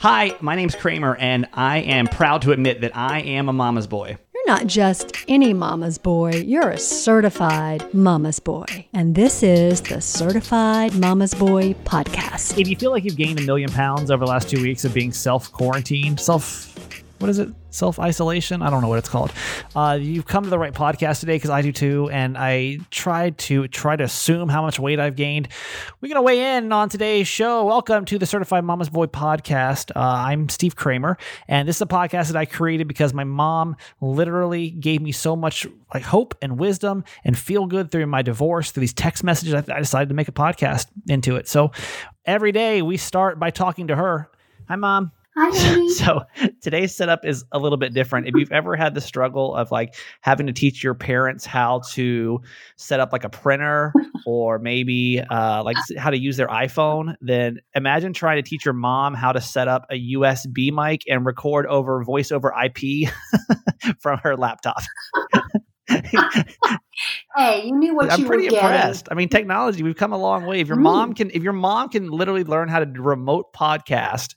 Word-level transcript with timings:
Hi, 0.00 0.36
my 0.40 0.54
name's 0.54 0.76
Kramer, 0.76 1.16
and 1.16 1.48
I 1.52 1.78
am 1.78 2.06
proud 2.06 2.42
to 2.42 2.52
admit 2.52 2.82
that 2.82 2.96
I 2.96 3.18
am 3.20 3.48
a 3.48 3.52
mama's 3.52 3.88
boy. 3.88 4.16
You're 4.32 4.46
not 4.46 4.68
just 4.68 5.16
any 5.26 5.52
mama's 5.52 5.98
boy, 5.98 6.34
you're 6.34 6.70
a 6.70 6.78
certified 6.78 7.92
mama's 7.92 8.38
boy. 8.38 8.86
And 8.92 9.16
this 9.16 9.42
is 9.42 9.80
the 9.80 10.00
Certified 10.00 10.94
Mama's 10.94 11.34
Boy 11.34 11.74
podcast. 11.82 12.56
If 12.60 12.68
you 12.68 12.76
feel 12.76 12.92
like 12.92 13.02
you've 13.02 13.16
gained 13.16 13.40
a 13.40 13.42
million 13.42 13.72
pounds 13.72 14.12
over 14.12 14.24
the 14.24 14.30
last 14.30 14.48
two 14.48 14.62
weeks 14.62 14.84
of 14.84 14.94
being 14.94 15.10
self 15.10 15.50
quarantined, 15.50 16.20
self 16.20 16.72
what 17.18 17.28
is 17.28 17.40
it? 17.40 17.48
Self 17.70 17.98
isolation? 17.98 18.62
I 18.62 18.70
don't 18.70 18.80
know 18.80 18.88
what 18.88 18.98
it's 18.98 19.10
called. 19.10 19.30
Uh, 19.76 19.98
you've 20.00 20.26
come 20.26 20.44
to 20.44 20.50
the 20.50 20.58
right 20.58 20.72
podcast 20.72 21.20
today 21.20 21.36
because 21.36 21.50
I 21.50 21.60
do 21.60 21.70
too, 21.70 22.08
and 22.10 22.38
I 22.38 22.78
tried 22.90 23.36
to 23.38 23.68
try 23.68 23.94
to 23.94 24.04
assume 24.04 24.48
how 24.48 24.62
much 24.62 24.80
weight 24.80 24.98
I've 24.98 25.16
gained. 25.16 25.48
We're 26.00 26.08
gonna 26.08 26.22
weigh 26.22 26.56
in 26.56 26.72
on 26.72 26.88
today's 26.88 27.28
show. 27.28 27.66
Welcome 27.66 28.06
to 28.06 28.18
the 28.18 28.24
Certified 28.24 28.64
Mama's 28.64 28.88
Boy 28.88 29.04
podcast. 29.04 29.90
Uh, 29.94 30.00
I'm 30.00 30.48
Steve 30.48 30.76
Kramer, 30.76 31.18
and 31.46 31.68
this 31.68 31.76
is 31.76 31.82
a 31.82 31.86
podcast 31.86 32.28
that 32.28 32.36
I 32.36 32.46
created 32.46 32.88
because 32.88 33.12
my 33.12 33.24
mom 33.24 33.76
literally 34.00 34.70
gave 34.70 35.02
me 35.02 35.12
so 35.12 35.36
much 35.36 35.66
like 35.92 36.04
hope 36.04 36.34
and 36.40 36.58
wisdom 36.58 37.04
and 37.22 37.36
feel 37.36 37.66
good 37.66 37.90
through 37.90 38.06
my 38.06 38.22
divorce, 38.22 38.70
through 38.70 38.80
these 38.80 38.94
text 38.94 39.22
messages. 39.22 39.52
I, 39.52 39.58
I 39.74 39.78
decided 39.80 40.08
to 40.08 40.14
make 40.14 40.28
a 40.28 40.32
podcast 40.32 40.86
into 41.06 41.36
it. 41.36 41.46
So 41.48 41.72
every 42.24 42.52
day 42.52 42.80
we 42.80 42.96
start 42.96 43.38
by 43.38 43.50
talking 43.50 43.88
to 43.88 43.96
her. 43.96 44.30
Hi, 44.68 44.76
mom. 44.76 45.12
Hi, 45.40 45.50
honey. 45.56 45.88
So 45.90 46.22
today's 46.62 46.96
setup 46.96 47.24
is 47.24 47.44
a 47.52 47.58
little 47.60 47.78
bit 47.78 47.94
different. 47.94 48.26
If 48.26 48.34
you've 48.34 48.50
ever 48.50 48.74
had 48.74 48.94
the 48.94 49.00
struggle 49.00 49.54
of 49.54 49.70
like 49.70 49.94
having 50.22 50.46
to 50.48 50.52
teach 50.52 50.82
your 50.82 50.94
parents 50.94 51.46
how 51.46 51.82
to 51.92 52.40
set 52.76 52.98
up 52.98 53.12
like 53.12 53.22
a 53.22 53.28
printer 53.30 53.92
or 54.26 54.58
maybe 54.58 55.20
uh, 55.30 55.62
like 55.62 55.76
how 55.96 56.10
to 56.10 56.18
use 56.18 56.36
their 56.36 56.48
iPhone, 56.48 57.14
then 57.20 57.58
imagine 57.74 58.12
trying 58.12 58.42
to 58.42 58.48
teach 58.48 58.64
your 58.64 58.74
mom 58.74 59.14
how 59.14 59.30
to 59.30 59.40
set 59.40 59.68
up 59.68 59.86
a 59.90 60.12
USB 60.14 60.72
mic 60.72 61.02
and 61.08 61.24
record 61.24 61.66
over 61.66 62.02
voice 62.02 62.32
over 62.32 62.52
IP 62.64 63.08
from 64.00 64.18
her 64.24 64.36
laptop. 64.36 64.80
hey, 65.88 67.62
you 67.64 67.76
knew 67.76 67.94
what 67.94 68.10
I'm 68.10 68.20
you 68.20 68.26
pretty 68.26 68.48
were 68.48 68.54
impressed. 68.56 69.04
getting. 69.04 69.16
I 69.16 69.18
mean, 69.18 69.28
technology, 69.28 69.82
we've 69.84 69.96
come 69.96 70.12
a 70.12 70.18
long 70.18 70.46
way. 70.46 70.60
If 70.60 70.68
your 70.68 70.76
Mm. 70.76 70.82
mom 70.82 71.14
can, 71.14 71.30
if 71.30 71.42
your 71.44 71.52
mom 71.52 71.88
can 71.90 72.10
literally 72.10 72.44
learn 72.44 72.68
how 72.68 72.80
to 72.80 72.86
remote 73.00 73.52
podcast, 73.54 74.34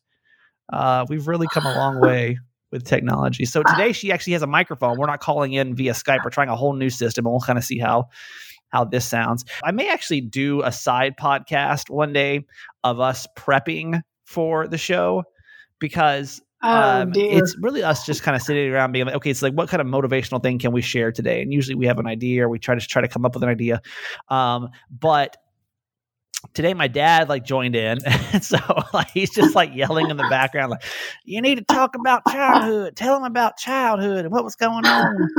uh, 0.72 1.06
we've 1.10 1.28
really 1.28 1.48
come 1.54 1.66
a 1.66 1.74
long 1.74 2.00
way 2.00 2.40
with 2.72 2.86
technology. 2.86 3.46
So 3.46 3.64
today 3.64 3.92
she 3.92 4.12
actually 4.12 4.34
has 4.34 4.42
a 4.42 4.48
microphone. 4.48 4.98
We're 4.98 5.08
not 5.08 5.20
calling 5.20 5.54
in 5.54 5.76
via 5.76 5.94
Skype. 5.94 6.24
We're 6.24 6.32
trying 6.32 6.50
a 6.50 6.56
whole 6.56 6.74
new 6.74 6.90
system, 6.90 7.26
and 7.26 7.34
we'll 7.34 7.42
kind 7.42 7.60
of 7.60 7.66
see 7.66 7.80
how 7.80 8.10
how 8.70 8.86
this 8.86 9.06
sounds. 9.06 9.44
I 9.64 9.72
may 9.72 9.90
actually 9.90 10.22
do 10.22 10.62
a 10.64 10.72
side 10.72 11.16
podcast 11.18 11.90
one 11.90 12.14
day 12.14 12.46
of 12.84 13.00
us 13.00 13.28
prepping 13.38 14.02
for 14.24 14.68
the 14.68 14.78
show 14.78 15.24
because 15.80 16.42
Oh, 16.64 17.02
um, 17.02 17.12
it's 17.16 17.58
really 17.60 17.82
us 17.82 18.06
just 18.06 18.22
kind 18.22 18.36
of 18.36 18.42
sitting 18.44 18.72
around 18.72 18.92
being 18.92 19.06
like, 19.06 19.16
okay, 19.16 19.32
it's 19.32 19.42
like, 19.42 19.54
what 19.54 19.68
kind 19.68 19.82
of 19.82 19.88
motivational 19.88 20.42
thing 20.44 20.60
can 20.60 20.72
we 20.72 20.82
share 20.82 21.12
today? 21.12 21.42
And 21.42 21.52
usually 21.52 21.74
we 21.74 21.88
have 21.88 21.98
an 21.98 22.06
idea 22.06 22.46
or 22.46 22.50
we 22.50 22.60
try 22.60 22.76
to 22.76 22.82
try 22.86 23.02
to 23.02 23.08
come 23.08 23.26
up 23.26 23.34
with 23.34 23.42
an 23.42 23.50
idea. 23.50 23.82
Um, 24.30 24.70
but 24.92 25.38
today 26.54 26.74
my 26.74 26.88
dad 26.88 27.30
like 27.30 27.46
joined 27.46 27.76
in. 27.76 28.00
So 28.42 28.58
like, 28.94 29.12
he's 29.12 29.30
just 29.30 29.56
like 29.56 29.76
yelling 29.76 30.10
in 30.10 30.18
the 30.18 30.28
background, 30.30 30.72
like, 30.72 30.84
you 31.26 31.42
need 31.42 31.56
to 31.56 31.64
talk 31.64 31.96
about 31.96 32.24
childhood. 32.28 32.96
Tell 32.96 33.18
him 33.18 33.24
about 33.24 33.58
childhood 33.58 34.26
and 34.26 34.32
what 34.32 34.44
was 34.44 34.56
going 34.56 34.86
on. 34.86 35.30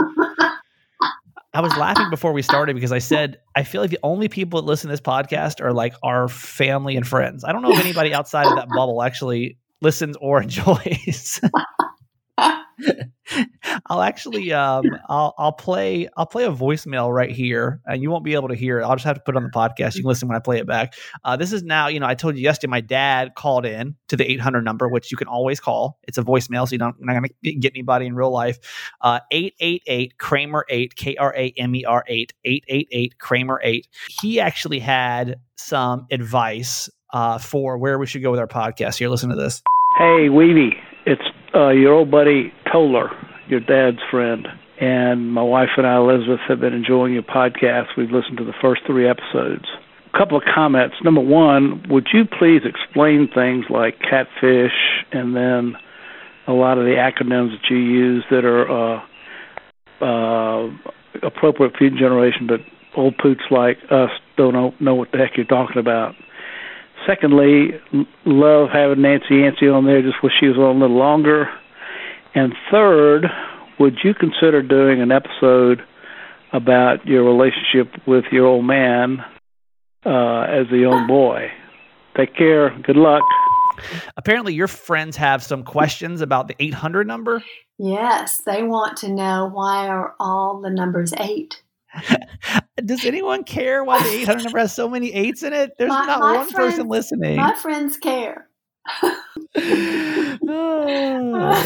I 1.54 1.60
was 1.60 1.76
laughing 1.76 2.08
before 2.10 2.32
we 2.32 2.42
started 2.42 2.74
because 2.74 2.92
I 2.92 2.98
said 2.98 3.38
I 3.56 3.64
feel 3.64 3.80
like 3.80 3.90
the 3.90 3.98
only 4.02 4.28
people 4.28 4.60
that 4.60 4.66
listen 4.66 4.88
to 4.88 4.92
this 4.92 5.00
podcast 5.00 5.60
are 5.62 5.72
like 5.72 5.94
our 6.02 6.28
family 6.28 6.96
and 6.96 7.06
friends. 7.06 7.44
I 7.44 7.52
don't 7.52 7.62
know 7.62 7.72
if 7.72 7.80
anybody 7.80 8.14
outside 8.14 8.46
of 8.46 8.56
that 8.56 8.68
bubble 8.68 9.02
actually 9.02 9.58
listens 9.80 10.16
or 10.20 10.42
enjoys. 10.42 11.40
I'll 13.86 14.02
actually 14.02 14.52
um 14.52 14.84
I'll 15.08 15.34
I'll 15.38 15.52
play 15.52 16.08
I'll 16.16 16.26
play 16.26 16.44
a 16.44 16.52
voicemail 16.52 17.12
right 17.12 17.30
here 17.30 17.80
and 17.86 18.02
you 18.02 18.10
won't 18.10 18.24
be 18.24 18.34
able 18.34 18.48
to 18.48 18.54
hear 18.54 18.80
it. 18.80 18.84
I'll 18.84 18.96
just 18.96 19.04
have 19.04 19.16
to 19.16 19.22
put 19.22 19.34
it 19.34 19.38
on 19.38 19.44
the 19.44 19.50
podcast. 19.50 19.94
You 19.94 20.02
can 20.02 20.08
listen 20.08 20.28
when 20.28 20.36
I 20.36 20.40
play 20.40 20.58
it 20.58 20.66
back. 20.66 20.94
Uh, 21.24 21.36
this 21.36 21.52
is 21.52 21.62
now, 21.62 21.88
you 21.88 22.00
know, 22.00 22.06
I 22.06 22.14
told 22.14 22.36
you 22.36 22.42
yesterday 22.42 22.70
my 22.70 22.80
dad 22.80 23.34
called 23.34 23.66
in 23.66 23.94
to 24.08 24.16
the 24.16 24.30
800 24.30 24.62
number, 24.62 24.88
which 24.88 25.10
you 25.10 25.16
can 25.16 25.28
always 25.28 25.60
call. 25.60 25.98
It's 26.04 26.18
a 26.18 26.22
voicemail, 26.22 26.68
so 26.68 26.72
you 26.72 26.78
don't, 26.78 26.96
you're 26.98 27.06
not 27.06 27.14
going 27.14 27.30
to 27.44 27.52
get 27.54 27.72
anybody 27.74 28.06
in 28.06 28.14
real 28.14 28.30
life. 28.30 28.58
Uh, 29.00 29.20
888 29.30 30.18
Kramer 30.18 30.66
8, 30.68 30.96
K 30.96 31.16
R 31.16 31.34
A 31.36 31.52
M 31.56 31.74
E 31.74 31.84
R 31.84 32.04
8, 32.06 32.32
888 32.44 33.18
Kramer 33.18 33.60
8. 33.62 33.86
He 34.20 34.40
actually 34.40 34.78
had 34.78 35.36
some 35.56 36.06
advice 36.10 36.88
uh, 37.12 37.38
for 37.38 37.78
where 37.78 37.98
we 37.98 38.06
should 38.06 38.22
go 38.22 38.30
with 38.30 38.40
our 38.40 38.48
podcast. 38.48 38.96
Here, 38.96 39.08
listen 39.08 39.30
to 39.30 39.36
this. 39.36 39.62
Hey, 39.98 40.28
Weedy, 40.28 40.74
it's 41.04 41.22
uh, 41.54 41.68
your 41.68 41.92
old 41.92 42.10
buddy 42.10 42.52
Toller, 42.72 43.10
your 43.48 43.60
dad's 43.60 44.02
friend. 44.10 44.48
And 44.80 45.32
my 45.32 45.42
wife 45.42 45.68
and 45.76 45.86
I, 45.86 45.96
Elizabeth, 45.96 46.40
have 46.48 46.60
been 46.60 46.72
enjoying 46.72 47.12
your 47.12 47.22
podcast. 47.22 47.88
We've 47.96 48.10
listened 48.10 48.38
to 48.38 48.44
the 48.44 48.54
first 48.60 48.82
three 48.86 49.08
episodes. 49.08 49.66
A 50.12 50.18
couple 50.18 50.36
of 50.36 50.42
comments. 50.52 50.96
Number 51.04 51.20
one, 51.20 51.84
would 51.88 52.08
you 52.12 52.24
please 52.24 52.62
explain 52.64 53.28
things 53.32 53.66
like 53.70 54.00
catfish 54.00 54.72
and 55.12 55.36
then 55.36 55.74
a 56.48 56.52
lot 56.52 56.78
of 56.78 56.84
the 56.84 56.96
acronyms 56.96 57.50
that 57.50 57.70
you 57.70 57.76
use 57.76 58.24
that 58.30 58.44
are 58.44 58.66
uh, 58.68 59.00
uh, 60.00 60.70
appropriate 61.22 61.74
for 61.76 61.84
your 61.84 61.96
generation, 61.96 62.48
but 62.48 62.60
old 62.96 63.14
poots 63.18 63.42
like 63.50 63.78
us 63.90 64.10
don't 64.36 64.52
know, 64.52 64.74
know 64.80 64.94
what 64.94 65.12
the 65.12 65.18
heck 65.18 65.36
you're 65.36 65.46
talking 65.46 65.78
about? 65.78 66.14
Secondly, 67.06 67.70
love 68.24 68.68
having 68.72 69.02
Nancy 69.02 69.36
Yancey 69.36 69.68
on 69.68 69.86
there. 69.86 70.02
Just 70.02 70.22
wish 70.22 70.32
she 70.40 70.46
was 70.46 70.56
on 70.56 70.76
a 70.76 70.80
little 70.80 70.98
longer. 70.98 71.48
And 72.34 72.54
third, 72.70 73.26
would 73.78 73.98
you 74.02 74.14
consider 74.14 74.62
doing 74.62 75.00
an 75.02 75.12
episode 75.12 75.82
about 76.52 77.06
your 77.06 77.24
relationship 77.24 77.92
with 78.06 78.24
your 78.32 78.46
old 78.46 78.64
man 78.64 79.18
uh, 80.06 80.42
as 80.42 80.66
a 80.72 80.76
young 80.78 81.06
boy? 81.06 81.48
Take 82.16 82.34
care. 82.36 82.70
Good 82.82 82.96
luck. 82.96 83.22
Apparently, 84.16 84.54
your 84.54 84.68
friends 84.68 85.16
have 85.16 85.42
some 85.42 85.62
questions 85.64 86.20
about 86.20 86.46
the 86.48 86.54
800 86.58 87.06
number. 87.06 87.42
yes, 87.78 88.42
they 88.44 88.62
want 88.62 88.96
to 88.98 89.08
know 89.08 89.48
why 89.52 89.88
are 89.88 90.14
all 90.20 90.60
the 90.60 90.70
numbers 90.70 91.12
eight. 91.18 91.62
Does 92.84 93.04
anyone 93.04 93.44
care 93.44 93.82
why 93.84 94.02
the 94.02 94.08
800 94.20 94.44
number 94.44 94.58
has 94.58 94.74
so 94.74 94.88
many 94.88 95.12
eights 95.12 95.42
in 95.42 95.52
it? 95.52 95.72
There's 95.78 95.88
My- 95.90 96.06
not 96.06 96.20
my 96.20 96.36
one 96.36 96.50
person 96.52 96.88
listening. 96.88 97.36
My 97.36 97.54
friends 97.56 97.96
care. 97.96 98.48
Oh, 99.54 100.38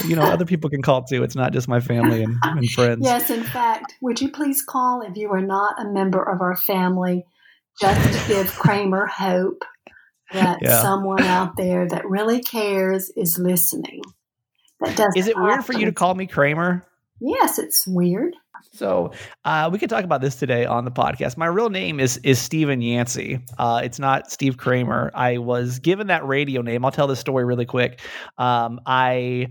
you 0.07 0.17
know, 0.17 0.23
other 0.23 0.45
people 0.45 0.71
can 0.71 0.83
call 0.83 1.05
too. 1.05 1.23
It's 1.23 1.37
not 1.37 1.53
just 1.53 1.69
my 1.69 1.81
family 1.81 2.23
and, 2.23 2.37
and 2.43 2.71
friends. 2.71 3.01
Yes, 3.05 3.31
in 3.31 3.43
fact, 3.43 3.95
would 4.01 4.21
you 4.21 4.31
please 4.31 4.63
call 4.63 5.03
if 5.03 5.17
you 5.17 5.31
are 5.33 5.41
not 5.41 5.81
a 5.81 5.89
member 5.89 6.23
of 6.23 6.41
our 6.41 6.57
family, 6.57 7.25
just 7.81 8.29
to 8.29 8.35
give 8.35 8.55
Kramer 8.55 9.07
hope 9.07 9.65
that 10.33 10.59
Yeah. 10.63 10.83
someone 10.83 11.23
out 11.23 11.57
there 11.57 11.87
that 11.89 12.09
really 12.09 12.43
cares 12.43 13.11
is 13.11 13.39
listening. 13.39 14.03
That 14.81 14.97
doesn't. 14.97 15.17
Is 15.17 15.29
it 15.29 15.37
weird 15.37 15.65
for 15.65 15.73
you 15.73 15.87
to 15.87 15.93
call 15.93 16.15
me 16.15 16.27
Kramer? 16.27 16.85
Yes, 17.21 17.59
it's 17.59 17.87
weird. 17.87 18.35
So 18.73 19.13
uh, 19.45 19.69
we 19.73 19.79
could 19.79 19.91
talk 19.91 20.05
about 20.05 20.21
this 20.21 20.37
today 20.37 20.65
on 20.65 20.85
the 20.85 20.91
podcast. 20.91 21.37
My 21.37 21.47
real 21.47 21.71
name 21.71 22.01
is 22.01 22.19
is 22.19 22.39
Stephen 22.39 22.81
Yancey. 22.81 23.41
Uh, 23.59 23.81
it's 23.83 23.99
not 23.99 24.31
Steve 24.31 24.57
Kramer. 24.57 25.11
I 25.15 25.39
was 25.39 25.79
given 25.79 26.09
that 26.09 26.27
radio 26.27 26.63
name. 26.63 26.85
I'll 26.85 26.91
tell 26.91 27.07
this 27.07 27.21
story 27.21 27.45
really 27.45 27.67
quick. 27.67 28.01
Um, 28.39 28.81
I 28.87 29.49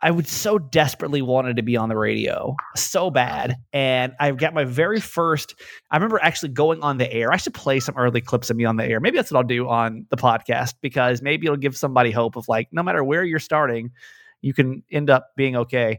I 0.00 0.12
would 0.12 0.28
so 0.28 0.58
desperately 0.58 1.22
wanted 1.22 1.56
to 1.56 1.62
be 1.62 1.76
on 1.76 1.88
the 1.88 1.96
radio 1.96 2.54
so 2.76 3.10
bad, 3.10 3.56
and 3.72 4.12
I 4.20 4.30
got 4.30 4.54
my 4.54 4.64
very 4.64 5.00
first. 5.00 5.54
I 5.90 5.96
remember 5.96 6.20
actually 6.22 6.50
going 6.50 6.82
on 6.82 6.98
the 6.98 7.12
air. 7.12 7.32
I 7.32 7.36
should 7.36 7.54
play 7.54 7.80
some 7.80 7.96
early 7.96 8.20
clips 8.20 8.48
of 8.50 8.56
me 8.56 8.64
on 8.64 8.76
the 8.76 8.84
air. 8.84 9.00
Maybe 9.00 9.16
that's 9.16 9.32
what 9.32 9.38
I'll 9.38 9.44
do 9.44 9.68
on 9.68 10.06
the 10.10 10.16
podcast 10.16 10.74
because 10.80 11.20
maybe 11.20 11.46
it'll 11.46 11.56
give 11.56 11.76
somebody 11.76 12.10
hope 12.12 12.36
of 12.36 12.46
like 12.48 12.68
no 12.70 12.82
matter 12.82 13.02
where 13.02 13.24
you're 13.24 13.40
starting, 13.40 13.90
you 14.40 14.54
can 14.54 14.82
end 14.90 15.10
up 15.10 15.30
being 15.36 15.56
okay. 15.56 15.98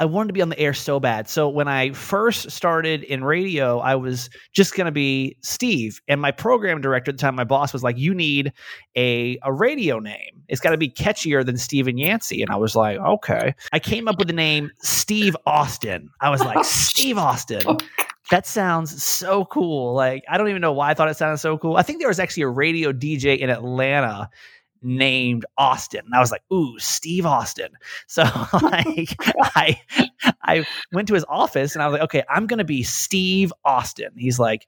I 0.00 0.06
wanted 0.06 0.28
to 0.28 0.32
be 0.32 0.42
on 0.42 0.48
the 0.48 0.58
air 0.58 0.74
so 0.74 0.98
bad. 0.98 1.28
So 1.28 1.48
when 1.48 1.68
I 1.68 1.92
first 1.92 2.50
started 2.50 3.04
in 3.04 3.22
radio, 3.22 3.78
I 3.78 3.94
was 3.94 4.28
just 4.52 4.74
going 4.74 4.86
to 4.86 4.92
be 4.92 5.36
Steve. 5.40 6.00
And 6.08 6.20
my 6.20 6.32
program 6.32 6.80
director 6.80 7.10
at 7.10 7.16
the 7.16 7.20
time, 7.20 7.36
my 7.36 7.44
boss 7.44 7.72
was 7.72 7.84
like, 7.84 7.96
"You 7.96 8.12
need 8.12 8.52
a 8.96 9.38
a 9.42 9.52
radio 9.52 10.00
name. 10.00 10.42
It's 10.48 10.60
got 10.60 10.70
to 10.70 10.76
be 10.76 10.90
catchier 10.90 11.46
than 11.46 11.56
Steven 11.56 11.96
Yancey." 11.96 12.42
And 12.42 12.50
I 12.50 12.56
was 12.56 12.74
like, 12.74 12.98
"Okay." 12.98 13.54
I 13.72 13.78
came 13.78 14.08
up 14.08 14.18
with 14.18 14.26
the 14.26 14.34
name 14.34 14.70
Steve 14.82 15.36
Austin. 15.46 16.10
I 16.20 16.30
was 16.30 16.40
like, 16.40 16.64
"Steve 16.64 17.16
Austin." 17.16 17.62
Oh, 17.66 17.78
that 18.30 18.46
sounds 18.46 19.02
so 19.02 19.44
cool. 19.44 19.94
Like 19.94 20.24
I 20.28 20.38
don't 20.38 20.48
even 20.48 20.60
know 20.60 20.72
why 20.72 20.90
I 20.90 20.94
thought 20.94 21.08
it 21.08 21.16
sounded 21.16 21.38
so 21.38 21.56
cool. 21.56 21.76
I 21.76 21.82
think 21.82 22.00
there 22.00 22.08
was 22.08 22.18
actually 22.18 22.42
a 22.42 22.48
radio 22.48 22.92
DJ 22.92 23.38
in 23.38 23.48
Atlanta 23.48 24.28
named 24.84 25.44
Austin. 25.56 26.02
And 26.04 26.14
I 26.14 26.20
was 26.20 26.30
like, 26.30 26.42
ooh, 26.52 26.78
Steve 26.78 27.26
Austin. 27.26 27.68
So 28.06 28.22
like 28.62 29.16
I 29.56 29.80
I 30.42 30.64
went 30.92 31.08
to 31.08 31.14
his 31.14 31.24
office 31.28 31.74
and 31.74 31.82
I 31.82 31.86
was 31.86 31.94
like, 31.94 32.02
okay, 32.02 32.22
I'm 32.28 32.46
gonna 32.46 32.64
be 32.64 32.82
Steve 32.82 33.52
Austin. 33.64 34.10
He's 34.16 34.38
like, 34.38 34.66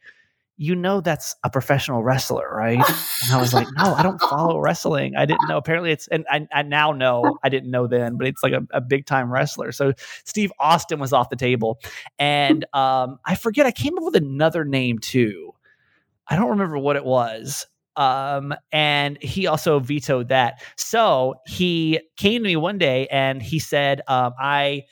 you 0.58 0.74
know 0.74 1.00
that's 1.00 1.36
a 1.44 1.50
professional 1.50 2.02
wrestler, 2.02 2.48
right? 2.50 2.78
And 2.78 3.32
I 3.32 3.38
was 3.38 3.52
like, 3.52 3.68
no, 3.76 3.94
I 3.94 4.02
don't 4.02 4.20
follow 4.20 4.58
wrestling. 4.60 5.14
I 5.16 5.26
didn't 5.26 5.48
know. 5.48 5.58
Apparently, 5.58 5.92
it's 5.92 6.08
and 6.08 6.24
I, 6.30 6.46
I 6.52 6.62
now 6.62 6.92
know. 6.92 7.38
I 7.42 7.48
didn't 7.48 7.70
know 7.70 7.86
then, 7.86 8.16
but 8.16 8.26
it's 8.26 8.42
like 8.42 8.54
a, 8.54 8.66
a 8.70 8.80
big 8.80 9.06
time 9.06 9.30
wrestler. 9.30 9.70
So 9.72 9.92
Steve 10.24 10.50
Austin 10.58 10.98
was 10.98 11.12
off 11.12 11.28
the 11.28 11.36
table, 11.36 11.78
and 12.18 12.64
um, 12.72 13.18
I 13.24 13.34
forget. 13.34 13.66
I 13.66 13.70
came 13.70 13.98
up 13.98 14.04
with 14.04 14.16
another 14.16 14.64
name 14.64 14.98
too. 14.98 15.52
I 16.26 16.36
don't 16.36 16.50
remember 16.50 16.78
what 16.78 16.96
it 16.96 17.04
was. 17.04 17.66
Um, 17.96 18.54
and 18.72 19.18
he 19.22 19.46
also 19.46 19.78
vetoed 19.78 20.28
that. 20.28 20.62
So 20.76 21.36
he 21.46 22.00
came 22.16 22.42
to 22.42 22.48
me 22.48 22.56
one 22.56 22.78
day 22.78 23.06
and 23.08 23.42
he 23.42 23.58
said, 23.58 24.02
um, 24.08 24.32
I 24.38 24.84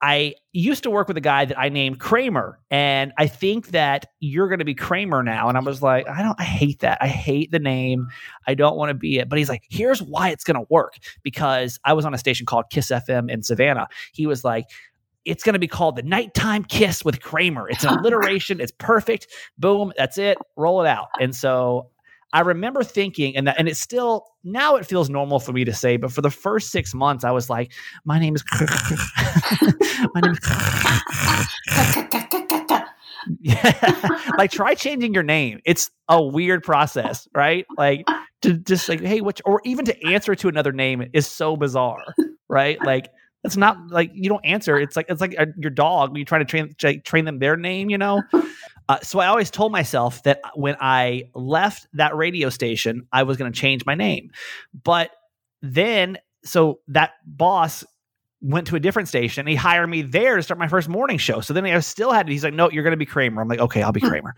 I 0.00 0.34
used 0.52 0.84
to 0.84 0.90
work 0.90 1.08
with 1.08 1.16
a 1.16 1.22
guy 1.22 1.44
that 1.44 1.58
I 1.58 1.68
named 1.68 2.00
Kramer, 2.00 2.58
and 2.70 3.12
I 3.18 3.26
think 3.26 3.68
that 3.68 4.06
you're 4.20 4.48
going 4.48 4.60
to 4.60 4.64
be 4.64 4.74
Kramer 4.74 5.22
now. 5.22 5.48
And 5.48 5.56
I 5.58 5.60
was 5.60 5.82
like, 5.82 6.08
I 6.08 6.22
don't, 6.22 6.38
I 6.40 6.44
hate 6.44 6.80
that. 6.80 6.98
I 7.00 7.08
hate 7.08 7.50
the 7.50 7.58
name. 7.58 8.08
I 8.46 8.54
don't 8.54 8.76
want 8.76 8.90
to 8.90 8.94
be 8.94 9.18
it. 9.18 9.28
But 9.28 9.38
he's 9.38 9.48
like, 9.48 9.64
here's 9.68 10.00
why 10.00 10.30
it's 10.30 10.44
going 10.44 10.56
to 10.58 10.66
work 10.70 10.94
because 11.22 11.78
I 11.84 11.92
was 11.92 12.04
on 12.04 12.14
a 12.14 12.18
station 12.18 12.46
called 12.46 12.66
Kiss 12.70 12.88
FM 12.88 13.30
in 13.30 13.42
Savannah. 13.42 13.88
He 14.12 14.26
was 14.26 14.44
like, 14.44 14.66
it's 15.24 15.44
going 15.44 15.54
to 15.54 15.58
be 15.58 15.68
called 15.68 15.96
the 15.96 16.02
Nighttime 16.02 16.64
Kiss 16.64 17.04
with 17.04 17.20
Kramer. 17.20 17.68
It's 17.68 17.84
an 17.84 17.98
alliteration. 17.98 18.60
it's 18.60 18.72
perfect. 18.72 19.26
Boom. 19.58 19.92
That's 19.96 20.16
it. 20.18 20.38
Roll 20.56 20.82
it 20.82 20.88
out. 20.88 21.08
And 21.20 21.34
so 21.34 21.90
I 22.32 22.40
remember 22.40 22.82
thinking, 22.82 23.36
and 23.36 23.46
that, 23.46 23.58
and 23.58 23.68
it's 23.68 23.80
still 23.80 24.26
now 24.44 24.76
it 24.76 24.86
feels 24.86 25.08
normal 25.08 25.40
for 25.40 25.52
me 25.52 25.64
to 25.64 25.72
say, 25.72 25.96
but 25.96 26.12
for 26.12 26.20
the 26.20 26.30
first 26.30 26.70
six 26.70 26.94
months, 26.94 27.24
I 27.24 27.30
was 27.30 27.48
like, 27.48 27.72
my 28.04 28.18
name 28.18 28.34
is, 28.34 28.44
my 30.14 30.20
name 30.20 30.32
is. 30.32 30.38
yeah, 33.40 34.30
like 34.38 34.50
try 34.50 34.74
changing 34.74 35.14
your 35.14 35.22
name. 35.22 35.60
It's 35.64 35.90
a 36.08 36.22
weird 36.22 36.62
process, 36.62 37.28
right? 37.34 37.66
Like 37.76 38.06
to 38.42 38.54
just 38.54 38.88
like, 38.88 39.00
hey, 39.00 39.20
what, 39.20 39.40
or 39.44 39.60
even 39.64 39.84
to 39.86 40.06
answer 40.06 40.34
to 40.34 40.48
another 40.48 40.72
name 40.72 41.08
is 41.12 41.26
so 41.26 41.56
bizarre, 41.56 42.14
right? 42.48 42.82
Like 42.84 43.08
it's 43.44 43.56
not 43.56 43.88
like 43.88 44.10
you 44.14 44.28
don't 44.28 44.44
answer. 44.44 44.78
It's 44.78 44.96
like 44.96 45.06
it's 45.08 45.20
like 45.20 45.34
a, 45.34 45.46
your 45.56 45.70
dog. 45.70 46.16
You 46.16 46.24
try 46.24 46.38
to 46.38 46.44
train 46.44 46.74
train 47.04 47.24
them 47.24 47.38
their 47.38 47.56
name, 47.56 47.88
you 47.88 47.98
know. 47.98 48.22
Uh, 48.88 48.98
so 49.02 49.18
I 49.18 49.26
always 49.26 49.50
told 49.50 49.72
myself 49.72 50.22
that 50.22 50.40
when 50.54 50.76
I 50.80 51.24
left 51.34 51.86
that 51.92 52.16
radio 52.16 52.48
station, 52.48 53.06
I 53.12 53.24
was 53.24 53.36
going 53.36 53.52
to 53.52 53.58
change 53.58 53.84
my 53.84 53.94
name. 53.94 54.30
But 54.72 55.10
then, 55.60 56.18
so 56.44 56.80
that 56.88 57.12
boss 57.26 57.84
went 58.40 58.68
to 58.68 58.76
a 58.76 58.80
different 58.80 59.08
station. 59.08 59.46
He 59.46 59.56
hired 59.56 59.88
me 59.88 60.02
there 60.02 60.36
to 60.36 60.42
start 60.42 60.58
my 60.58 60.68
first 60.68 60.88
morning 60.88 61.18
show. 61.18 61.40
So 61.40 61.52
then 61.52 61.64
I 61.66 61.78
still 61.80 62.12
had, 62.12 62.28
it. 62.28 62.32
he's 62.32 62.44
like, 62.44 62.54
no, 62.54 62.70
you're 62.70 62.84
going 62.84 62.92
to 62.92 62.98
be 62.98 63.06
Kramer. 63.06 63.42
I'm 63.42 63.48
like, 63.48 63.58
okay, 63.58 63.82
I'll 63.82 63.92
be 63.92 64.00
hmm. 64.00 64.08
Kramer. 64.08 64.34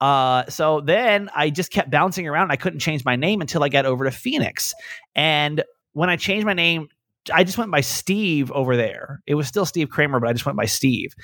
Uh, 0.00 0.44
so 0.46 0.80
then 0.80 1.30
I 1.34 1.50
just 1.50 1.70
kept 1.70 1.90
bouncing 1.90 2.26
around. 2.26 2.50
I 2.50 2.56
couldn't 2.56 2.80
change 2.80 3.04
my 3.04 3.16
name 3.16 3.40
until 3.40 3.62
I 3.62 3.68
got 3.68 3.86
over 3.86 4.04
to 4.04 4.10
Phoenix. 4.10 4.74
And 5.14 5.62
when 5.92 6.10
I 6.10 6.16
changed 6.16 6.44
my 6.44 6.54
name, 6.54 6.88
I 7.32 7.44
just 7.44 7.58
went 7.58 7.70
by 7.70 7.80
Steve 7.80 8.50
over 8.52 8.76
there. 8.76 9.22
It 9.26 9.36
was 9.36 9.48
still 9.48 9.64
Steve 9.64 9.90
Kramer, 9.90 10.20
but 10.20 10.28
I 10.28 10.32
just 10.32 10.46
went 10.46 10.58
by 10.58 10.66
Steve. 10.66 11.14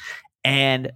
And 0.44 0.92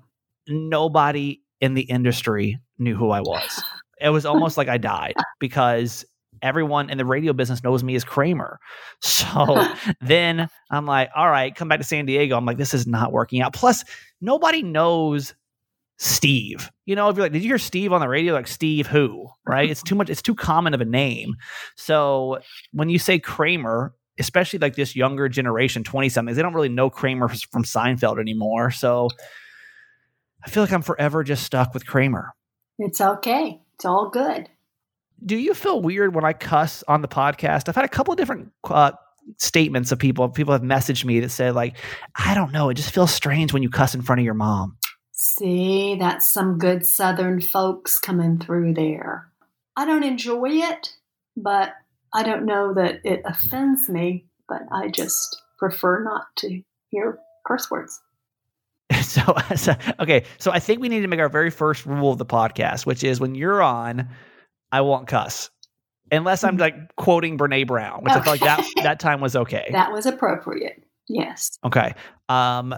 nobody 0.49 1.43
in 1.61 1.75
the 1.75 1.83
industry 1.83 2.59
knew 2.79 2.95
who 2.95 3.11
I 3.11 3.21
was. 3.21 3.63
It 4.01 4.11
was 4.11 4.27
almost 4.27 4.57
like 4.57 4.69
I 4.69 4.79
died 4.79 5.15
because 5.41 6.05
everyone 6.43 6.91
in 6.91 6.99
the 6.99 7.05
radio 7.05 7.33
business 7.33 7.63
knows 7.63 7.83
me 7.83 7.95
as 7.95 8.05
Kramer. 8.05 8.59
So 9.01 9.67
then 10.01 10.49
I'm 10.71 10.87
like, 10.87 11.11
all 11.15 11.29
right, 11.29 11.55
come 11.55 11.69
back 11.69 11.79
to 11.79 11.85
San 11.85 12.07
Diego. 12.07 12.37
I'm 12.37 12.47
like, 12.47 12.57
this 12.57 12.73
is 12.73 12.87
not 12.87 13.13
working 13.13 13.43
out. 13.43 13.53
Plus, 13.53 13.85
nobody 14.23 14.63
knows 14.63 15.35
Steve. 15.99 16.71
You 16.87 16.97
know, 16.97 17.09
if 17.09 17.17
you're 17.17 17.25
like, 17.25 17.33
did 17.33 17.43
you 17.43 17.49
hear 17.49 17.59
Steve 17.59 17.93
on 17.93 18.01
the 18.01 18.09
radio? 18.09 18.33
Like 18.35 18.47
Steve 18.47 18.87
who? 18.87 19.29
Right? 19.47 19.71
It's 19.71 19.83
too 19.83 19.95
much, 19.95 20.09
it's 20.09 20.23
too 20.23 20.35
common 20.35 20.75
of 20.75 20.81
a 20.81 20.85
name. 20.85 21.35
So 21.77 22.39
when 22.73 22.89
you 22.89 22.99
say 22.99 23.19
Kramer, 23.19 23.95
especially 24.19 24.59
like 24.59 24.77
this 24.77 24.97
younger 24.97 25.29
generation, 25.29 25.85
20 25.85 26.09
somethings, 26.09 26.37
they 26.37 26.43
don't 26.43 26.55
really 26.55 26.69
know 26.69 26.89
Kramer 26.89 27.29
from 27.29 27.65
Seinfeld 27.65 28.19
anymore. 28.19 28.71
So 28.71 29.09
I 30.47 30.51
feel 30.51 30.63
like 30.63 30.73
I'm 30.73 30.83
forever 30.83 31.25
just 31.25 31.43
stuck 31.43 31.75
with 31.75 31.87
Kramer. 31.87 32.33
It's 32.79 33.01
okay. 33.01 33.61
It's 33.75 33.85
all 33.85 34.11
good. 34.11 34.49
Do 35.25 35.37
you 35.37 35.55
feel 35.55 35.83
weird 35.83 36.15
when 36.15 36.25
I 36.25 36.35
cuss 36.35 36.85
on 36.87 37.03
the 37.03 37.09
podcast? 37.09 37.69
I've 37.69 37.75
had 37.75 37.85
a 37.85 37.89
couple 37.89 38.13
of 38.13 38.19
different 38.19 38.53
uh, 38.65 38.93
statements 39.39 39.91
of 39.91 39.99
people. 39.99 40.29
People 40.29 40.53
have 40.53 40.63
messaged 40.63 41.05
me 41.05 41.21
that 41.21 41.31
said, 41.31 41.55
like, 41.55 41.79
I 42.15 42.35
don't 42.35 42.53
know, 42.53 42.69
it 42.69 42.75
just 42.75 42.95
feels 42.95 43.11
strange 43.11 43.53
when 43.53 43.63
you 43.63 43.71
cuss 43.71 43.95
in 43.95 44.03
front 44.03 44.21
of 44.21 44.25
your 44.25 44.35
mom. 44.35 44.77
See, 45.13 45.97
that's 45.99 46.31
some 46.31 46.59
good 46.59 46.85
Southern 46.85 47.41
folks 47.41 47.99
coming 47.99 48.39
through 48.39 48.75
there. 48.75 49.31
I 49.75 49.85
don't 49.85 50.05
enjoy 50.05 50.51
it, 50.51 50.93
but 51.37 51.73
I 52.13 52.23
don't 52.23 52.45
know 52.45 52.75
that 52.75 53.01
it 53.05 53.23
offends 53.25 53.89
me, 53.89 54.27
but 54.49 54.63
I 54.71 54.89
just 54.89 55.43
prefer 55.59 56.05
not 56.05 56.27
to 56.37 56.63
hear 56.91 57.19
curse 57.47 57.71
words. 57.71 58.01
So, 59.03 59.23
so, 59.57 59.75
okay, 59.99 60.25
so 60.39 60.51
I 60.51 60.59
think 60.59 60.81
we 60.81 60.89
need 60.89 61.01
to 61.01 61.09
make 61.09 61.21
our 61.21 61.29
very 61.29 61.51
first 61.51 61.87
rule 61.87 62.13
of 62.13 62.19
the 62.19 62.27
podcast, 62.27 62.87
which 62.87 63.03
is 63.03 63.19
when 63.19 63.35
you're 63.35 63.63
on, 63.63 64.09
I 64.73 64.83
won't 64.83 65.07
cuss. 65.09 65.51
Unless 66.13 66.45
I'm 66.45 66.57
like 66.57 66.75
quoting 66.97 67.39
Brene 67.39 67.67
Brown, 67.67 68.05
which 68.05 68.13
okay. 68.13 68.21
I 68.21 68.23
feel 68.23 68.33
like 68.33 68.41
that 68.41 68.67
that 68.83 69.01
time 69.01 69.21
was 69.21 69.35
okay. 69.35 69.69
That 69.73 69.91
was 69.91 70.07
appropriate. 70.07 70.85
Yes. 71.09 71.59
Okay. 71.65 71.95
Um, 72.29 72.75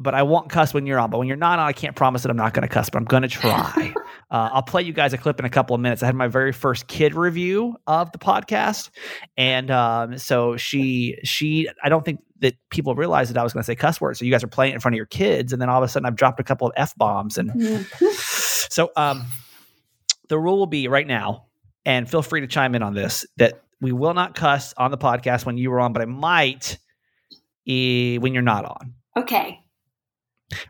but 0.00 0.14
I 0.14 0.22
won't 0.22 0.48
cuss 0.48 0.72
when 0.72 0.86
you're 0.86 0.98
on. 0.98 1.10
But 1.10 1.18
when 1.18 1.28
you're 1.28 1.36
not 1.36 1.58
on, 1.58 1.68
I 1.68 1.74
can't 1.74 1.94
promise 1.94 2.22
that 2.22 2.30
I'm 2.30 2.36
not 2.36 2.54
going 2.54 2.66
to 2.66 2.72
cuss, 2.72 2.88
but 2.88 2.98
I'm 2.98 3.04
going 3.04 3.22
to 3.22 3.28
try. 3.28 3.92
uh, 4.30 4.48
I'll 4.52 4.62
play 4.62 4.82
you 4.82 4.94
guys 4.94 5.12
a 5.12 5.18
clip 5.18 5.38
in 5.38 5.44
a 5.44 5.50
couple 5.50 5.74
of 5.74 5.82
minutes. 5.82 6.02
I 6.02 6.06
had 6.06 6.14
my 6.14 6.26
very 6.26 6.52
first 6.52 6.86
kid 6.86 7.14
review 7.14 7.76
of 7.86 8.10
the 8.10 8.18
podcast, 8.18 8.88
and 9.36 9.70
um, 9.70 10.16
so 10.16 10.56
she 10.56 11.18
she 11.22 11.68
I 11.84 11.90
don't 11.90 12.02
think 12.02 12.20
that 12.38 12.56
people 12.70 12.94
realized 12.94 13.34
that 13.34 13.38
I 13.38 13.44
was 13.44 13.52
going 13.52 13.62
to 13.62 13.66
say 13.66 13.74
cuss 13.74 14.00
words. 14.00 14.18
So 14.18 14.24
you 14.24 14.30
guys 14.30 14.42
are 14.42 14.48
playing 14.48 14.72
in 14.72 14.80
front 14.80 14.94
of 14.94 14.96
your 14.96 15.06
kids, 15.06 15.52
and 15.52 15.60
then 15.60 15.68
all 15.68 15.82
of 15.82 15.84
a 15.84 15.88
sudden 15.88 16.06
I've 16.06 16.16
dropped 16.16 16.40
a 16.40 16.44
couple 16.44 16.66
of 16.66 16.72
f 16.76 16.96
bombs, 16.96 17.36
and 17.36 17.50
mm-hmm. 17.50 18.06
so 18.70 18.90
um, 18.96 19.26
the 20.28 20.38
rule 20.38 20.56
will 20.56 20.66
be 20.66 20.88
right 20.88 21.06
now, 21.06 21.44
and 21.84 22.10
feel 22.10 22.22
free 22.22 22.40
to 22.40 22.46
chime 22.46 22.74
in 22.74 22.82
on 22.82 22.94
this 22.94 23.26
that 23.36 23.62
we 23.82 23.92
will 23.92 24.14
not 24.14 24.34
cuss 24.34 24.72
on 24.78 24.90
the 24.90 24.98
podcast 24.98 25.44
when 25.44 25.58
you 25.58 25.70
were 25.70 25.80
on, 25.80 25.92
but 25.92 26.00
I 26.00 26.06
might 26.06 26.78
e- 27.66 28.16
when 28.18 28.32
you're 28.32 28.42
not 28.42 28.64
on. 28.64 28.94
Okay. 29.14 29.60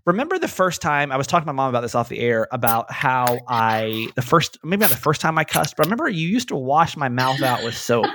Remember 0.04 0.38
the 0.38 0.48
first 0.48 0.82
time 0.82 1.12
I 1.12 1.16
was 1.16 1.26
talking 1.26 1.46
to 1.46 1.52
my 1.52 1.56
mom 1.56 1.70
about 1.70 1.80
this 1.80 1.94
off 1.94 2.08
the 2.08 2.20
air 2.20 2.48
about 2.52 2.90
how 2.92 3.38
I 3.48 4.08
the 4.14 4.22
first 4.22 4.58
maybe 4.64 4.80
not 4.80 4.90
the 4.90 4.96
first 4.96 5.20
time 5.20 5.38
I 5.38 5.44
cussed, 5.44 5.76
but 5.76 5.86
I 5.86 5.88
remember 5.88 6.08
you 6.08 6.28
used 6.28 6.48
to 6.48 6.56
wash 6.56 6.96
my 6.96 7.08
mouth 7.08 7.42
out 7.42 7.64
with 7.64 7.76
soap. 7.76 8.06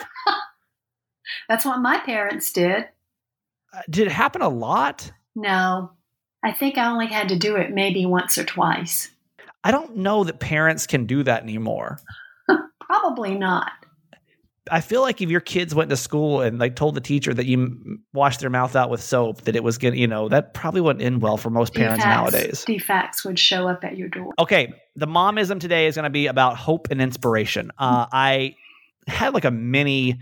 That's 1.50 1.66
what 1.66 1.80
my 1.80 2.00
parents 2.00 2.52
did. 2.52 2.86
Uh, 3.74 3.82
did 3.90 4.08
it 4.08 4.12
happen 4.12 4.42
a 4.42 4.50
lot? 4.50 5.12
No. 5.36 5.92
I 6.44 6.52
think 6.52 6.78
I 6.78 6.88
only 6.92 7.08
had 7.08 7.30
to 7.30 7.40
do 7.40 7.56
it 7.56 7.72
maybe 7.72 8.06
once 8.06 8.38
or 8.38 8.44
twice. 8.44 9.10
I 9.64 9.72
don't 9.72 9.98
know 9.98 10.24
that 10.24 10.40
parents 10.40 10.86
can 10.86 11.08
do 11.08 11.24
that 11.24 11.42
anymore. 11.42 12.00
Probably 12.80 13.34
not. 13.34 13.72
I 14.72 14.82
feel 14.82 15.02
like 15.02 15.22
if 15.22 15.30
your 15.30 15.42
kids 15.42 15.76
went 15.76 15.90
to 15.92 15.98
school 15.98 16.42
and 16.42 16.58
like 16.58 16.76
told 16.76 16.96
the 16.96 17.02
teacher 17.02 17.34
that 17.34 17.46
you 17.46 18.00
washed 18.14 18.40
their 18.40 18.50
mouth 18.50 18.76
out 18.76 18.90
with 18.90 19.02
soap, 19.02 19.42
that 19.42 19.56
it 19.56 19.64
was 19.64 19.78
going 19.78 19.94
to, 19.94 20.00
you 20.00 20.08
know, 20.08 20.28
that 20.30 20.54
probably 20.54 20.82
wouldn't 20.82 21.04
end 21.04 21.22
well 21.22 21.38
for 21.38 21.50
most 21.50 21.74
parents 21.74 22.04
nowadays. 22.04 22.66
Defects 22.66 23.24
would 23.24 23.38
show 23.38 23.68
up 23.68 23.84
at 23.84 23.96
your 23.98 24.10
door. 24.10 24.34
Okay. 24.40 24.74
The 24.96 25.08
momism 25.08 25.60
today 25.60 25.86
is 25.86 25.96
going 25.96 26.06
to 26.06 26.10
be 26.10 26.28
about 26.28 26.58
hope 26.58 26.88
and 26.90 27.02
inspiration. 27.02 27.72
Uh, 27.78 28.08
I 28.12 28.56
had 29.08 29.34
like 29.34 29.46
a 29.46 29.52
mini 29.52 30.20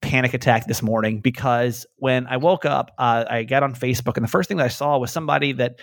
panic 0.00 0.34
attack 0.34 0.66
this 0.66 0.82
morning 0.82 1.20
because 1.20 1.86
when 1.96 2.26
I 2.26 2.38
woke 2.38 2.64
up, 2.64 2.90
uh, 2.98 3.24
I 3.28 3.44
got 3.44 3.62
on 3.62 3.74
Facebook 3.74 4.16
and 4.16 4.24
the 4.24 4.30
first 4.30 4.48
thing 4.48 4.56
that 4.56 4.64
I 4.64 4.68
saw 4.68 4.98
was 4.98 5.12
somebody 5.12 5.52
that 5.52 5.80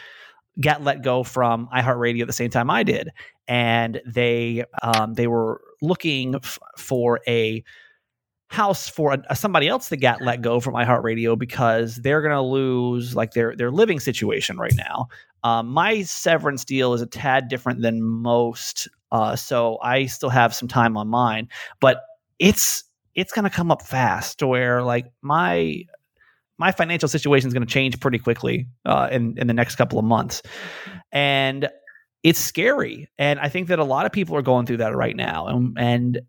got 0.59 0.83
let 0.83 1.01
go 1.01 1.23
from 1.23 1.67
iHeartRadio 1.73 2.21
at 2.21 2.27
the 2.27 2.33
same 2.33 2.49
time 2.49 2.69
I 2.69 2.83
did, 2.83 3.09
and 3.47 4.01
they 4.05 4.65
um, 4.81 5.13
they 5.15 5.27
were 5.27 5.61
looking 5.81 6.35
f- 6.35 6.59
for 6.77 7.21
a 7.27 7.63
house 8.53 8.87
for 8.87 9.17
a, 9.29 9.35
somebody 9.35 9.67
else 9.67 9.89
that 9.89 9.97
got 9.97 10.21
let 10.21 10.41
go 10.41 10.59
from 10.59 10.75
iHeartRadio 10.75 11.37
because 11.37 11.95
they're 11.97 12.21
going 12.21 12.33
to 12.33 12.41
lose 12.41 13.15
like 13.15 13.31
their 13.33 13.55
their 13.55 13.71
living 13.71 13.99
situation 13.99 14.57
right 14.57 14.75
now. 14.75 15.07
Um, 15.43 15.67
my 15.67 16.03
severance 16.03 16.63
deal 16.63 16.93
is 16.93 17.01
a 17.01 17.05
tad 17.05 17.49
different 17.49 17.81
than 17.81 18.01
most, 18.01 18.87
uh, 19.11 19.35
so 19.35 19.79
I 19.81 20.05
still 20.05 20.29
have 20.29 20.53
some 20.53 20.67
time 20.67 20.95
on 20.95 21.07
mine, 21.07 21.49
but 21.81 22.01
it's 22.39 22.83
it's 23.15 23.33
going 23.33 23.43
to 23.43 23.49
come 23.49 23.71
up 23.71 23.81
fast 23.81 24.41
where 24.41 24.83
like 24.83 25.11
my 25.21 25.83
my 26.57 26.71
financial 26.71 27.09
situation 27.09 27.47
is 27.47 27.53
going 27.53 27.65
to 27.65 27.71
change 27.71 27.99
pretty 27.99 28.19
quickly 28.19 28.67
uh, 28.85 29.09
in 29.11 29.35
in 29.37 29.47
the 29.47 29.53
next 29.53 29.75
couple 29.75 29.97
of 29.97 30.05
months, 30.05 30.43
and 31.11 31.69
it's 32.21 32.39
scary. 32.39 33.09
And 33.17 33.39
I 33.39 33.49
think 33.49 33.67
that 33.67 33.79
a 33.79 33.83
lot 33.83 34.05
of 34.05 34.11
people 34.11 34.37
are 34.37 34.43
going 34.43 34.65
through 34.67 34.77
that 34.77 34.95
right 34.95 35.15
now, 35.15 35.47
and 35.47 35.77
and 35.77 36.21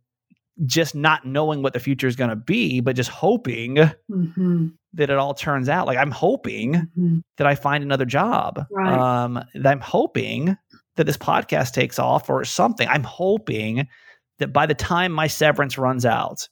just 0.64 0.94
not 0.94 1.26
knowing 1.26 1.62
what 1.62 1.72
the 1.72 1.80
future 1.80 2.06
is 2.06 2.16
going 2.16 2.30
to 2.30 2.36
be, 2.36 2.80
but 2.80 2.96
just 2.96 3.10
hoping 3.10 3.76
mm-hmm. 3.76 4.68
that 4.92 5.10
it 5.10 5.16
all 5.16 5.34
turns 5.34 5.68
out. 5.68 5.86
Like 5.86 5.98
I'm 5.98 6.10
hoping 6.10 6.74
mm-hmm. 6.74 7.18
that 7.38 7.46
I 7.46 7.54
find 7.54 7.82
another 7.82 8.04
job. 8.04 8.64
Right. 8.70 8.96
Um, 8.96 9.44
that 9.54 9.66
I'm 9.66 9.80
hoping 9.80 10.56
that 10.96 11.04
this 11.04 11.16
podcast 11.16 11.72
takes 11.72 11.98
off 11.98 12.30
or 12.30 12.44
something. 12.44 12.88
I'm 12.88 13.02
hoping 13.02 13.88
that 14.38 14.52
by 14.52 14.66
the 14.66 14.74
time 14.74 15.12
my 15.12 15.26
severance 15.26 15.76
runs 15.76 16.06
out, 16.06 16.48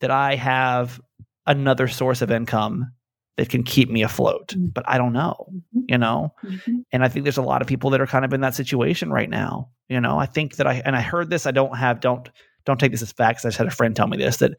that 0.00 0.10
I 0.10 0.36
have 0.36 1.00
another 1.46 1.88
source 1.88 2.22
of 2.22 2.30
income 2.30 2.92
that 3.36 3.48
can 3.48 3.62
keep 3.62 3.90
me 3.90 4.02
afloat. 4.02 4.48
Mm-hmm. 4.48 4.66
But 4.66 4.84
I 4.88 4.98
don't 4.98 5.12
know, 5.12 5.46
Mhm. 5.74 5.84
you 5.88 5.98
know? 5.98 6.34
Mhm. 6.44 6.84
And 6.92 7.02
I 7.02 7.08
think 7.08 7.24
there's 7.24 7.38
a 7.38 7.42
lot 7.42 7.62
of 7.62 7.68
people 7.68 7.90
that 7.90 8.00
are 8.00 8.06
kind 8.06 8.24
of 8.24 8.32
in 8.32 8.42
that 8.42 8.54
situation 8.54 9.10
right 9.10 9.30
now. 9.30 9.70
You 9.88 10.00
know, 10.00 10.18
I 10.18 10.26
think 10.26 10.56
that 10.56 10.66
I 10.66 10.82
and 10.84 10.94
I 10.94 11.00
heard 11.00 11.30
this. 11.30 11.46
I 11.46 11.50
don't 11.50 11.76
have 11.76 12.00
don't 12.00 12.28
don't 12.64 12.78
take 12.78 12.92
this 12.92 13.02
as 13.02 13.12
facts. 13.12 13.44
I 13.44 13.48
just 13.48 13.58
had 13.58 13.66
a 13.66 13.70
friend 13.70 13.94
tell 13.94 14.06
me 14.06 14.16
this 14.16 14.38
that 14.38 14.52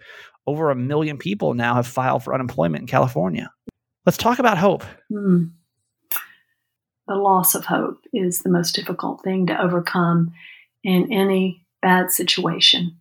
over 0.47 0.71
a 0.71 0.75
million 0.75 1.17
people 1.17 1.53
now 1.53 1.75
have 1.75 1.87
filed 1.87 2.23
for 2.23 2.33
unemployment 2.33 2.81
in 2.81 2.87
California. 2.87 3.51
Let's 4.05 4.17
talk 4.17 4.39
about 4.39 4.57
hope. 4.57 4.83
Hmm. 5.09 5.45
The 7.07 7.15
loss 7.15 7.55
of 7.55 7.65
hope 7.65 7.99
is 8.13 8.39
the 8.39 8.49
most 8.49 8.73
difficult 8.73 9.23
thing 9.23 9.47
to 9.47 9.61
overcome 9.61 10.33
in 10.83 11.11
any 11.11 11.65
bad 11.81 12.11
situation. 12.11 12.97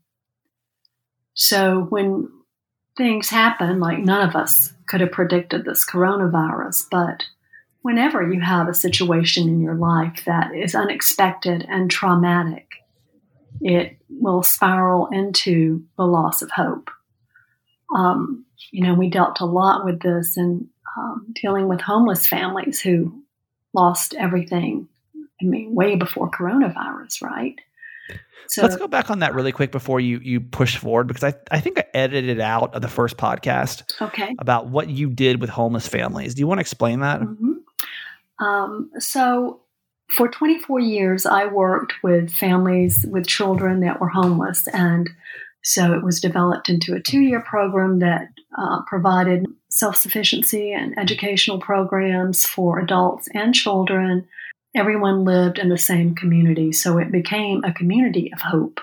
So 1.34 1.86
when 1.90 2.28
things 2.96 3.30
happen, 3.30 3.80
like 3.80 3.98
none 3.98 4.28
of 4.28 4.34
us 4.34 4.72
could 4.86 5.00
have 5.00 5.12
predicted 5.12 5.64
this 5.64 5.86
coronavirus, 5.86 6.86
but 6.90 7.24
whenever 7.82 8.30
you 8.30 8.40
have 8.40 8.68
a 8.68 8.74
situation 8.74 9.48
in 9.48 9.60
your 9.60 9.76
life 9.76 10.24
that 10.26 10.54
is 10.54 10.74
unexpected 10.74 11.64
and 11.68 11.90
traumatic, 11.90 12.79
it 13.60 13.98
will 14.08 14.42
spiral 14.42 15.08
into 15.12 15.84
the 15.96 16.04
loss 16.04 16.42
of 16.42 16.50
hope. 16.50 16.90
Um, 17.94 18.44
you 18.70 18.82
know, 18.82 18.94
we 18.94 19.10
dealt 19.10 19.40
a 19.40 19.46
lot 19.46 19.84
with 19.84 20.00
this 20.00 20.36
in 20.36 20.68
um, 20.96 21.26
dealing 21.34 21.68
with 21.68 21.80
homeless 21.80 22.26
families 22.26 22.80
who 22.80 23.22
lost 23.72 24.14
everything. 24.14 24.88
I 25.14 25.44
mean, 25.44 25.74
way 25.74 25.96
before 25.96 26.30
coronavirus, 26.30 27.22
right? 27.22 27.56
So 28.48 28.62
Let's 28.62 28.76
go 28.76 28.88
back 28.88 29.10
on 29.10 29.20
that 29.20 29.34
really 29.34 29.52
quick 29.52 29.70
before 29.70 30.00
you 30.00 30.18
you 30.18 30.40
push 30.40 30.76
forward 30.76 31.06
because 31.06 31.22
I, 31.22 31.34
I 31.52 31.60
think 31.60 31.78
I 31.78 31.84
edited 31.94 32.38
it 32.38 32.40
out 32.40 32.74
of 32.74 32.82
the 32.82 32.88
first 32.88 33.16
podcast 33.16 33.84
okay. 34.02 34.34
about 34.40 34.66
what 34.66 34.88
you 34.90 35.08
did 35.08 35.40
with 35.40 35.50
homeless 35.50 35.86
families. 35.86 36.34
Do 36.34 36.40
you 36.40 36.48
want 36.48 36.58
to 36.58 36.62
explain 36.62 37.00
that? 37.00 37.20
Mhm. 37.20 37.58
Um, 38.40 38.90
so, 38.98 39.60
for 40.16 40.28
24 40.28 40.80
years, 40.80 41.26
I 41.26 41.46
worked 41.46 41.94
with 42.02 42.32
families 42.32 43.04
with 43.08 43.26
children 43.26 43.80
that 43.80 44.00
were 44.00 44.08
homeless. 44.08 44.66
And 44.68 45.10
so 45.62 45.92
it 45.92 46.02
was 46.02 46.20
developed 46.20 46.68
into 46.68 46.94
a 46.94 47.00
two 47.00 47.20
year 47.20 47.40
program 47.40 47.98
that 48.00 48.28
uh, 48.58 48.82
provided 48.86 49.46
self 49.68 49.96
sufficiency 49.96 50.72
and 50.72 50.98
educational 50.98 51.60
programs 51.60 52.44
for 52.44 52.78
adults 52.78 53.28
and 53.34 53.54
children. 53.54 54.26
Everyone 54.74 55.24
lived 55.24 55.58
in 55.58 55.68
the 55.68 55.78
same 55.78 56.14
community. 56.14 56.72
So 56.72 56.98
it 56.98 57.12
became 57.12 57.62
a 57.64 57.72
community 57.72 58.32
of 58.32 58.40
hope 58.40 58.80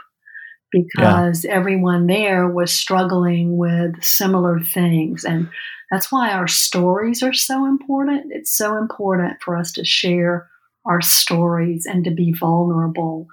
because 0.71 1.45
everyone 1.45 2.07
there 2.07 2.47
was 2.47 2.73
struggling 2.73 3.57
with 3.57 4.03
similar 4.03 4.59
things. 4.59 5.23
And 5.23 5.49
that's 5.89 6.11
why 6.11 6.31
our 6.31 6.47
stories 6.47 7.23
are 7.23 7.33
so 7.33 7.65
important. 7.65 8.31
It's 8.31 8.51
so 8.51 8.77
important 8.77 9.41
for 9.41 9.55
us 9.55 9.71
to 9.73 9.85
share 9.85 10.49
our 10.87 11.01
stories 11.01 11.85
and 11.85 12.03
to 12.05 12.11
be 12.11 12.33
vulnerable 12.33 13.27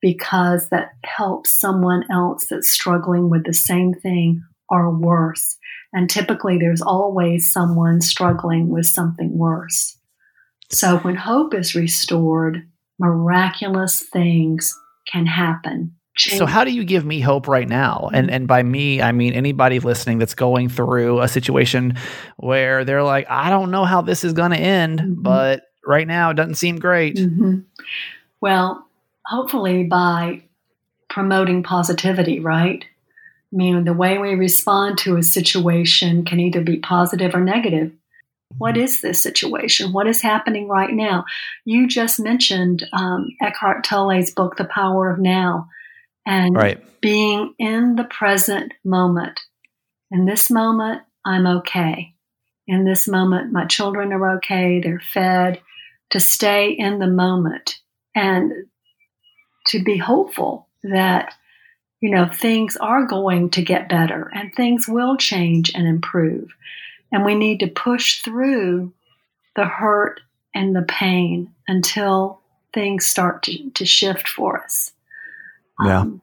because 0.00 0.68
that 0.68 0.90
helps 1.04 1.58
someone 1.58 2.04
else 2.10 2.46
that's 2.46 2.70
struggling 2.70 3.30
with 3.30 3.44
the 3.44 3.54
same 3.54 3.94
thing 3.94 4.42
or 4.68 4.90
worse. 4.90 5.56
And 5.92 6.10
typically, 6.10 6.58
there's 6.58 6.82
always 6.82 7.50
someone 7.50 8.00
struggling 8.00 8.68
with 8.68 8.86
something 8.86 9.36
worse. 9.36 9.96
So, 10.70 10.98
when 10.98 11.14
hope 11.14 11.54
is 11.54 11.74
restored, 11.74 12.68
miraculous 12.98 14.00
things 14.00 14.76
can 15.10 15.26
happen. 15.26 15.94
So 16.18 16.46
how 16.46 16.64
do 16.64 16.70
you 16.72 16.84
give 16.84 17.04
me 17.04 17.20
hope 17.20 17.46
right 17.46 17.68
now? 17.68 18.08
And 18.12 18.30
and 18.30 18.48
by 18.48 18.62
me, 18.62 19.02
I 19.02 19.12
mean 19.12 19.34
anybody 19.34 19.80
listening 19.80 20.18
that's 20.18 20.34
going 20.34 20.70
through 20.70 21.20
a 21.20 21.28
situation 21.28 21.98
where 22.38 22.84
they're 22.86 23.02
like, 23.02 23.26
I 23.28 23.50
don't 23.50 23.70
know 23.70 23.84
how 23.84 24.00
this 24.00 24.24
is 24.24 24.32
going 24.32 24.52
to 24.52 24.56
end, 24.56 25.00
Mhm. 25.00 25.22
but 25.22 25.62
right 25.86 26.06
now 26.06 26.30
it 26.30 26.34
doesn't 26.34 26.56
seem 26.56 26.78
great. 26.78 27.16
Mhm. 27.16 27.64
Well, 28.40 28.86
hopefully 29.24 29.84
by 29.84 30.42
promoting 31.08 31.62
positivity, 31.62 32.40
right? 32.40 32.84
I 33.52 33.56
mean, 33.56 33.84
the 33.84 33.92
way 33.92 34.18
we 34.18 34.34
respond 34.34 34.98
to 34.98 35.16
a 35.16 35.22
situation 35.22 36.24
can 36.24 36.40
either 36.40 36.60
be 36.60 36.78
positive 36.78 37.34
or 37.34 37.40
negative. 37.40 37.92
What 38.58 38.76
is 38.76 39.00
this 39.00 39.22
situation? 39.22 39.92
What 39.92 40.06
is 40.06 40.22
happening 40.22 40.68
right 40.68 40.92
now? 40.92 41.24
You 41.64 41.86
just 41.88 42.20
mentioned 42.20 42.86
um, 42.92 43.28
Eckhart 43.40 43.84
Tolle's 43.84 44.30
book, 44.30 44.56
The 44.56 44.64
Power 44.64 45.10
of 45.10 45.18
Now, 45.18 45.68
and 46.24 46.54
Right. 46.54 47.00
being 47.00 47.54
in 47.58 47.96
the 47.96 48.04
present 48.04 48.72
moment. 48.84 49.40
In 50.10 50.26
this 50.26 50.50
moment, 50.50 51.02
I'm 51.24 51.46
okay. 51.46 52.14
In 52.68 52.84
this 52.84 53.06
moment, 53.08 53.52
my 53.52 53.64
children 53.64 54.12
are 54.12 54.36
okay, 54.36 54.80
they're 54.80 55.00
fed. 55.12 55.60
To 56.10 56.20
stay 56.20 56.70
in 56.70 56.98
the 56.98 57.08
moment 57.08 57.78
and 58.14 58.52
to 59.68 59.82
be 59.82 59.96
hopeful 59.96 60.68
that, 60.84 61.34
you 62.00 62.10
know, 62.10 62.26
things 62.26 62.76
are 62.76 63.06
going 63.06 63.50
to 63.50 63.62
get 63.62 63.88
better 63.88 64.30
and 64.32 64.54
things 64.54 64.86
will 64.86 65.16
change 65.16 65.72
and 65.74 65.86
improve. 65.86 66.54
And 67.10 67.24
we 67.24 67.34
need 67.34 67.60
to 67.60 67.66
push 67.66 68.22
through 68.22 68.92
the 69.56 69.64
hurt 69.64 70.20
and 70.54 70.76
the 70.76 70.82
pain 70.82 71.52
until 71.66 72.40
things 72.72 73.06
start 73.06 73.42
to, 73.44 73.70
to 73.70 73.84
shift 73.84 74.28
for 74.28 74.62
us. 74.62 74.92
Yeah. 75.84 76.00
Um, 76.00 76.22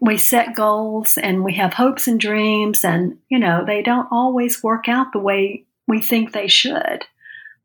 we 0.00 0.16
set 0.16 0.54
goals 0.54 1.18
and 1.18 1.44
we 1.44 1.54
have 1.54 1.74
hopes 1.74 2.06
and 2.06 2.20
dreams, 2.20 2.84
and 2.84 3.18
you 3.28 3.38
know, 3.38 3.64
they 3.66 3.82
don't 3.82 4.08
always 4.10 4.62
work 4.62 4.88
out 4.88 5.12
the 5.12 5.18
way 5.18 5.64
we 5.86 6.00
think 6.00 6.32
they 6.32 6.46
should. 6.46 7.04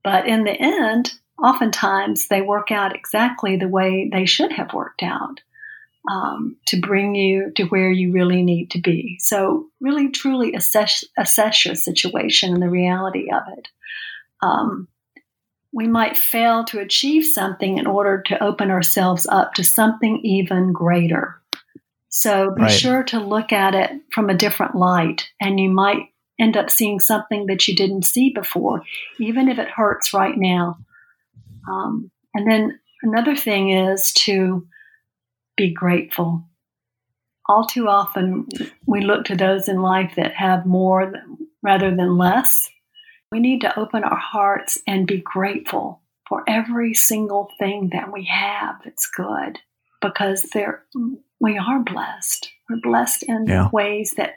But 0.03 0.27
in 0.27 0.43
the 0.43 0.51
end, 0.59 1.13
oftentimes 1.41 2.27
they 2.27 2.41
work 2.41 2.71
out 2.71 2.95
exactly 2.95 3.57
the 3.57 3.67
way 3.67 4.09
they 4.11 4.25
should 4.25 4.51
have 4.51 4.73
worked 4.73 5.03
out 5.03 5.41
um, 6.09 6.57
to 6.67 6.79
bring 6.79 7.15
you 7.15 7.51
to 7.55 7.63
where 7.65 7.91
you 7.91 8.11
really 8.11 8.43
need 8.43 8.71
to 8.71 8.81
be. 8.81 9.17
So, 9.19 9.67
really, 9.79 10.09
truly 10.09 10.53
assess, 10.53 11.03
assess 11.17 11.65
your 11.65 11.75
situation 11.75 12.53
and 12.53 12.61
the 12.61 12.69
reality 12.69 13.31
of 13.31 13.43
it. 13.57 13.67
Um, 14.41 14.87
we 15.71 15.87
might 15.87 16.17
fail 16.17 16.65
to 16.65 16.79
achieve 16.79 17.25
something 17.25 17.77
in 17.77 17.87
order 17.87 18.21
to 18.27 18.43
open 18.43 18.69
ourselves 18.69 19.25
up 19.25 19.55
to 19.55 19.63
something 19.63 20.19
even 20.23 20.71
greater. 20.71 21.41
So 22.09 22.51
be 22.51 22.61
Right. 22.61 22.71
sure 22.71 23.03
to 23.05 23.19
look 23.19 23.51
at 23.51 23.73
it 23.73 23.89
from 24.11 24.29
a 24.29 24.37
different 24.37 24.75
light, 24.75 25.29
and 25.41 25.59
you 25.59 25.71
might 25.71 26.09
end 26.39 26.55
up 26.55 26.69
seeing 26.69 26.99
something 26.99 27.47
that 27.47 27.67
you 27.67 27.75
didn't 27.75 28.05
see 28.05 28.29
before, 28.29 28.83
even 29.19 29.49
if 29.49 29.57
it 29.57 29.69
hurts 29.69 30.13
right 30.13 30.37
now. 30.37 30.77
Um, 31.67 32.11
and 32.33 32.49
then 32.49 32.79
another 33.01 33.35
thing 33.35 33.69
is 33.69 34.13
to 34.13 34.67
be 35.55 35.73
grateful. 35.73 36.47
All 37.47 37.65
too 37.65 37.87
often, 37.87 38.47
we 38.85 39.01
look 39.01 39.25
to 39.25 39.35
those 39.35 39.67
in 39.67 39.81
life 39.81 40.13
that 40.15 40.33
have 40.33 40.65
more 40.65 41.11
rather 41.61 41.93
than 41.95 42.17
less. 42.17 42.69
We 43.31 43.39
need 43.39 43.61
to 43.61 43.77
open 43.79 44.03
our 44.03 44.17
hearts 44.17 44.77
and 44.87 45.05
be 45.07 45.17
grateful 45.17 46.01
for 46.27 46.43
every 46.47 46.93
single 46.93 47.49
thing 47.59 47.89
that 47.91 48.11
we 48.13 48.25
have 48.25 48.75
that's 48.83 49.07
good 49.07 49.59
because 50.01 50.43
there 50.53 50.85
we 51.39 51.57
are 51.57 51.79
blessed. 51.79 52.49
We're 52.69 52.79
blessed 52.81 53.23
in 53.23 53.45
Yeah. 53.47 53.69
ways 53.73 54.13
that 54.17 54.35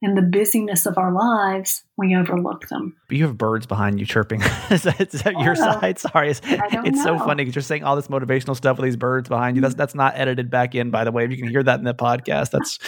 in 0.00 0.14
the 0.14 0.22
busyness 0.22 0.86
of 0.86 0.96
our 0.96 1.12
lives 1.12 1.82
we 1.96 2.14
overlook 2.14 2.68
them. 2.68 2.96
You 3.10 3.24
have 3.26 3.36
birds 3.36 3.66
behind 3.66 3.98
you 3.98 4.06
chirping. 4.06 4.40
is, 4.70 4.82
that, 4.84 5.00
is 5.12 5.22
that 5.22 5.38
your 5.40 5.52
Oh, 5.52 5.54
side? 5.54 5.98
Sorry, 5.98 6.30
it's, 6.30 6.40
it's 6.44 7.02
so 7.02 7.18
funny 7.18 7.42
because 7.44 7.56
you're 7.56 7.62
saying 7.62 7.82
all 7.82 7.96
this 7.96 8.06
motivational 8.08 8.54
stuff 8.54 8.76
with 8.78 8.84
these 8.84 8.96
birds 8.96 9.28
behind 9.28 9.56
you. 9.56 9.62
That's 9.62 9.74
that's 9.74 9.94
not 9.96 10.12
edited 10.16 10.50
back 10.50 10.74
in, 10.76 10.90
by 10.90 11.04
the 11.04 11.10
way. 11.10 11.24
If 11.24 11.30
you 11.32 11.36
can 11.36 11.48
hear 11.48 11.62
that 11.62 11.78
in 11.80 11.84
the 11.84 11.94
podcast, 11.94 12.50
that's 12.50 12.78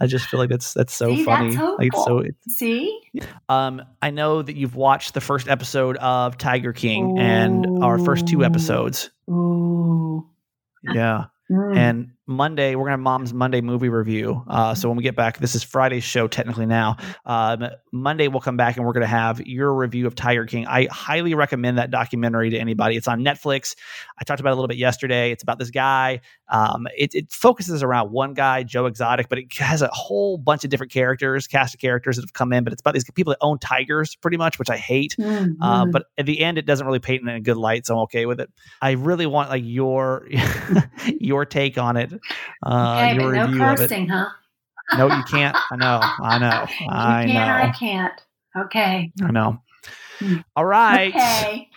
I 0.00 0.06
just 0.06 0.26
feel 0.26 0.40
like 0.40 0.48
that's 0.48 0.72
that's 0.72 0.94
so 0.94 1.14
See, 1.14 1.24
funny. 1.24 1.54
that's 1.54 1.78
like 1.78 1.88
it's 1.88 2.04
so 2.04 2.16
hopeful. 2.16 2.32
See? 2.48 2.98
Um, 3.48 3.82
I 4.00 4.10
know 4.10 4.40
that 4.40 4.56
you've 4.56 4.76
watched 4.76 5.12
the 5.12 5.20
first 5.20 5.48
episode 5.48 5.96
of 5.98 6.38
Tiger 6.38 6.72
King 6.72 7.18
and 7.18 7.82
our 7.84 7.98
first 7.98 8.26
two 8.26 8.44
episodes. 8.44 9.10
Ooh. 9.28 10.26
Yeah. 10.82 11.24
Mm. 11.50 11.76
And 11.76 12.10
Monday, 12.28 12.74
we're 12.74 12.84
gonna 12.84 12.92
have 12.92 13.00
Mom's 13.00 13.32
Monday 13.32 13.62
movie 13.62 13.88
review. 13.88 14.44
Uh, 14.46 14.74
so 14.74 14.86
when 14.88 14.98
we 14.98 15.02
get 15.02 15.16
back, 15.16 15.38
this 15.38 15.54
is 15.54 15.62
Friday's 15.64 16.04
show 16.04 16.28
technically 16.28 16.66
now. 16.66 16.96
Um, 17.24 17.68
Monday 17.90 18.28
we'll 18.28 18.42
come 18.42 18.58
back 18.58 18.76
and 18.76 18.84
we're 18.86 18.92
gonna 18.92 19.06
have 19.06 19.40
your 19.46 19.74
review 19.74 20.06
of 20.06 20.14
Tiger 20.14 20.44
King. 20.44 20.66
I 20.66 20.88
highly 20.90 21.34
recommend 21.34 21.78
that 21.78 21.90
documentary 21.90 22.50
to 22.50 22.58
anybody. 22.58 22.96
It's 22.96 23.08
on 23.08 23.20
Netflix. 23.24 23.74
I 24.20 24.24
talked 24.24 24.40
about 24.40 24.50
it 24.50 24.52
a 24.52 24.56
little 24.56 24.68
bit 24.68 24.76
yesterday. 24.76 25.32
It's 25.32 25.42
about 25.42 25.58
this 25.58 25.70
guy. 25.70 26.20
Um, 26.50 26.86
it, 26.96 27.14
it 27.14 27.32
focuses 27.32 27.82
around 27.82 28.10
one 28.12 28.34
guy, 28.34 28.62
Joe 28.62 28.86
Exotic, 28.86 29.28
but 29.30 29.38
it 29.38 29.52
has 29.58 29.80
a 29.80 29.88
whole 29.88 30.36
bunch 30.36 30.64
of 30.64 30.70
different 30.70 30.92
characters, 30.92 31.46
cast 31.46 31.74
of 31.74 31.80
characters 31.80 32.16
that 32.16 32.22
have 32.22 32.34
come 32.34 32.52
in. 32.52 32.62
But 32.62 32.74
it's 32.74 32.80
about 32.80 32.94
these 32.94 33.04
people 33.10 33.32
that 33.32 33.38
own 33.40 33.58
tigers, 33.58 34.16
pretty 34.16 34.36
much, 34.36 34.58
which 34.58 34.70
I 34.70 34.76
hate. 34.76 35.16
Mhm. 35.18 35.56
Uh, 35.60 35.86
but 35.86 36.04
at 36.18 36.26
the 36.26 36.40
end, 36.40 36.58
it 36.58 36.66
doesn't 36.66 36.86
really 36.86 36.98
paint 36.98 37.22
in 37.22 37.28
a 37.28 37.40
good 37.40 37.56
light, 37.56 37.86
so 37.86 37.94
I'm 37.96 38.00
okay 38.02 38.26
with 38.26 38.40
it. 38.40 38.50
I 38.82 38.92
really 38.92 39.26
want 39.26 39.50
like 39.50 39.62
your 39.64 40.28
your 41.20 41.44
take 41.46 41.78
on 41.78 41.96
it, 41.96 42.12
uh, 42.62 42.98
okay, 43.00 43.14
your 43.14 43.32
no 43.32 43.46
review 43.46 43.62
of 43.64 43.80
it. 43.80 43.88
cursing, 43.90 44.08
huh? 44.08 44.28
No, 44.96 45.08
you 45.08 45.22
can't. 45.24 45.56
I 45.70 45.76
know. 45.76 46.00
I 46.22 46.38
know. 46.38 46.66
I 46.88 47.22
you 47.22 47.28
can 47.32 47.48
or 47.48 47.52
I 47.52 47.66
know. 47.66 47.72
can't. 47.72 48.24
Okay. 48.56 49.12
I 49.22 49.30
know. 49.30 49.60
Hmm. 50.20 50.36
All 50.56 50.64
right. 50.64 51.14
Okay. 51.14 51.68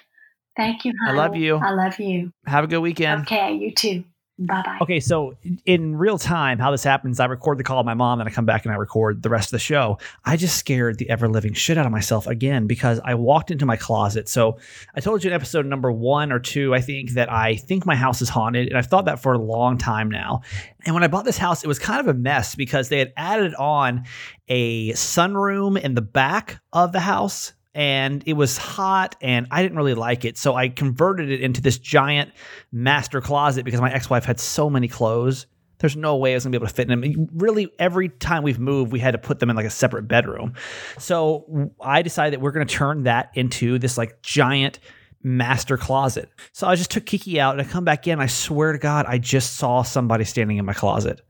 Thank 0.55 0.85
you. 0.85 0.93
I 1.07 1.11
love 1.13 1.35
you. 1.35 1.57
I 1.57 1.71
love 1.71 1.99
you. 1.99 2.31
Have 2.45 2.63
a 2.63 2.67
good 2.67 2.79
weekend. 2.79 3.23
Okay, 3.23 3.55
you 3.55 3.71
too. 3.71 4.03
Bye 4.45 4.63
bye. 4.65 4.77
Okay, 4.81 4.99
so 4.99 5.35
in 5.65 5.95
real 5.95 6.17
time, 6.17 6.57
how 6.57 6.71
this 6.71 6.83
happens, 6.83 7.19
I 7.19 7.25
record 7.25 7.59
the 7.59 7.63
call 7.63 7.77
with 7.77 7.85
my 7.85 7.93
mom, 7.93 8.17
then 8.17 8.27
I 8.27 8.31
come 8.31 8.45
back 8.45 8.65
and 8.65 8.73
I 8.73 8.77
record 8.77 9.21
the 9.21 9.29
rest 9.29 9.47
of 9.47 9.51
the 9.51 9.59
show. 9.59 9.99
I 10.25 10.35
just 10.35 10.57
scared 10.57 10.97
the 10.97 11.09
ever 11.09 11.27
living 11.27 11.53
shit 11.53 11.77
out 11.77 11.85
of 11.85 11.91
myself 11.91 12.25
again 12.25 12.65
because 12.65 12.99
I 13.03 13.13
walked 13.13 13.51
into 13.51 13.65
my 13.65 13.75
closet. 13.75 14.27
So 14.27 14.57
I 14.95 14.99
told 14.99 15.23
you 15.23 15.29
in 15.29 15.35
episode 15.35 15.65
number 15.67 15.91
one 15.91 16.31
or 16.31 16.39
two, 16.39 16.73
I 16.73 16.81
think, 16.81 17.11
that 17.11 17.31
I 17.31 17.55
think 17.55 17.85
my 17.85 17.95
house 17.95 18.21
is 18.21 18.29
haunted. 18.29 18.69
And 18.69 18.77
I've 18.77 18.87
thought 18.87 19.05
that 19.05 19.21
for 19.21 19.33
a 19.33 19.37
long 19.37 19.77
time 19.77 20.09
now. 20.09 20.41
And 20.85 20.95
when 20.95 21.03
I 21.03 21.07
bought 21.07 21.25
this 21.25 21.37
house, 21.37 21.63
it 21.63 21.67
was 21.67 21.77
kind 21.77 21.99
of 21.99 22.07
a 22.07 22.17
mess 22.17 22.55
because 22.55 22.89
they 22.89 22.99
had 22.99 23.13
added 23.15 23.53
on 23.55 24.05
a 24.47 24.91
sunroom 24.93 25.79
in 25.79 25.93
the 25.93 26.01
back 26.01 26.61
of 26.73 26.91
the 26.91 26.99
house 26.99 27.53
and 27.73 28.23
it 28.25 28.33
was 28.33 28.57
hot 28.57 29.15
and 29.21 29.47
I 29.51 29.61
didn't 29.61 29.77
really 29.77 29.93
like 29.93 30.25
it. 30.25 30.37
So 30.37 30.55
I 30.55 30.69
converted 30.69 31.29
it 31.29 31.41
into 31.41 31.61
this 31.61 31.77
giant 31.77 32.31
master 32.71 33.21
closet 33.21 33.63
because 33.63 33.81
my 33.81 33.91
ex-wife 33.91 34.25
had 34.25 34.39
so 34.39 34.69
many 34.69 34.87
clothes. 34.87 35.47
There's 35.79 35.95
no 35.95 36.17
way 36.17 36.33
I 36.33 36.35
was 36.35 36.43
gonna 36.43 36.51
be 36.51 36.57
able 36.57 36.67
to 36.67 36.73
fit 36.73 36.91
in 36.91 37.01
them. 37.01 37.29
Really, 37.33 37.71
every 37.79 38.09
time 38.09 38.43
we've 38.43 38.59
moved, 38.59 38.91
we 38.91 38.99
had 38.99 39.11
to 39.11 39.17
put 39.17 39.39
them 39.39 39.49
in 39.49 39.55
like 39.55 39.65
a 39.65 39.71
separate 39.71 40.07
bedroom. 40.07 40.53
So 40.99 41.71
I 41.81 42.01
decided 42.01 42.33
that 42.33 42.41
we're 42.41 42.51
gonna 42.51 42.65
turn 42.65 43.03
that 43.03 43.31
into 43.33 43.79
this 43.79 43.97
like 43.97 44.21
giant 44.21 44.79
master 45.23 45.77
closet. 45.77 46.29
So 46.51 46.67
I 46.67 46.75
just 46.75 46.91
took 46.91 47.05
Kiki 47.05 47.39
out 47.39 47.57
and 47.57 47.61
I 47.61 47.69
come 47.69 47.85
back 47.85 48.07
in. 48.07 48.19
I 48.19 48.27
swear 48.27 48.73
to 48.73 48.77
God, 48.77 49.05
I 49.07 49.17
just 49.17 49.55
saw 49.55 49.81
somebody 49.81 50.23
standing 50.23 50.57
in 50.57 50.65
my 50.65 50.73
closet. 50.73 51.21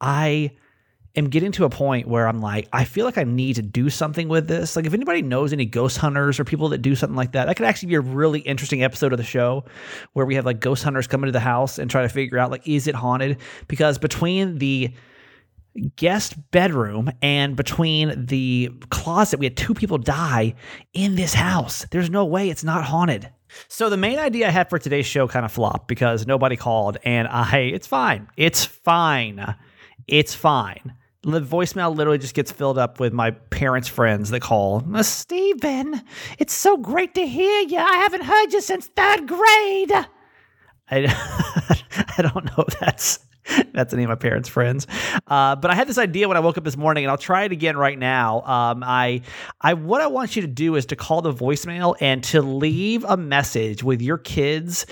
I 0.00 0.52
am 1.18 1.28
getting 1.28 1.52
to 1.52 1.64
a 1.64 1.70
point 1.70 2.08
where 2.08 2.26
I'm 2.26 2.40
like, 2.40 2.68
I 2.72 2.84
feel 2.84 3.04
like 3.04 3.18
I 3.18 3.24
need 3.24 3.56
to 3.56 3.62
do 3.62 3.90
something 3.90 4.28
with 4.28 4.48
this. 4.48 4.76
Like, 4.76 4.86
if 4.86 4.94
anybody 4.94 5.22
knows 5.22 5.52
any 5.52 5.66
ghost 5.66 5.98
hunters 5.98 6.40
or 6.40 6.44
people 6.44 6.70
that 6.70 6.78
do 6.78 6.94
something 6.94 7.16
like 7.16 7.32
that, 7.32 7.46
that 7.46 7.56
could 7.56 7.66
actually 7.66 7.88
be 7.88 7.94
a 7.96 8.00
really 8.00 8.40
interesting 8.40 8.82
episode 8.82 9.12
of 9.12 9.18
the 9.18 9.24
show 9.24 9.64
where 10.14 10.24
we 10.24 10.36
have 10.36 10.46
like 10.46 10.60
ghost 10.60 10.82
hunters 10.82 11.06
come 11.06 11.22
into 11.22 11.32
the 11.32 11.40
house 11.40 11.78
and 11.78 11.90
try 11.90 12.02
to 12.02 12.08
figure 12.08 12.38
out, 12.38 12.50
like, 12.50 12.66
is 12.66 12.86
it 12.86 12.94
haunted? 12.94 13.38
Because 13.66 13.98
between 13.98 14.58
the 14.58 14.94
guest 15.96 16.34
bedroom 16.50 17.10
and 17.22 17.56
between 17.56 18.26
the 18.26 18.70
closet, 18.90 19.38
we 19.38 19.46
had 19.46 19.56
two 19.56 19.74
people 19.74 19.98
die 19.98 20.54
in 20.92 21.14
this 21.14 21.34
house. 21.34 21.86
There's 21.90 22.10
no 22.10 22.24
way 22.24 22.50
it's 22.50 22.64
not 22.64 22.84
haunted. 22.84 23.30
So 23.68 23.88
the 23.88 23.96
main 23.96 24.18
idea 24.18 24.48
I 24.48 24.50
had 24.50 24.68
for 24.68 24.78
today's 24.78 25.06
show 25.06 25.26
kind 25.26 25.44
of 25.44 25.52
flopped 25.52 25.88
because 25.88 26.26
nobody 26.26 26.56
called 26.56 26.98
and 27.02 27.26
I 27.28 27.58
it's 27.58 27.86
fine. 27.86 28.28
It's 28.36 28.64
fine. 28.64 29.54
It's 30.06 30.34
fine. 30.34 30.94
The 31.28 31.40
voicemail 31.42 31.94
literally 31.94 32.18
just 32.18 32.34
gets 32.34 32.50
filled 32.50 32.78
up 32.78 33.00
with 33.00 33.12
my 33.12 33.32
parents' 33.32 33.86
friends 33.86 34.30
that 34.30 34.40
call. 34.40 34.82
"Uh, 34.94 35.02
Stephen, 35.02 36.02
it's 36.38 36.54
so 36.54 36.78
great 36.78 37.14
to 37.16 37.26
hear 37.26 37.60
you. 37.62 37.78
I 37.78 37.98
haven't 37.98 38.22
heard 38.24 38.52
you 38.52 38.62
since 38.62 38.86
third 38.86 39.28
grade. 39.28 39.92
I, 40.90 41.04
I 42.18 42.22
don't 42.22 42.44
know 42.44 42.64
if 42.66 42.78
that's 42.80 43.18
that's 43.72 43.92
any 43.94 44.04
of 44.04 44.08
my 44.08 44.14
parents' 44.14 44.48
friends. 44.48 44.86
Uh, 45.26 45.56
but 45.56 45.70
I 45.70 45.74
had 45.74 45.88
this 45.88 45.98
idea 45.98 46.28
when 46.28 46.36
I 46.36 46.40
woke 46.40 46.58
up 46.58 46.64
this 46.64 46.76
morning, 46.76 47.04
and 47.04 47.10
I'll 47.10 47.18
try 47.18 47.44
it 47.44 47.52
again 47.52 47.76
right 47.76 47.98
now. 47.98 48.42
Um, 48.42 48.82
I, 48.84 49.22
I, 49.60 49.74
what 49.74 50.00
I 50.00 50.06
want 50.06 50.36
you 50.36 50.42
to 50.42 50.48
do 50.48 50.76
is 50.76 50.86
to 50.86 50.96
call 50.96 51.22
the 51.22 51.32
voicemail 51.32 51.96
and 52.00 52.22
to 52.24 52.42
leave 52.42 53.04
a 53.04 53.16
message 53.16 53.82
with 53.82 54.02
your 54.02 54.18
kids 54.18 54.86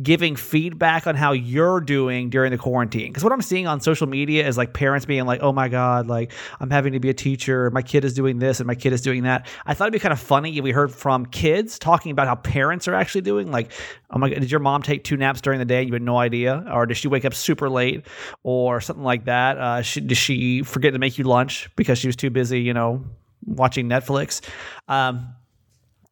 giving 0.00 0.36
feedback 0.36 1.06
on 1.06 1.14
how 1.14 1.32
you're 1.32 1.80
doing 1.80 2.30
during 2.30 2.50
the 2.50 2.56
quarantine. 2.56 3.08
Because 3.08 3.22
what 3.22 3.32
I'm 3.32 3.42
seeing 3.42 3.66
on 3.66 3.80
social 3.80 4.06
media 4.06 4.46
is 4.46 4.56
like 4.56 4.72
parents 4.72 5.04
being 5.04 5.26
like, 5.26 5.42
"Oh 5.42 5.52
my 5.52 5.68
god, 5.68 6.06
like 6.06 6.32
I'm 6.60 6.70
having 6.70 6.94
to 6.94 7.00
be 7.00 7.10
a 7.10 7.14
teacher. 7.14 7.70
My 7.70 7.82
kid 7.82 8.04
is 8.04 8.14
doing 8.14 8.38
this 8.38 8.60
and 8.60 8.66
my 8.66 8.74
kid 8.74 8.92
is 8.92 9.02
doing 9.02 9.24
that." 9.24 9.46
I 9.66 9.74
thought 9.74 9.84
it'd 9.84 9.92
be 9.92 9.98
kind 9.98 10.12
of 10.12 10.20
funny 10.20 10.56
if 10.56 10.64
we 10.64 10.70
heard 10.70 10.92
from 10.92 11.26
kids 11.26 11.78
talking 11.78 12.10
about 12.10 12.26
how 12.26 12.36
parents 12.36 12.88
are 12.88 12.94
actually 12.94 13.20
doing. 13.20 13.50
Like, 13.50 13.70
"Oh 14.10 14.18
my 14.18 14.30
god, 14.30 14.40
did 14.40 14.50
your 14.50 14.60
mom 14.60 14.82
take 14.82 15.04
two 15.04 15.16
naps 15.16 15.42
during 15.42 15.58
the 15.58 15.66
day? 15.66 15.82
You 15.82 15.92
had 15.92 16.02
no 16.02 16.16
idea, 16.16 16.64
or 16.72 16.86
did 16.86 16.96
she 16.96 17.08
wake 17.08 17.24
up 17.26 17.34
super 17.34 17.68
late, 17.68 18.06
or 18.44 18.80
something 18.80 19.04
like 19.04 19.26
that? 19.26 19.58
Uh, 19.58 19.82
she, 19.82 20.00
did 20.00 20.16
she 20.16 20.62
forget 20.62 20.94
to 20.94 20.98
make 20.98 21.18
you 21.18 21.24
lunch 21.24 21.68
because 21.76 21.98
she 21.98 22.08
was 22.08 22.16
too 22.16 22.30
busy, 22.30 22.60
you 22.60 22.72
know, 22.72 23.04
watching 23.44 23.88
Netflix?" 23.88 24.40
Um, 24.88 25.34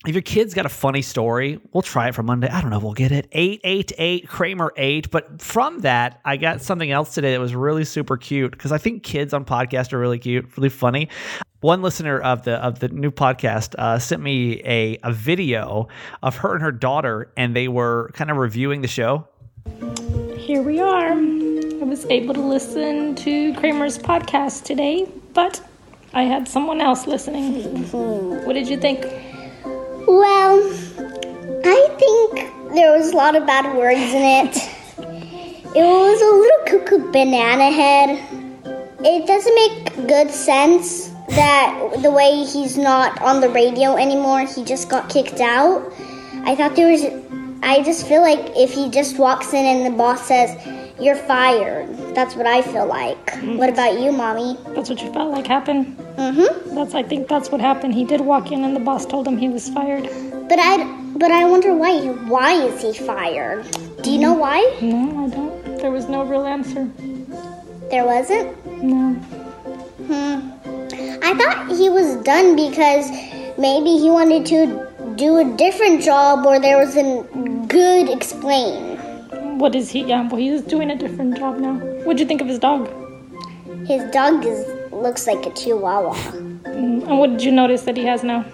if 0.07 0.15
your 0.15 0.23
kid's 0.23 0.55
got 0.55 0.65
a 0.65 0.71
funny 0.71 1.03
story, 1.03 1.61
we'll 1.73 1.83
try 1.83 2.09
it 2.09 2.15
for 2.15 2.23
Monday. 2.23 2.49
I 2.49 2.63
don't 2.63 2.71
know 2.71 2.79
if 2.79 2.83
we'll 2.83 2.95
get 2.95 3.13
it. 3.13 3.29
888 3.33 4.29
Kramer 4.29 4.73
8. 4.75 5.11
But 5.11 5.43
from 5.43 5.81
that, 5.81 6.21
I 6.25 6.39
got 6.39 6.63
something 6.63 6.91
else 6.91 7.13
today 7.13 7.33
that 7.33 7.41
was 7.41 7.55
really 7.55 7.85
super 7.85 8.17
cute 8.17 8.53
because 8.53 8.73
I 8.73 8.79
think 8.79 9.03
kids 9.03 9.35
on 9.35 9.45
podcasts 9.45 9.93
are 9.93 9.99
really 9.99 10.19
cute, 10.19 10.57
really 10.57 10.71
funny. 10.71 11.11
One 11.61 11.83
listener 11.83 12.19
of 12.19 12.45
the 12.45 12.53
of 12.53 12.79
the 12.79 12.89
new 12.89 13.11
podcast 13.11 13.75
uh, 13.79 13.99
sent 13.99 14.23
me 14.23 14.63
a, 14.65 14.99
a 15.03 15.13
video 15.13 15.89
of 16.23 16.37
her 16.37 16.55
and 16.55 16.63
her 16.63 16.73
daughter, 16.73 17.31
and 17.37 17.55
they 17.55 17.69
were 17.69 18.11
kind 18.15 18.31
of 18.31 18.39
reviewing 18.39 18.81
the 18.81 18.89
show. 18.89 19.29
Here 20.39 20.63
we 20.63 20.81
are. 20.81 21.13
I 21.13 21.85
was 21.85 22.07
able 22.07 22.33
to 22.33 22.41
listen 22.41 23.15
to 23.17 23.53
Kramer's 23.57 23.99
podcast 23.99 24.65
today, 24.65 25.07
but 25.35 25.61
I 26.15 26.23
had 26.23 26.49
someone 26.49 26.81
else 26.81 27.07
listening. 27.07 27.85
What 28.47 28.55
did 28.55 28.67
you 28.67 28.79
think? 28.79 29.05
Well, 30.07 30.59
I 31.65 31.89
think 31.99 32.75
there 32.75 32.97
was 32.97 33.13
a 33.13 33.17
lot 33.17 33.37
of 33.37 33.47
bad 33.47 33.77
words 33.77 33.99
in 33.99 34.23
it. 34.23 34.57
It 35.77 35.85
was 35.85 36.21
a 36.21 36.31
little 36.35 36.81
cuckoo 36.81 37.13
banana 37.13 37.71
head. 37.71 38.19
It 39.01 39.27
doesn't 39.27 39.55
make 39.55 40.09
good 40.09 40.31
sense 40.31 41.09
that 41.31 42.03
the 42.03 42.11
way 42.11 42.45
he's 42.45 42.77
not 42.77 43.21
on 43.23 43.41
the 43.41 43.49
radio 43.49 43.97
anymore, 43.97 44.47
he 44.47 44.65
just 44.65 44.89
got 44.89 45.09
kicked 45.09 45.41
out. 45.41 45.93
I 46.45 46.55
thought 46.57 46.77
there 46.77 46.91
was. 46.91 47.05
I 47.63 47.83
just 47.83 48.07
feel 48.07 48.23
like 48.23 48.57
if 48.57 48.73
he 48.73 48.91
just 48.91 49.19
walks 49.19 49.53
in 49.53 49.65
and 49.65 49.87
the 49.87 49.97
boss 49.97 50.27
says, 50.27 50.57
You're 51.01 51.17
fired, 51.17 51.89
that's 52.15 52.35
what 52.35 52.47
I 52.47 52.61
feel 52.61 52.87
like. 52.87 53.35
What 53.43 53.71
about 53.71 53.99
you, 53.99 54.13
mommy? 54.13 54.59
That's 54.75 54.91
what 54.91 55.01
you 55.01 55.11
felt 55.13 55.33
like 55.33 55.47
happened. 55.47 55.97
Mm-hmm. 56.17 56.75
That's 56.75 56.95
I 56.95 57.03
think 57.03 57.27
that's 57.27 57.51
what 57.51 57.61
happened. 57.61 57.95
He 57.95 58.05
did 58.05 58.21
walk 58.21 58.53
in 58.53 58.65
and 58.65 58.77
the 58.77 58.81
boss 58.81 59.07
told 59.07 59.27
him 59.27 59.39
he 59.39 59.49
was 59.49 59.71
fired. 59.71 60.05
But 60.49 60.59
I. 60.59 60.85
But 61.17 61.31
I 61.31 61.45
wonder 61.45 61.75
why. 61.75 62.07
Why 62.29 62.53
is 62.53 62.83
he 62.83 62.93
fired? 62.93 63.65
Do 64.03 64.11
you 64.11 64.19
know 64.19 64.35
why? 64.35 64.61
No, 64.83 65.25
I 65.25 65.29
don't. 65.29 65.79
There 65.79 65.91
was 65.91 66.09
no 66.09 66.23
real 66.23 66.45
answer. 66.45 66.91
There 67.91 68.05
wasn't. 68.05 68.55
No. 68.83 69.15
Hmm. 70.07 70.51
I 71.23 71.35
thought 71.35 71.77
he 71.77 71.89
was 71.89 72.17
done 72.25 72.57
because 72.57 73.11
maybe 73.59 73.97
he 73.97 74.11
wanted 74.11 74.45
to 74.47 75.15
do 75.17 75.39
a 75.39 75.57
different 75.57 76.03
job 76.03 76.45
or 76.45 76.61
there 76.61 76.79
was 76.79 76.97
a 76.97 77.23
good 77.69 78.09
explain. 78.11 78.90
What 79.61 79.75
is 79.75 79.91
he? 79.91 80.05
Yeah, 80.05 80.27
well, 80.27 80.37
he's 80.37 80.63
doing 80.63 80.91
a 80.91 80.97
different 80.97 81.37
job 81.37 81.59
now. 81.59 81.75
What'd 82.05 82.19
you 82.19 82.25
think 82.25 82.41
of 82.41 82.49
his 82.49 82.59
dog? 82.59 82.89
His 83.87 84.03
dog 84.11 84.47
is 84.47 84.67
looks 84.91 85.27
like 85.27 85.45
a 85.45 85.51
chihuahua. 85.51 86.15
Mm, 86.15 87.07
And 87.07 87.19
what 87.19 87.31
did 87.31 87.43
you 87.43 87.53
notice 87.53 87.83
that 87.83 87.97
he 87.97 88.05
has 88.05 88.23
now? 88.25 88.45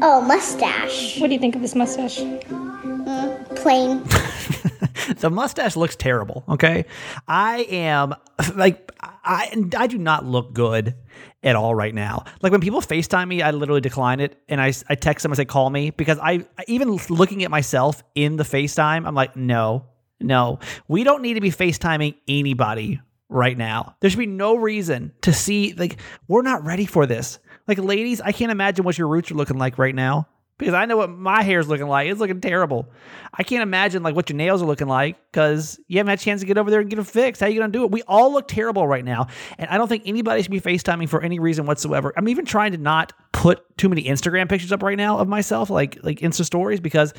Oh, 0.00 0.22
mustache. 0.22 1.20
What 1.20 1.26
do 1.26 1.34
you 1.34 1.38
think 1.38 1.54
of 1.54 1.60
his 1.60 1.74
mustache? 1.74 2.20
Mm, 2.20 3.56
plain. 3.56 4.02
the 5.20 5.28
mustache 5.30 5.76
looks 5.76 5.96
terrible. 5.96 6.44
Okay, 6.48 6.86
I 7.26 7.66
am 7.70 8.14
like 8.54 8.90
I 9.00 9.52
I 9.76 9.86
do 9.86 9.98
not 9.98 10.24
look 10.24 10.54
good 10.54 10.94
at 11.42 11.56
all 11.56 11.74
right 11.74 11.94
now. 11.94 12.24
Like 12.40 12.52
when 12.52 12.62
people 12.62 12.80
Facetime 12.80 13.28
me, 13.28 13.42
I 13.42 13.50
literally 13.50 13.82
decline 13.82 14.20
it 14.20 14.40
and 14.48 14.62
I 14.62 14.72
I 14.88 14.94
text 14.94 15.24
them 15.24 15.32
and 15.32 15.36
say 15.36 15.44
call 15.44 15.68
me 15.68 15.90
because 15.90 16.18
I 16.22 16.46
even 16.68 16.98
looking 17.10 17.44
at 17.44 17.50
myself 17.50 18.02
in 18.14 18.36
the 18.36 18.44
FaceTime, 18.44 19.06
I'm 19.06 19.14
like 19.14 19.36
no 19.36 19.84
no 20.20 20.58
we 20.88 21.04
don't 21.04 21.22
need 21.22 21.34
to 21.34 21.40
be 21.40 21.50
FaceTiming 21.50 22.14
anybody 22.26 23.00
right 23.28 23.56
now. 23.56 23.94
There 24.00 24.10
should 24.10 24.18
be 24.18 24.26
no 24.26 24.56
reason 24.56 25.12
to 25.22 25.32
see 25.32 25.74
like 25.74 25.98
we're 26.26 26.42
not 26.42 26.64
ready 26.64 26.86
for 26.86 27.06
this. 27.06 27.38
Like 27.66 27.78
ladies, 27.78 28.20
I 28.20 28.32
can't 28.32 28.52
imagine 28.52 28.84
what 28.84 28.96
your 28.96 29.08
roots 29.08 29.30
are 29.30 29.34
looking 29.34 29.58
like 29.58 29.78
right 29.78 29.94
now. 29.94 30.28
Because 30.58 30.74
I 30.74 30.84
know 30.86 30.96
what 30.96 31.10
my 31.10 31.42
hair 31.42 31.60
is 31.60 31.68
looking 31.68 31.86
like. 31.86 32.08
It's 32.08 32.20
looking 32.20 32.40
terrible. 32.40 32.90
I 33.32 33.44
can't 33.44 33.62
imagine 33.62 34.02
like 34.02 34.16
what 34.16 34.28
your 34.28 34.36
nails 34.36 34.60
are 34.60 34.66
looking 34.66 34.88
like 34.88 35.16
because 35.30 35.78
you 35.86 35.98
haven't 35.98 36.10
had 36.10 36.18
a 36.18 36.22
chance 36.22 36.40
to 36.40 36.46
get 36.46 36.58
over 36.58 36.70
there 36.70 36.80
and 36.80 36.90
get 36.90 36.96
them 36.96 37.04
fixed. 37.04 37.40
How 37.40 37.46
you 37.46 37.60
to 37.60 37.68
do 37.68 37.84
it? 37.84 37.90
We 37.90 38.02
all 38.02 38.32
look 38.32 38.48
terrible 38.48 38.86
right 38.86 39.04
now. 39.04 39.28
And 39.56 39.70
I 39.70 39.78
don't 39.78 39.88
think 39.88 40.02
anybody 40.06 40.42
should 40.42 40.50
be 40.50 40.60
FaceTiming 40.60 41.08
for 41.08 41.22
any 41.22 41.38
reason 41.38 41.64
whatsoever. 41.66 42.12
I'm 42.16 42.28
even 42.28 42.44
trying 42.44 42.72
to 42.72 42.78
not 42.78 43.12
put 43.32 43.62
too 43.78 43.88
many 43.88 44.04
Instagram 44.04 44.48
pictures 44.48 44.72
up 44.72 44.82
right 44.82 44.96
now 44.96 45.18
of 45.18 45.28
myself, 45.28 45.70
like 45.70 45.98
like 46.02 46.18
Insta 46.18 46.44
stories, 46.44 46.80
because 46.80 47.14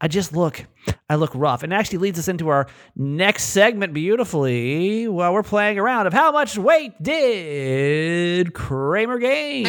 I 0.00 0.06
just 0.06 0.32
look, 0.32 0.64
I 1.08 1.16
look 1.16 1.32
rough. 1.34 1.64
And 1.64 1.72
it 1.72 1.76
actually 1.76 1.98
leads 1.98 2.18
us 2.18 2.28
into 2.28 2.48
our 2.48 2.68
next 2.94 3.46
segment 3.46 3.92
beautifully 3.92 5.08
while 5.08 5.32
we're 5.32 5.42
playing 5.42 5.78
around 5.78 6.06
of 6.06 6.12
how 6.12 6.30
much 6.30 6.56
weight 6.56 6.92
did 7.02 8.54
Kramer 8.54 9.18
gain? 9.18 9.66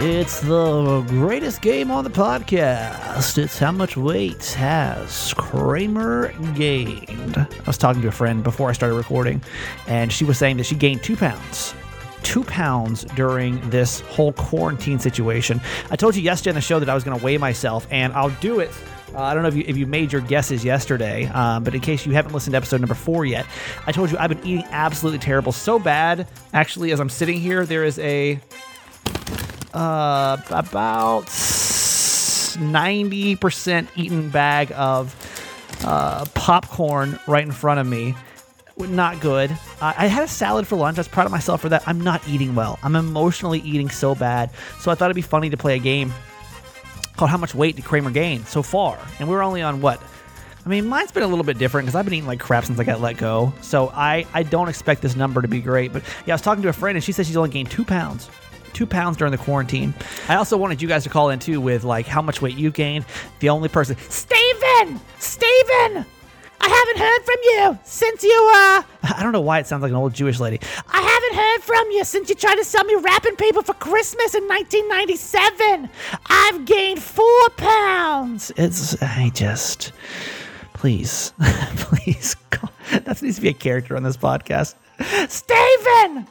It's 0.00 0.40
the 0.40 1.02
greatest 1.08 1.62
game 1.62 1.90
on 1.90 2.02
the 2.04 2.10
podcast. 2.10 3.38
It's 3.38 3.58
how 3.58 3.70
much 3.70 3.96
weight 3.96 4.44
has 4.54 5.32
Kramer 5.34 6.32
gained. 6.54 7.36
I 7.36 7.48
was 7.66 7.78
talking 7.78 8.02
to 8.02 8.08
a 8.08 8.12
friend 8.12 8.42
before 8.42 8.68
I 8.68 8.72
started 8.72 8.96
recording, 8.96 9.40
and 9.86 10.12
she 10.12 10.24
was 10.24 10.36
saying 10.36 10.56
that 10.56 10.64
she 10.64 10.74
gained 10.74 11.02
two 11.04 11.16
pounds. 11.16 11.74
Two 12.22 12.42
pounds 12.42 13.04
during 13.14 13.60
this 13.70 14.00
whole 14.00 14.32
quarantine 14.32 14.98
situation. 14.98 15.60
I 15.90 15.96
told 15.96 16.16
you 16.16 16.22
yesterday 16.22 16.50
on 16.50 16.56
the 16.56 16.60
show 16.60 16.80
that 16.80 16.88
I 16.88 16.94
was 16.94 17.04
going 17.04 17.18
to 17.18 17.24
weigh 17.24 17.38
myself, 17.38 17.86
and 17.90 18.12
I'll 18.14 18.30
do 18.40 18.60
it 18.60 18.70
uh, 19.14 19.20
I 19.22 19.32
don't 19.32 19.44
know 19.44 19.48
if 19.48 19.54
you, 19.54 19.64
if 19.66 19.76
you 19.76 19.86
made 19.86 20.12
your 20.12 20.22
guesses 20.22 20.64
yesterday, 20.64 21.26
um, 21.26 21.62
but 21.62 21.72
in 21.72 21.80
case 21.80 22.04
you 22.04 22.12
haven't 22.14 22.32
listened 22.32 22.54
to 22.54 22.56
episode 22.56 22.80
number 22.80 22.96
four 22.96 23.24
yet, 23.24 23.46
I 23.86 23.92
told 23.92 24.10
you 24.10 24.18
I've 24.18 24.28
been 24.28 24.44
eating 24.44 24.66
absolutely 24.70 25.20
terrible. 25.20 25.52
So 25.52 25.78
bad, 25.78 26.26
actually, 26.52 26.90
as 26.90 26.98
I'm 26.98 27.08
sitting 27.08 27.38
here, 27.38 27.64
there 27.64 27.84
is 27.84 28.00
a 28.00 28.40
uh, 29.74 30.38
about 30.50 31.26
90% 31.26 33.88
eaten 33.96 34.30
bag 34.30 34.72
of 34.74 35.14
uh, 35.84 36.24
popcorn 36.34 37.18
right 37.26 37.44
in 37.44 37.52
front 37.52 37.80
of 37.80 37.86
me. 37.86 38.14
Not 38.76 39.20
good. 39.20 39.50
Uh, 39.80 39.92
I 39.96 40.06
had 40.06 40.24
a 40.24 40.28
salad 40.28 40.66
for 40.66 40.76
lunch. 40.76 40.98
I 40.98 41.00
was 41.00 41.08
proud 41.08 41.26
of 41.26 41.32
myself 41.32 41.60
for 41.60 41.68
that. 41.68 41.82
I'm 41.86 42.00
not 42.00 42.26
eating 42.28 42.54
well. 42.54 42.78
I'm 42.82 42.96
emotionally 42.96 43.60
eating 43.60 43.90
so 43.90 44.14
bad. 44.14 44.50
So 44.80 44.90
I 44.90 44.94
thought 44.94 45.06
it'd 45.06 45.14
be 45.14 45.22
funny 45.22 45.50
to 45.50 45.56
play 45.56 45.76
a 45.76 45.80
game 45.80 46.12
called 47.16 47.30
How 47.30 47.36
Much 47.36 47.54
Weight 47.54 47.76
Did 47.76 47.84
Kramer 47.84 48.10
Gain 48.10 48.44
so 48.46 48.62
far? 48.62 48.98
And 49.20 49.28
we're 49.28 49.42
only 49.42 49.62
on 49.62 49.80
what? 49.80 50.02
I 50.66 50.68
mean, 50.68 50.86
mine's 50.86 51.12
been 51.12 51.22
a 51.22 51.28
little 51.28 51.44
bit 51.44 51.58
different 51.58 51.86
because 51.86 51.94
I've 51.94 52.04
been 52.04 52.14
eating 52.14 52.26
like 52.26 52.40
crap 52.40 52.64
since 52.64 52.80
I 52.80 52.84
got 52.84 53.00
let 53.00 53.16
go. 53.16 53.52
So 53.60 53.90
I, 53.94 54.26
I 54.34 54.42
don't 54.42 54.68
expect 54.68 55.02
this 55.02 55.14
number 55.14 55.40
to 55.42 55.48
be 55.48 55.60
great. 55.60 55.92
But 55.92 56.02
yeah, 56.26 56.32
I 56.32 56.34
was 56.34 56.42
talking 56.42 56.62
to 56.62 56.68
a 56.68 56.72
friend 56.72 56.96
and 56.96 57.04
she 57.04 57.12
said 57.12 57.26
she's 57.26 57.36
only 57.36 57.50
gained 57.50 57.70
two 57.70 57.84
pounds 57.84 58.28
two 58.74 58.86
pounds 58.86 59.16
during 59.16 59.30
the 59.30 59.38
quarantine. 59.38 59.94
I 60.28 60.34
also 60.36 60.56
wanted 60.56 60.82
you 60.82 60.88
guys 60.88 61.04
to 61.04 61.08
call 61.10 61.30
in 61.30 61.38
too 61.38 61.60
with 61.60 61.84
like 61.84 62.06
how 62.06 62.20
much 62.20 62.42
weight 62.42 62.56
you 62.56 62.70
gained. 62.70 63.06
The 63.40 63.48
only 63.48 63.68
person, 63.68 63.96
Steven, 64.08 65.00
Steven, 65.18 66.04
I 66.60 66.68
haven't 66.68 66.98
heard 66.98 67.24
from 67.24 67.36
you 67.42 67.78
since 67.84 68.22
you, 68.22 68.50
uh, 68.54 68.82
I 69.02 69.22
don't 69.22 69.32
know 69.32 69.40
why 69.42 69.58
it 69.58 69.66
sounds 69.66 69.82
like 69.82 69.90
an 69.90 69.96
old 69.96 70.14
Jewish 70.14 70.40
lady. 70.40 70.60
I 70.88 71.00
haven't 71.02 71.38
heard 71.38 71.62
from 71.62 71.90
you 71.90 72.04
since 72.04 72.28
you 72.30 72.34
tried 72.34 72.56
to 72.56 72.64
sell 72.64 72.84
me 72.84 72.94
wrapping 72.94 73.36
paper 73.36 73.62
for 73.62 73.74
Christmas 73.74 74.34
in 74.34 74.44
1997. 74.48 75.90
I've 76.26 76.64
gained 76.64 77.02
four 77.02 77.50
pounds. 77.56 78.50
It's, 78.56 79.00
I 79.02 79.30
just, 79.34 79.92
please, 80.72 81.34
please, 81.76 82.34
that 82.90 83.20
needs 83.20 83.36
to 83.36 83.42
be 83.42 83.48
a 83.48 83.54
character 83.54 83.94
on 83.96 84.02
this 84.02 84.16
podcast. 84.16 84.74
Steven! 85.28 86.26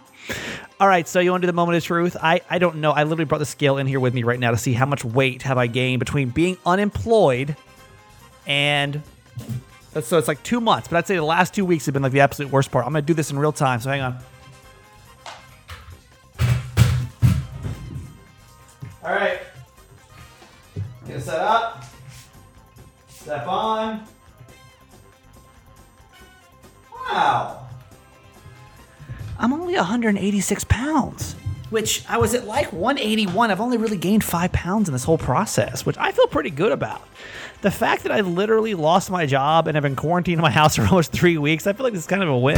All 0.80 0.88
right, 0.88 1.08
so 1.08 1.20
you 1.20 1.32
want 1.32 1.42
to 1.42 1.48
do 1.48 1.52
the 1.52 1.56
moment 1.56 1.78
of 1.78 1.84
truth? 1.84 2.18
I, 2.22 2.42
I 2.50 2.60
don't 2.60 2.78
know. 2.78 2.92
I 2.92 3.04
literally 3.04 3.26
brought 3.26 3.38
the 3.38 3.46
scale 3.46 3.78
in 3.78 3.88
here 3.88 4.00
with 4.00 4.14
me 4.14 4.24
right 4.24 4.40
now 4.40 4.52
to 4.52 4.58
see 4.58 4.74
how 4.74 4.86
much 4.86 5.06
weight 5.06 5.44
have 5.44 5.58
I 5.58 5.68
gained 5.68 6.00
between 6.00 6.30
being 6.30 6.58
unemployed 6.66 7.56
and 8.46 9.02
so 10.02 10.18
it's 10.18 10.28
like 10.28 10.42
two 10.44 10.60
months. 10.60 10.88
But 10.88 10.98
I'd 10.98 11.08
say 11.08 11.16
the 11.16 11.24
last 11.24 11.54
two 11.54 11.66
weeks 11.66 11.86
have 11.86 11.94
been 11.94 12.02
like 12.02 12.12
the 12.12 12.22
absolute 12.22 12.52
worst 12.52 12.72
part. 12.72 12.86
I'm 12.86 12.94
gonna 12.94 13.04
do 13.04 13.14
this 13.14 13.32
in 13.32 13.38
real 13.38 13.52
time. 13.52 13.80
So 13.80 13.90
hang 13.90 14.02
on. 14.02 14.18
All 19.04 19.12
right, 19.12 19.40
get 21.06 21.22
set 21.22 21.40
up. 21.40 21.84
Step 23.10 23.48
on. 23.48 24.06
Wow. 26.92 27.63
I'm 29.40 29.54
only 29.54 29.76
186 29.76 30.64
pounds, 30.66 31.36
which 31.70 32.04
I 32.08 32.18
was 32.18 32.34
at 32.34 32.46
like 32.46 32.72
181. 32.72 33.52
I've 33.52 33.62
only 33.62 33.78
really 33.78 33.98
gained 33.98 34.24
five 34.24 34.52
pounds 34.52 34.88
in 34.88 34.94
this 34.94 35.04
whole 35.04 35.18
process, 35.18 35.86
which 35.86 35.98
I 35.98 36.12
feel 36.12 36.28
pretty 36.28 36.50
good 36.50 36.72
about. 36.72 37.08
The 37.62 37.72
fact 37.72 38.04
that 38.04 38.12
I 38.12 38.22
literally 38.22 38.76
lost 38.76 39.10
my 39.10 39.26
job 39.26 39.68
and 39.68 39.76
have 39.76 39.84
been 39.84 39.96
quarantined 39.96 40.38
in 40.38 40.42
my 40.42 40.52
house 40.52 40.76
for 40.78 40.84
almost 40.84 41.12
three 41.12 41.38
weeks, 41.38 41.68
I 41.68 41.74
feel 41.74 41.84
like 41.84 41.94
this 41.94 42.04
is 42.04 42.08
kind 42.08 42.24
of 42.24 42.30
a 42.30 42.38
win. 42.38 42.58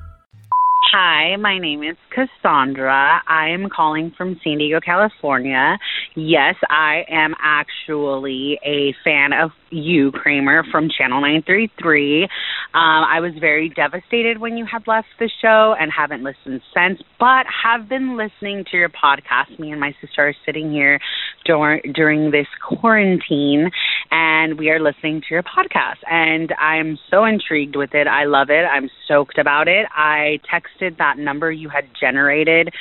Hi, 0.93 1.37
my 1.37 1.57
name 1.57 1.83
is 1.83 1.95
Cassandra. 2.13 3.21
I 3.25 3.47
am 3.47 3.69
calling 3.69 4.11
from 4.17 4.37
San 4.43 4.57
Diego, 4.57 4.81
California. 4.81 5.77
Yes, 6.15 6.55
I 6.69 7.05
am 7.07 7.33
actually 7.41 8.59
a 8.65 8.93
fan 9.01 9.31
of 9.31 9.51
you, 9.71 10.11
Kramer, 10.11 10.63
from 10.71 10.89
Channel 10.89 11.21
933. 11.21 12.23
Um, 12.23 12.29
I 12.73 13.19
was 13.19 13.33
very 13.39 13.69
devastated 13.69 14.37
when 14.37 14.57
you 14.57 14.65
had 14.65 14.87
left 14.87 15.07
the 15.19 15.29
show 15.41 15.75
and 15.79 15.91
haven't 15.91 16.23
listened 16.23 16.61
since, 16.73 17.01
but 17.19 17.45
have 17.63 17.89
been 17.89 18.17
listening 18.17 18.65
to 18.71 18.77
your 18.77 18.89
podcast. 18.89 19.57
Me 19.59 19.71
and 19.71 19.79
my 19.79 19.93
sister 20.01 20.29
are 20.29 20.35
sitting 20.45 20.71
here 20.71 20.99
during, 21.45 21.81
during 21.93 22.31
this 22.31 22.47
quarantine, 22.61 23.69
and 24.11 24.57
we 24.57 24.69
are 24.69 24.79
listening 24.79 25.21
to 25.21 25.27
your 25.31 25.43
podcast. 25.43 25.97
And 26.09 26.53
I'm 26.59 26.97
so 27.09 27.25
intrigued 27.25 27.75
with 27.75 27.93
it. 27.93 28.07
I 28.07 28.25
love 28.25 28.49
it. 28.49 28.63
I'm 28.63 28.89
stoked 29.05 29.37
about 29.37 29.67
it. 29.67 29.85
I 29.95 30.39
texted 30.51 30.97
that 30.97 31.17
number 31.17 31.51
you 31.51 31.69
had 31.69 31.85
generated 31.99 32.73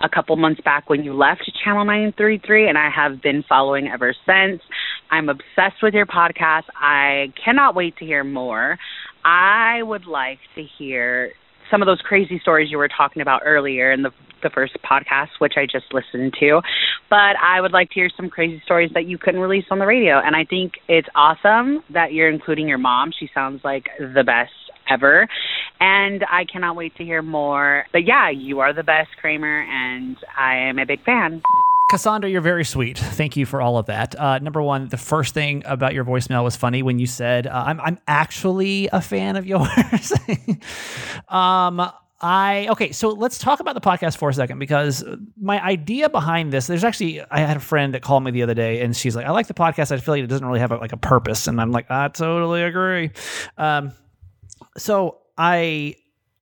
a 0.00 0.08
couple 0.08 0.36
months 0.36 0.60
back 0.62 0.90
when 0.90 1.02
you 1.04 1.14
left 1.14 1.50
Channel 1.64 1.84
933, 1.84 2.68
and 2.68 2.78
I 2.78 2.90
have 2.94 3.22
been 3.22 3.44
following 3.48 3.88
ever 3.88 4.14
since. 4.26 4.62
I'm 5.10 5.28
obsessed 5.28 5.82
with 5.82 5.94
your 5.94 6.06
podcast. 6.06 6.64
I 6.74 7.32
cannot 7.42 7.74
wait 7.74 7.96
to 7.98 8.04
hear 8.04 8.24
more. 8.24 8.78
I 9.24 9.82
would 9.82 10.06
like 10.06 10.38
to 10.54 10.62
hear 10.78 11.32
some 11.70 11.82
of 11.82 11.86
those 11.86 12.00
crazy 12.00 12.38
stories 12.40 12.70
you 12.70 12.78
were 12.78 12.88
talking 12.88 13.22
about 13.22 13.42
earlier 13.44 13.92
in 13.92 14.02
the 14.02 14.10
the 14.42 14.50
first 14.50 14.76
podcast, 14.84 15.28
which 15.38 15.54
I 15.56 15.64
just 15.64 15.86
listened 15.92 16.34
to. 16.40 16.60
But 17.08 17.36
I 17.42 17.60
would 17.60 17.72
like 17.72 17.88
to 17.88 17.94
hear 17.94 18.10
some 18.16 18.28
crazy 18.28 18.60
stories 18.64 18.90
that 18.94 19.06
you 19.06 19.18
couldn't 19.18 19.40
release 19.40 19.64
on 19.70 19.78
the 19.78 19.86
radio. 19.86 20.20
And 20.22 20.36
I 20.36 20.44
think 20.44 20.74
it's 20.88 21.08
awesome 21.14 21.82
that 21.92 22.12
you're 22.12 22.30
including 22.30 22.68
your 22.68 22.78
mom. 22.78 23.12
She 23.18 23.30
sounds 23.34 23.62
like 23.64 23.86
the 23.98 24.22
best 24.24 24.52
ever. 24.88 25.28
And 25.80 26.24
I 26.30 26.44
cannot 26.44 26.76
wait 26.76 26.96
to 26.96 27.04
hear 27.04 27.22
more. 27.22 27.84
But 27.92 28.06
yeah, 28.06 28.30
you 28.30 28.60
are 28.60 28.72
the 28.72 28.82
best, 28.82 29.10
Kramer, 29.20 29.62
and 29.62 30.16
I 30.38 30.56
am 30.56 30.78
a 30.78 30.86
big 30.86 31.04
fan. 31.04 31.42
Cassandra, 31.88 32.28
you're 32.28 32.40
very 32.40 32.64
sweet. 32.64 32.98
Thank 32.98 33.36
you 33.36 33.46
for 33.46 33.60
all 33.60 33.78
of 33.78 33.86
that. 33.86 34.18
Uh, 34.18 34.40
number 34.40 34.60
one, 34.60 34.88
the 34.88 34.96
first 34.96 35.34
thing 35.34 35.62
about 35.66 35.94
your 35.94 36.04
voicemail 36.04 36.42
was 36.42 36.56
funny 36.56 36.82
when 36.82 36.98
you 36.98 37.06
said, 37.06 37.46
uh, 37.46 37.64
I'm, 37.66 37.80
I'm 37.80 37.98
actually 38.08 38.88
a 38.92 39.00
fan 39.00 39.36
of 39.36 39.46
yours. 39.46 40.12
um, 41.28 41.88
I 42.20 42.66
okay, 42.70 42.92
so 42.92 43.10
let's 43.10 43.38
talk 43.38 43.60
about 43.60 43.74
the 43.74 43.80
podcast 43.80 44.16
for 44.16 44.30
a 44.30 44.34
second 44.34 44.58
because 44.58 45.04
my 45.36 45.62
idea 45.62 46.08
behind 46.08 46.50
this, 46.52 46.66
there's 46.66 46.82
actually 46.82 47.20
I 47.30 47.40
had 47.40 47.58
a 47.58 47.60
friend 47.60 47.92
that 47.94 48.02
called 48.02 48.24
me 48.24 48.30
the 48.30 48.42
other 48.42 48.54
day 48.54 48.80
and 48.80 48.96
she's 48.96 49.14
like, 49.14 49.26
I 49.26 49.30
like 49.32 49.48
the 49.48 49.54
podcast. 49.54 49.92
I 49.92 49.98
feel 49.98 50.14
like 50.14 50.24
it 50.24 50.28
doesn't 50.28 50.46
really 50.46 50.60
have 50.60 50.72
a, 50.72 50.78
like 50.78 50.92
a 50.92 50.96
purpose, 50.96 51.46
and 51.46 51.60
I'm 51.60 51.72
like, 51.72 51.90
I 51.90 52.08
totally 52.08 52.62
agree. 52.62 53.10
Um, 53.58 53.92
so 54.76 55.18
I 55.36 55.96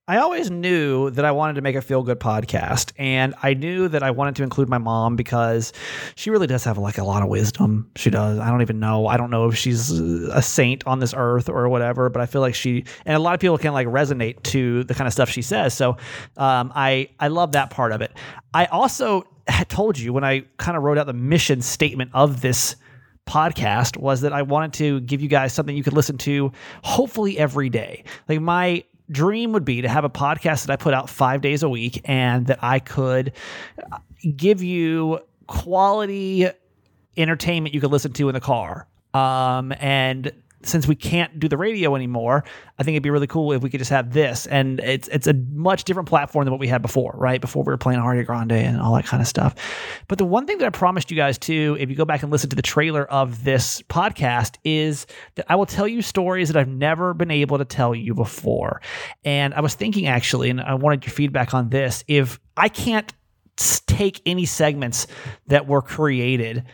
I 0.06 0.18
always 0.18 0.50
knew 0.50 1.08
that 1.12 1.24
I 1.24 1.30
wanted 1.30 1.54
to 1.54 1.62
make 1.62 1.76
a 1.76 1.80
feel 1.80 2.02
good 2.02 2.20
podcast, 2.20 2.92
and 2.98 3.34
I 3.42 3.54
knew 3.54 3.88
that 3.88 4.02
I 4.02 4.10
wanted 4.10 4.36
to 4.36 4.42
include 4.42 4.68
my 4.68 4.76
mom 4.76 5.16
because 5.16 5.72
she 6.14 6.28
really 6.28 6.46
does 6.46 6.62
have 6.64 6.76
like 6.76 6.98
a 6.98 7.04
lot 7.04 7.22
of 7.22 7.30
wisdom. 7.30 7.90
She 7.96 8.10
does. 8.10 8.38
I 8.38 8.50
don't 8.50 8.60
even 8.60 8.80
know. 8.80 9.06
I 9.06 9.16
don't 9.16 9.30
know 9.30 9.48
if 9.48 9.56
she's 9.56 9.90
a 9.90 10.42
saint 10.42 10.86
on 10.86 10.98
this 10.98 11.14
earth 11.16 11.48
or 11.48 11.70
whatever, 11.70 12.10
but 12.10 12.20
I 12.20 12.26
feel 12.26 12.42
like 12.42 12.54
she 12.54 12.84
and 13.06 13.16
a 13.16 13.18
lot 13.18 13.32
of 13.32 13.40
people 13.40 13.56
can 13.56 13.72
like 13.72 13.86
resonate 13.86 14.42
to 14.44 14.84
the 14.84 14.94
kind 14.94 15.06
of 15.06 15.14
stuff 15.14 15.30
she 15.30 15.40
says. 15.40 15.72
So 15.72 15.96
um, 16.36 16.70
I 16.74 17.08
I 17.18 17.28
love 17.28 17.52
that 17.52 17.70
part 17.70 17.92
of 17.92 18.02
it. 18.02 18.12
I 18.52 18.66
also 18.66 19.24
had 19.46 19.70
told 19.70 19.98
you 19.98 20.12
when 20.12 20.24
I 20.24 20.40
kind 20.58 20.76
of 20.76 20.82
wrote 20.82 20.98
out 20.98 21.06
the 21.06 21.14
mission 21.14 21.62
statement 21.62 22.10
of 22.12 22.42
this 22.42 22.76
podcast 23.26 23.96
was 23.96 24.20
that 24.22 24.32
I 24.32 24.42
wanted 24.42 24.74
to 24.74 25.00
give 25.00 25.20
you 25.20 25.28
guys 25.28 25.52
something 25.52 25.76
you 25.76 25.82
could 25.82 25.92
listen 25.92 26.18
to 26.18 26.52
hopefully 26.82 27.38
every 27.38 27.70
day. 27.70 28.04
Like 28.28 28.40
my 28.40 28.84
dream 29.10 29.52
would 29.52 29.64
be 29.64 29.82
to 29.82 29.88
have 29.88 30.04
a 30.04 30.10
podcast 30.10 30.66
that 30.66 30.70
I 30.70 30.76
put 30.76 30.94
out 30.94 31.10
5 31.10 31.40
days 31.40 31.62
a 31.62 31.68
week 31.68 32.00
and 32.04 32.46
that 32.46 32.58
I 32.62 32.78
could 32.78 33.32
uh, 33.92 33.98
give 34.36 34.62
you 34.62 35.20
quality 35.46 36.48
entertainment 37.16 37.74
you 37.74 37.80
could 37.80 37.92
listen 37.92 38.12
to 38.14 38.28
in 38.28 38.34
the 38.34 38.40
car. 38.40 38.86
Um, 39.12 39.72
and 39.78 40.32
since 40.66 40.86
we 40.86 40.94
can't 40.94 41.38
do 41.38 41.48
the 41.48 41.56
radio 41.56 41.94
anymore, 41.94 42.44
I 42.78 42.82
think 42.82 42.94
it'd 42.94 43.02
be 43.02 43.10
really 43.10 43.26
cool 43.26 43.52
if 43.52 43.62
we 43.62 43.70
could 43.70 43.78
just 43.78 43.90
have 43.90 44.12
this. 44.12 44.46
And 44.46 44.80
it's 44.80 45.08
it's 45.08 45.26
a 45.26 45.34
much 45.52 45.84
different 45.84 46.08
platform 46.08 46.44
than 46.44 46.52
what 46.52 46.60
we 46.60 46.68
had 46.68 46.82
before, 46.82 47.14
right? 47.16 47.40
Before 47.40 47.62
we 47.62 47.72
were 47.72 47.78
playing 47.78 48.00
Ariana 48.00 48.26
Grande 48.26 48.52
and 48.52 48.80
all 48.80 48.94
that 48.94 49.06
kind 49.06 49.20
of 49.20 49.26
stuff. 49.26 49.54
But 50.08 50.18
the 50.18 50.24
one 50.24 50.46
thing 50.46 50.58
that 50.58 50.66
I 50.66 50.70
promised 50.70 51.10
you 51.10 51.16
guys 51.16 51.38
too, 51.38 51.76
if 51.78 51.90
you 51.90 51.96
go 51.96 52.04
back 52.04 52.22
and 52.22 52.32
listen 52.32 52.50
to 52.50 52.56
the 52.56 52.62
trailer 52.62 53.04
of 53.04 53.44
this 53.44 53.82
podcast, 53.82 54.56
is 54.64 55.06
that 55.36 55.46
I 55.48 55.56
will 55.56 55.66
tell 55.66 55.88
you 55.88 56.02
stories 56.02 56.48
that 56.48 56.56
I've 56.56 56.68
never 56.68 57.14
been 57.14 57.30
able 57.30 57.58
to 57.58 57.64
tell 57.64 57.94
you 57.94 58.14
before. 58.14 58.80
And 59.24 59.54
I 59.54 59.60
was 59.60 59.74
thinking 59.74 60.06
actually, 60.06 60.50
and 60.50 60.60
I 60.60 60.74
wanted 60.74 61.04
your 61.04 61.12
feedback 61.12 61.54
on 61.54 61.68
this, 61.68 62.04
if 62.08 62.40
I 62.56 62.68
can't 62.68 63.12
take 63.56 64.20
any 64.26 64.46
segments 64.46 65.06
that 65.46 65.66
were 65.66 65.82
created 65.82 66.64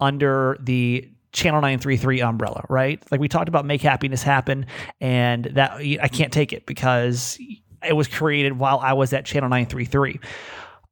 under 0.00 0.56
the 0.60 1.10
channel 1.32 1.60
933 1.60 2.20
umbrella 2.20 2.64
right? 2.68 3.02
Like 3.10 3.20
we 3.20 3.28
talked 3.28 3.48
about 3.48 3.64
make 3.64 3.82
happiness 3.82 4.22
happen 4.22 4.66
and 5.00 5.44
that 5.54 5.72
i 5.72 6.08
can't 6.08 6.32
take 6.32 6.52
it 6.52 6.66
because 6.66 7.38
it 7.86 7.92
was 7.92 8.08
created 8.08 8.58
while 8.58 8.78
i 8.78 8.92
was 8.92 9.12
at 9.12 9.24
channel 9.24 9.48
933 9.48 10.20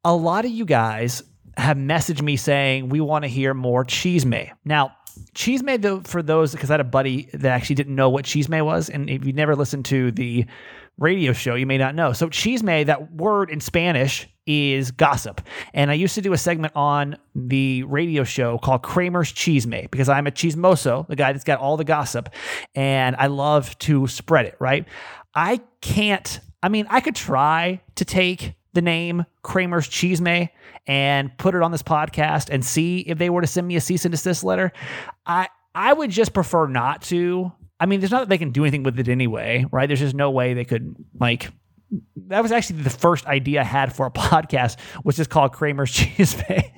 a 0.05 0.15
lot 0.15 0.45
of 0.45 0.51
you 0.51 0.65
guys 0.65 1.23
have 1.57 1.77
messaged 1.77 2.23
me 2.23 2.37
saying 2.37 2.89
we 2.89 3.01
want 3.01 3.25
to 3.25 3.29
hear 3.29 3.55
more 3.55 3.85
Chisme 3.85 4.51
now 4.65 4.95
Chisme 5.35 5.81
though 5.81 6.01
for 6.01 6.23
those 6.23 6.53
because 6.53 6.71
i 6.71 6.75
had 6.75 6.81
a 6.81 6.85
buddy 6.85 7.29
that 7.33 7.53
actually 7.53 7.77
didn't 7.77 7.95
know 7.95 8.11
what 8.11 8.25
Chisme 8.25 8.65
was 8.65 8.89
and 8.89 9.11
if 9.11 9.25
you 9.25 9.33
never 9.33 9.57
listened 9.57 9.85
to 9.87 10.13
the 10.13 10.47
radio 10.99 11.33
show, 11.33 11.55
you 11.55 11.67
may 11.67 11.79
not 11.79 11.95
know. 11.95 12.13
So, 12.13 12.29
chisme, 12.29 12.87
that 12.87 13.13
word 13.13 13.51
in 13.51 13.61
Spanish 13.61 14.29
is 14.47 14.91
gossip. 14.91 15.41
And 15.75 15.91
I 15.91 15.95
used 15.95 16.15
to 16.15 16.23
do 16.23 16.33
a 16.33 16.39
segment 16.39 16.75
on 16.77 17.17
the 17.35 17.83
radio 17.85 18.25
show 18.25 18.59
called 18.59 18.83
Kramer's 18.83 19.33
Chisme 19.33 19.91
because 19.91 20.09
I'm 20.09 20.27
a 20.27 20.31
chismoso, 20.31 21.07
the 21.09 21.17
guy 21.17 21.33
that's 21.33 21.45
got 21.45 21.59
all 21.59 21.77
the 21.77 21.85
gossip, 21.85 22.29
and 22.75 23.17
I 23.17 23.27
love 23.27 23.77
to 23.81 24.07
spread 24.07 24.47
it, 24.47 24.57
right? 24.61 24.87
I 25.35 25.61
can't, 25.81 26.41
I 26.63 26.69
mean, 26.69 26.87
I 26.89 27.01
could 27.01 27.17
try 27.17 27.81
to 27.97 28.05
take 28.05 28.55
the 28.73 28.83
name 28.83 29.25
Kramer's 29.43 29.89
Chisme 29.89 30.49
and 30.87 31.37
put 31.39 31.55
it 31.55 31.63
on 31.63 31.73
this 31.73 31.83
podcast 31.83 32.49
and 32.51 32.65
see 32.65 33.01
if 33.01 33.19
they 33.19 33.31
were 33.31 33.41
to 33.41 33.47
send 33.47 33.67
me 33.67 33.77
a 33.77 33.81
cease 33.81 34.05
and 34.05 34.13
desist 34.13 34.45
letter. 34.45 34.73
I 35.27 35.49
I 35.75 35.93
would 35.93 36.11
just 36.11 36.33
prefer 36.33 36.67
not 36.67 37.03
to 37.03 37.53
I 37.79 37.87
mean, 37.87 38.01
there's 38.01 38.11
not 38.11 38.21
that 38.21 38.29
they 38.29 38.39
can 38.39 38.51
do 38.51 38.65
anything 38.65 38.83
with 38.83 38.99
it 38.99 39.09
anyway, 39.09 39.67
right? 39.71 39.87
There's 39.87 40.01
just 40.01 40.15
no 40.15 40.31
way 40.31 40.55
they 40.55 40.65
could 40.65 40.97
like. 41.19 41.51
That 42.29 42.43
was 42.43 42.51
actually 42.53 42.83
the 42.83 42.91
first 42.91 43.27
idea 43.27 43.61
I 43.61 43.65
had 43.65 43.95
for 43.95 44.07
a 44.07 44.11
podcast, 44.13 44.81
which 45.03 45.19
is 45.19 45.27
called 45.27 45.53
Kramer's 45.53 45.93
Chisme. 45.95 46.71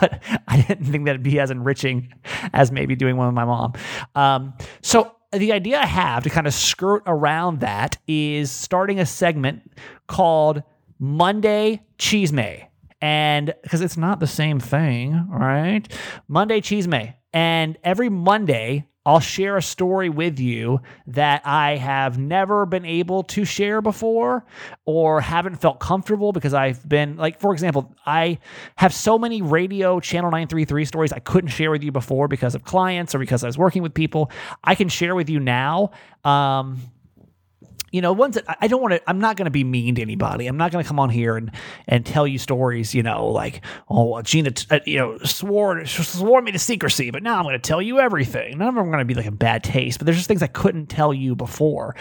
but 0.00 0.22
I 0.48 0.62
didn't 0.62 0.86
think 0.86 1.06
that'd 1.06 1.22
be 1.22 1.38
as 1.38 1.50
enriching 1.50 2.12
as 2.52 2.72
maybe 2.72 2.96
doing 2.96 3.16
one 3.16 3.28
with 3.28 3.34
my 3.34 3.44
mom. 3.44 3.74
Um, 4.14 4.54
so 4.82 5.14
the 5.32 5.52
idea 5.52 5.78
I 5.78 5.86
have 5.86 6.24
to 6.24 6.30
kind 6.30 6.46
of 6.46 6.54
skirt 6.54 7.04
around 7.06 7.60
that 7.60 7.98
is 8.08 8.50
starting 8.50 8.98
a 8.98 9.06
segment 9.06 9.70
called 10.08 10.62
Monday 10.98 11.82
Chisme. 11.98 12.66
And 13.00 13.54
because 13.62 13.80
it's 13.80 13.96
not 13.96 14.20
the 14.20 14.26
same 14.26 14.60
thing, 14.60 15.26
right? 15.30 15.82
Monday 16.28 16.60
Chisme. 16.60 17.14
And 17.32 17.78
every 17.84 18.08
Monday, 18.08 18.86
I'll 19.06 19.20
share 19.20 19.56
a 19.56 19.62
story 19.62 20.10
with 20.10 20.38
you 20.38 20.80
that 21.06 21.40
I 21.46 21.76
have 21.76 22.18
never 22.18 22.66
been 22.66 22.84
able 22.84 23.22
to 23.24 23.46
share 23.46 23.80
before 23.80 24.44
or 24.84 25.22
haven't 25.22 25.56
felt 25.56 25.80
comfortable 25.80 26.32
because 26.32 26.52
I've 26.52 26.86
been, 26.86 27.16
like, 27.16 27.40
for 27.40 27.52
example, 27.54 27.94
I 28.04 28.38
have 28.76 28.92
so 28.92 29.18
many 29.18 29.40
radio 29.40 30.00
channel 30.00 30.30
933 30.30 30.84
stories 30.84 31.12
I 31.12 31.18
couldn't 31.18 31.48
share 31.48 31.70
with 31.70 31.82
you 31.82 31.92
before 31.92 32.28
because 32.28 32.54
of 32.54 32.64
clients 32.64 33.14
or 33.14 33.18
because 33.18 33.42
I 33.42 33.46
was 33.46 33.56
working 33.56 33.82
with 33.82 33.94
people. 33.94 34.30
I 34.64 34.74
can 34.74 34.90
share 34.90 35.14
with 35.14 35.30
you 35.30 35.40
now. 35.40 35.92
Um, 36.22 36.78
you 37.90 38.00
know, 38.00 38.12
ones 38.12 38.36
that 38.36 38.44
I 38.60 38.68
don't 38.68 38.80
want 38.80 38.94
to, 38.94 39.02
I'm 39.08 39.18
not 39.18 39.36
going 39.36 39.46
to 39.46 39.50
be 39.50 39.64
mean 39.64 39.96
to 39.96 40.02
anybody. 40.02 40.46
I'm 40.46 40.56
not 40.56 40.72
going 40.72 40.82
to 40.82 40.88
come 40.88 41.00
on 41.00 41.10
here 41.10 41.36
and, 41.36 41.50
and 41.88 42.06
tell 42.06 42.26
you 42.26 42.38
stories, 42.38 42.94
you 42.94 43.02
know, 43.02 43.26
like, 43.26 43.62
oh, 43.88 44.20
Gina, 44.22 44.52
uh, 44.70 44.80
you 44.86 44.98
know, 44.98 45.18
swore, 45.18 45.84
swore 45.86 46.40
me 46.42 46.52
to 46.52 46.58
secrecy, 46.58 47.10
but 47.10 47.22
now 47.22 47.36
I'm 47.36 47.44
going 47.44 47.54
to 47.54 47.58
tell 47.58 47.82
you 47.82 47.98
everything. 47.98 48.58
None 48.58 48.68
of 48.68 48.74
them 48.74 48.84
are 48.84 48.90
going 48.90 48.98
to 48.98 49.04
be 49.04 49.14
like 49.14 49.26
a 49.26 49.32
bad 49.32 49.64
taste, 49.64 49.98
but 49.98 50.06
there's 50.06 50.16
just 50.16 50.28
things 50.28 50.42
I 50.42 50.48
couldn't 50.48 50.86
tell 50.86 51.12
you 51.12 51.34
before. 51.34 51.96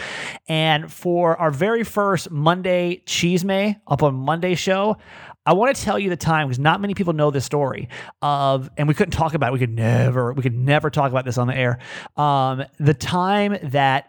And 0.47 0.91
for 0.91 1.37
our 1.37 1.51
very 1.51 1.83
first 1.83 2.29
Monday 2.29 3.03
Chisme 3.05 3.79
up 3.87 4.03
on 4.03 4.15
Monday 4.15 4.55
show, 4.55 4.97
I 5.45 5.53
want 5.53 5.75
to 5.75 5.81
tell 5.81 5.97
you 5.97 6.09
the 6.09 6.17
time 6.17 6.47
because 6.47 6.59
not 6.59 6.79
many 6.79 6.93
people 6.93 7.13
know 7.13 7.31
this 7.31 7.45
story 7.45 7.89
of, 8.21 8.69
and 8.77 8.87
we 8.87 8.93
couldn't 8.93 9.13
talk 9.13 9.33
about 9.33 9.49
it. 9.49 9.53
We 9.53 9.59
could 9.59 9.73
never, 9.73 10.31
we 10.33 10.43
could 10.43 10.53
never 10.53 10.91
talk 10.91 11.09
about 11.09 11.25
this 11.25 11.39
on 11.39 11.47
the 11.47 11.55
air. 11.55 11.79
Um, 12.17 12.65
the 12.79 12.93
time 12.93 13.57
that 13.63 14.08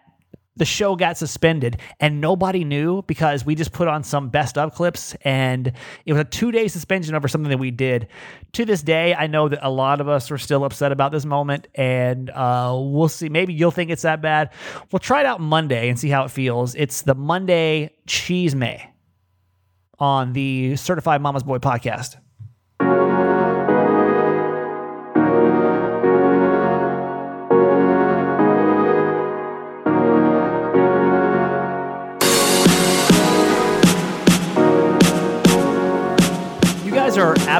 the 0.60 0.66
show 0.66 0.94
got 0.94 1.16
suspended 1.16 1.78
and 2.00 2.20
nobody 2.20 2.64
knew 2.64 3.00
because 3.06 3.46
we 3.46 3.54
just 3.54 3.72
put 3.72 3.88
on 3.88 4.04
some 4.04 4.28
best 4.28 4.58
of 4.58 4.74
clips 4.74 5.16
and 5.22 5.72
it 6.04 6.12
was 6.12 6.20
a 6.20 6.24
two 6.24 6.52
day 6.52 6.68
suspension 6.68 7.14
over 7.14 7.28
something 7.28 7.48
that 7.48 7.56
we 7.56 7.70
did. 7.70 8.08
To 8.52 8.66
this 8.66 8.82
day, 8.82 9.14
I 9.14 9.26
know 9.26 9.48
that 9.48 9.66
a 9.66 9.70
lot 9.70 10.02
of 10.02 10.08
us 10.08 10.30
are 10.30 10.36
still 10.36 10.64
upset 10.64 10.92
about 10.92 11.12
this 11.12 11.24
moment 11.24 11.66
and 11.74 12.28
uh, 12.28 12.76
we'll 12.78 13.08
see. 13.08 13.30
Maybe 13.30 13.54
you'll 13.54 13.70
think 13.70 13.90
it's 13.90 14.02
that 14.02 14.20
bad. 14.20 14.50
We'll 14.92 15.00
try 15.00 15.20
it 15.20 15.26
out 15.26 15.40
Monday 15.40 15.88
and 15.88 15.98
see 15.98 16.10
how 16.10 16.24
it 16.24 16.30
feels. 16.30 16.74
It's 16.74 17.02
the 17.02 17.14
Monday 17.14 17.94
Chisme 18.06 18.86
on 19.98 20.34
the 20.34 20.76
Certified 20.76 21.22
Mama's 21.22 21.42
Boy 21.42 21.56
podcast. 21.56 22.18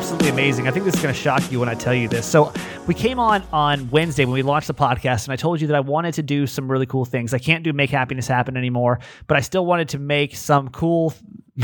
Absolutely 0.00 0.30
amazing. 0.30 0.66
I 0.66 0.70
think 0.70 0.86
this 0.86 0.94
is 0.94 1.02
going 1.02 1.14
to 1.14 1.20
shock 1.20 1.52
you 1.52 1.60
when 1.60 1.68
I 1.68 1.74
tell 1.74 1.92
you 1.92 2.08
this. 2.08 2.24
So, 2.24 2.54
we 2.86 2.94
came 2.94 3.18
on 3.18 3.42
on 3.52 3.90
Wednesday 3.90 4.24
when 4.24 4.32
we 4.32 4.40
launched 4.40 4.66
the 4.66 4.72
podcast, 4.72 5.24
and 5.24 5.32
I 5.34 5.36
told 5.36 5.60
you 5.60 5.66
that 5.66 5.76
I 5.76 5.80
wanted 5.80 6.14
to 6.14 6.22
do 6.22 6.46
some 6.46 6.70
really 6.70 6.86
cool 6.86 7.04
things. 7.04 7.34
I 7.34 7.38
can't 7.38 7.62
do 7.62 7.74
make 7.74 7.90
happiness 7.90 8.26
happen 8.26 8.56
anymore, 8.56 8.98
but 9.26 9.36
I 9.36 9.40
still 9.40 9.66
wanted 9.66 9.90
to 9.90 9.98
make 9.98 10.36
some 10.36 10.70
cool, 10.70 11.12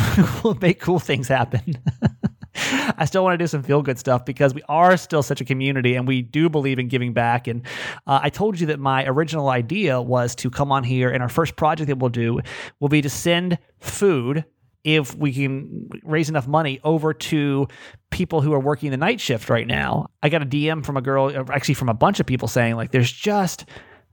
make 0.61 0.81
cool 0.81 0.99
things 0.99 1.29
happen. 1.29 1.77
I 2.99 3.07
still 3.07 3.25
want 3.25 3.33
to 3.33 3.39
do 3.39 3.47
some 3.47 3.63
feel 3.63 3.81
good 3.81 3.99
stuff 3.99 4.27
because 4.27 4.53
we 4.53 4.63
are 4.69 4.99
still 4.99 5.23
such 5.23 5.41
a 5.41 5.45
community 5.47 5.95
and 5.95 6.07
we 6.07 6.21
do 6.21 6.51
believe 6.51 6.79
in 6.79 6.89
giving 6.89 7.15
back. 7.15 7.49
And 7.49 7.63
uh, 8.07 8.21
I 8.23 8.29
told 8.29 8.61
you 8.61 8.67
that 8.67 8.79
my 8.79 9.07
original 9.07 9.49
idea 9.49 10.01
was 10.03 10.35
to 10.37 10.51
come 10.51 10.73
on 10.73 10.85
here 10.85 11.09
and 11.09 11.23
our 11.23 11.29
first 11.31 11.57
project 11.57 11.89
that 11.89 11.99
we'll 11.99 12.11
do 12.11 12.41
will 12.81 12.91
be 12.91 13.01
to 13.01 13.09
send 13.09 13.57
food 13.79 14.45
if 14.87 15.17
we 15.17 15.33
can 15.33 15.91
raise 16.05 16.29
enough 16.29 16.47
money 16.47 16.79
over 16.85 17.13
to 17.13 17.67
people 18.11 18.41
who 18.41 18.53
are 18.53 18.61
working 18.61 18.93
the 18.93 18.97
night 18.97 19.21
shift 19.21 19.51
right 19.51 19.67
now. 19.67 20.07
I 20.23 20.29
got 20.29 20.43
a 20.43 20.47
DM 20.47 20.87
from 20.87 20.97
a 20.97 21.03
girl, 21.03 21.29
actually 21.53 21.75
from 21.75 21.89
a 21.89 21.95
bunch 21.95 22.21
of 22.21 22.27
people 22.27 22.47
saying 22.47 22.77
like, 22.77 22.93
there's 22.93 23.11
just 23.11 23.67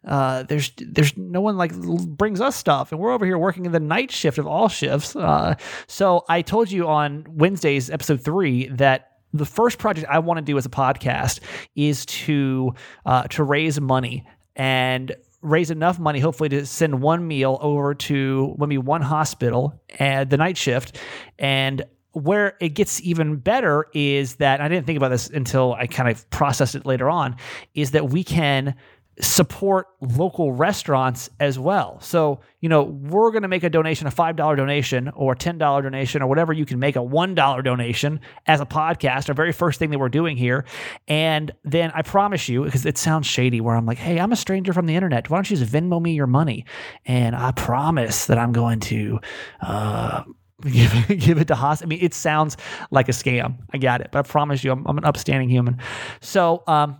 uh, 0.05 0.43
there's 0.43 0.71
there's 0.77 1.15
no 1.15 1.41
one 1.41 1.57
like 1.57 1.73
brings 1.73 2.41
us 2.41 2.55
stuff, 2.55 2.91
and 2.91 2.99
we're 2.99 3.11
over 3.11 3.25
here 3.25 3.37
working 3.37 3.65
in 3.65 3.71
the 3.71 3.79
night 3.79 4.11
shift 4.11 4.39
of 4.39 4.47
all 4.47 4.67
shifts. 4.67 5.15
Uh, 5.15 5.55
so 5.87 6.25
I 6.27 6.41
told 6.41 6.71
you 6.71 6.87
on 6.87 7.25
Wednesday's 7.29 7.91
episode 7.91 8.21
three 8.21 8.67
that 8.69 9.11
the 9.31 9.45
first 9.45 9.77
project 9.77 10.07
I 10.09 10.19
want 10.19 10.39
to 10.39 10.41
do 10.41 10.57
as 10.57 10.65
a 10.65 10.69
podcast 10.69 11.39
is 11.75 12.05
to 12.07 12.73
uh, 13.05 13.23
to 13.29 13.43
raise 13.43 13.79
money 13.79 14.25
and 14.55 15.15
raise 15.43 15.69
enough 15.69 15.99
money, 15.99 16.19
hopefully, 16.19 16.49
to 16.49 16.65
send 16.65 17.01
one 17.01 17.27
meal 17.27 17.59
over 17.61 17.93
to 17.93 18.55
maybe 18.57 18.77
one 18.79 19.01
hospital 19.01 19.79
and 19.99 20.29
the 20.29 20.37
night 20.37 20.57
shift. 20.57 20.97
And 21.37 21.83
where 22.13 22.57
it 22.59 22.69
gets 22.69 23.01
even 23.01 23.37
better 23.37 23.87
is 23.93 24.35
that 24.35 24.61
I 24.61 24.67
didn't 24.67 24.85
think 24.85 24.97
about 24.97 25.09
this 25.09 25.29
until 25.29 25.73
I 25.73 25.87
kind 25.87 26.09
of 26.09 26.29
processed 26.29 26.75
it 26.75 26.85
later 26.85 27.09
on, 27.09 27.35
is 27.75 27.91
that 27.91 28.09
we 28.09 28.23
can 28.23 28.75
support 29.19 29.87
local 30.01 30.51
restaurants 30.51 31.29
as 31.39 31.59
well. 31.59 31.99
So, 32.01 32.39
you 32.61 32.69
know, 32.69 32.83
we're 32.83 33.31
going 33.31 33.43
to 33.43 33.47
make 33.47 33.63
a 33.63 33.69
donation, 33.69 34.07
a 34.07 34.11
$5 34.11 34.35
donation 34.35 35.09
or 35.09 35.33
a 35.33 35.35
$10 35.35 35.59
donation 35.59 36.21
or 36.21 36.27
whatever 36.27 36.51
you 36.51 36.65
can 36.65 36.79
make 36.79 36.95
a 36.95 36.99
$1 36.99 37.63
donation 37.63 38.19
as 38.47 38.59
a 38.59 38.65
podcast, 38.65 39.29
our 39.29 39.35
very 39.35 39.51
first 39.51 39.77
thing 39.77 39.91
that 39.91 39.99
we're 39.99 40.09
doing 40.09 40.35
here. 40.35 40.65
And 41.07 41.51
then 41.63 41.91
I 41.93 42.01
promise 42.01 42.49
you, 42.49 42.63
because 42.63 42.85
it 42.85 42.97
sounds 42.97 43.27
shady 43.27 43.61
where 43.61 43.75
I'm 43.75 43.85
like, 43.85 43.99
hey, 43.99 44.19
I'm 44.19 44.31
a 44.31 44.35
stranger 44.35 44.73
from 44.73 44.87
the 44.87 44.95
internet. 44.95 45.29
Why 45.29 45.37
don't 45.37 45.49
you 45.49 45.57
just 45.57 45.71
Venmo 45.71 46.01
me 46.01 46.13
your 46.13 46.27
money? 46.27 46.65
And 47.05 47.35
I 47.35 47.51
promise 47.51 48.25
that 48.25 48.39
I'm 48.39 48.51
going 48.51 48.79
to, 48.81 49.19
uh, 49.61 50.23
give, 50.63 51.07
give 51.07 51.37
it 51.37 51.47
to 51.49 51.55
hospital. 51.55 51.87
I 51.87 51.95
mean, 51.95 52.03
it 52.03 52.13
sounds 52.13 52.57
like 52.89 53.09
a 53.09 53.11
scam. 53.11 53.57
I 53.73 53.77
got 53.77 54.01
it, 54.01 54.09
but 54.11 54.19
I 54.19 54.21
promise 54.23 54.63
you, 54.63 54.71
I'm, 54.71 54.85
I'm 54.87 54.97
an 54.97 55.05
upstanding 55.05 55.49
human. 55.49 55.77
So, 56.21 56.63
um, 56.67 56.97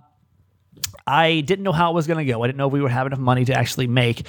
I 1.06 1.42
didn't 1.42 1.64
know 1.64 1.72
how 1.72 1.92
it 1.92 1.96
was 1.96 2.08
going 2.08 2.26
to 2.26 2.32
go. 2.32 2.44
I 2.44 2.48
didn't 2.48 2.58
know 2.58 2.68
if 2.68 2.74
we 2.74 2.82
would 2.82 2.92
have 2.92 3.08
enough 3.08 3.20
money 3.20 3.46
to 3.46 3.54
actually 3.54 3.88
make. 3.88 4.26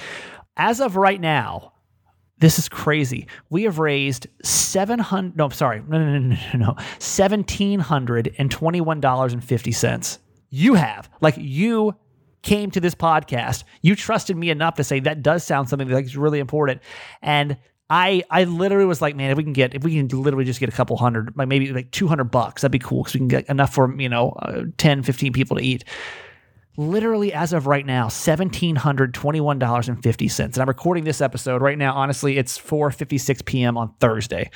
As 0.57 0.79
of 0.81 0.95
right 0.95 1.19
now, 1.19 1.73
this 2.39 2.59
is 2.59 2.67
crazy. 2.67 3.27
We 3.49 3.63
have 3.63 3.79
raised 3.79 4.27
seven 4.43 4.99
hundred. 4.99 5.37
No, 5.37 5.49
sorry, 5.49 5.81
no, 5.87 5.97
no, 5.97 6.19
no, 6.19 6.35
no, 6.53 6.59
no, 6.59 6.75
seventeen 6.99 7.79
hundred 7.79 8.33
and 8.37 8.51
twenty-one 8.51 8.99
dollars 8.99 9.33
and 9.33 9.43
fifty 9.43 9.71
cents. 9.71 10.19
You 10.49 10.75
have, 10.75 11.09
like, 11.21 11.35
you 11.37 11.95
came 12.41 12.71
to 12.71 12.79
this 12.79 12.95
podcast. 12.95 13.63
You 13.81 13.95
trusted 13.95 14.37
me 14.37 14.49
enough 14.49 14.75
to 14.75 14.83
say 14.83 14.99
that 15.01 15.23
does 15.23 15.43
sound 15.43 15.69
something 15.69 15.87
that's 15.87 16.15
really 16.15 16.39
important, 16.39 16.81
and 17.21 17.57
I 17.89 18.23
I 18.29 18.45
literally 18.45 18.85
was 18.85 19.01
like, 19.01 19.15
man, 19.15 19.31
if 19.31 19.37
we 19.37 19.43
can 19.43 19.53
get 19.53 19.73
if 19.75 19.83
we 19.83 19.95
can 19.95 20.07
literally 20.07 20.45
just 20.45 20.59
get 20.59 20.69
a 20.69 20.71
couple 20.71 20.97
hundred, 20.97 21.33
like 21.37 21.47
maybe 21.47 21.71
like 21.71 21.91
200 21.91 22.25
bucks, 22.25 22.61
that'd 22.61 22.71
be 22.71 22.79
cool 22.79 23.03
because 23.03 23.13
we 23.13 23.19
can 23.19 23.27
get 23.27 23.47
enough 23.47 23.73
for, 23.73 23.93
you 23.99 24.09
know, 24.09 24.31
uh, 24.39 24.63
10, 24.77 25.03
15 25.03 25.33
people 25.33 25.57
to 25.57 25.63
eat. 25.63 25.83
Literally 26.77 27.33
as 27.33 27.53
of 27.53 27.67
right 27.67 27.85
now, 27.85 28.07
$1721.50. 28.07 30.39
And 30.39 30.57
I'm 30.57 30.67
recording 30.67 31.05
this 31.05 31.21
episode 31.21 31.61
right 31.61 31.77
now. 31.77 31.93
Honestly, 31.93 32.37
it's 32.37 32.57
4:56 32.57 33.45
p.m. 33.45 33.77
on 33.77 33.93
Thursday. 33.99 34.49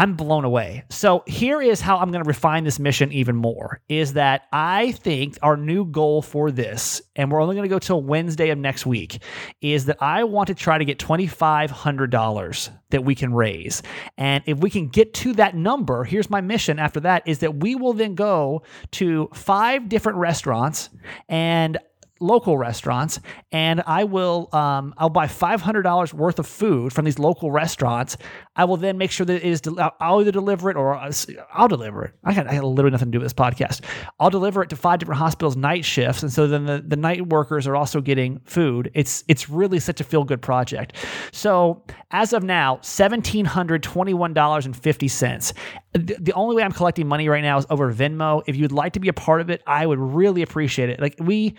I'm 0.00 0.14
blown 0.14 0.46
away. 0.46 0.84
So 0.88 1.22
here 1.26 1.60
is 1.60 1.82
how 1.82 1.98
I'm 1.98 2.10
going 2.10 2.24
to 2.24 2.28
refine 2.28 2.64
this 2.64 2.78
mission 2.78 3.12
even 3.12 3.36
more 3.36 3.82
is 3.86 4.14
that 4.14 4.46
I 4.50 4.92
think 4.92 5.36
our 5.42 5.58
new 5.58 5.84
goal 5.84 6.22
for 6.22 6.50
this, 6.50 7.02
and 7.16 7.30
we're 7.30 7.42
only 7.42 7.54
going 7.54 7.68
to 7.68 7.74
go 7.74 7.78
till 7.78 8.00
Wednesday 8.00 8.48
of 8.48 8.56
next 8.56 8.86
week, 8.86 9.22
is 9.60 9.84
that 9.84 9.98
I 10.00 10.24
want 10.24 10.46
to 10.46 10.54
try 10.54 10.78
to 10.78 10.86
get 10.86 10.98
$2,500 10.98 12.70
that 12.88 13.04
we 13.04 13.14
can 13.14 13.34
raise. 13.34 13.82
And 14.16 14.42
if 14.46 14.56
we 14.56 14.70
can 14.70 14.88
get 14.88 15.12
to 15.14 15.34
that 15.34 15.54
number, 15.54 16.04
here's 16.04 16.30
my 16.30 16.40
mission 16.40 16.78
after 16.78 17.00
that 17.00 17.22
is 17.26 17.40
that 17.40 17.56
we 17.56 17.74
will 17.74 17.92
then 17.92 18.14
go 18.14 18.62
to 18.92 19.28
five 19.34 19.90
different 19.90 20.16
restaurants 20.16 20.88
and 21.28 21.76
local 22.20 22.56
restaurants 22.58 23.18
and 23.50 23.82
I 23.86 24.04
will 24.04 24.50
um, 24.52 24.94
I'll 24.98 25.08
buy 25.08 25.26
$500 25.26 26.12
worth 26.12 26.38
of 26.38 26.46
food 26.46 26.92
from 26.92 27.06
these 27.06 27.18
local 27.18 27.50
restaurants. 27.50 28.18
I 28.54 28.64
will 28.64 28.76
then 28.76 28.98
make 28.98 29.10
sure 29.10 29.24
that 29.26 29.36
it 29.36 29.42
is 29.42 29.62
del- 29.62 29.96
I'll 30.00 30.20
either 30.20 30.30
deliver 30.30 30.70
it 30.70 30.76
or 30.76 30.94
I'll 30.94 31.68
deliver 31.68 32.04
it. 32.04 32.12
I 32.24 32.34
got, 32.34 32.46
I 32.46 32.56
got 32.56 32.64
literally 32.64 32.92
nothing 32.92 33.08
to 33.08 33.12
do 33.12 33.20
with 33.20 33.24
this 33.24 33.32
podcast. 33.32 33.80
I'll 34.20 34.30
deliver 34.30 34.62
it 34.62 34.68
to 34.70 34.76
five 34.76 34.98
different 34.98 35.18
hospitals 35.18 35.56
night 35.56 35.84
shifts 35.84 36.22
and 36.22 36.32
so 36.32 36.46
then 36.46 36.66
the, 36.66 36.84
the 36.86 36.96
night 36.96 37.26
workers 37.28 37.66
are 37.66 37.74
also 37.74 38.00
getting 38.00 38.40
food. 38.44 38.90
It's 38.94 39.24
it's 39.26 39.48
really 39.48 39.80
such 39.80 40.00
a 40.00 40.04
feel 40.04 40.22
good 40.24 40.42
project. 40.42 40.94
So 41.32 41.82
as 42.10 42.32
of 42.32 42.42
now, 42.42 42.76
$1721.50. 42.76 45.52
The, 45.92 46.16
the 46.20 46.32
only 46.32 46.56
way 46.56 46.62
I'm 46.62 46.72
collecting 46.72 47.08
money 47.08 47.28
right 47.28 47.42
now 47.42 47.58
is 47.58 47.66
over 47.70 47.92
Venmo. 47.92 48.42
If 48.46 48.56
you'd 48.56 48.72
like 48.72 48.94
to 48.94 49.00
be 49.00 49.08
a 49.08 49.12
part 49.12 49.40
of 49.40 49.50
it, 49.50 49.62
I 49.66 49.86
would 49.86 49.98
really 49.98 50.42
appreciate 50.42 50.90
it. 50.90 51.00
Like 51.00 51.16
we 51.18 51.56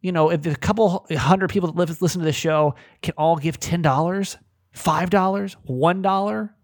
you 0.00 0.12
know, 0.12 0.30
if 0.30 0.46
a 0.46 0.54
couple 0.54 1.06
hundred 1.10 1.50
people 1.50 1.72
that 1.72 1.76
live, 1.76 2.02
listen 2.02 2.20
to 2.20 2.24
this 2.24 2.36
show 2.36 2.74
can 3.02 3.14
all 3.16 3.36
give 3.36 3.58
ten 3.58 3.82
dollars, 3.82 4.36
five 4.72 5.10
dollars, 5.10 5.56
one 5.64 6.02
dollar, 6.02 6.56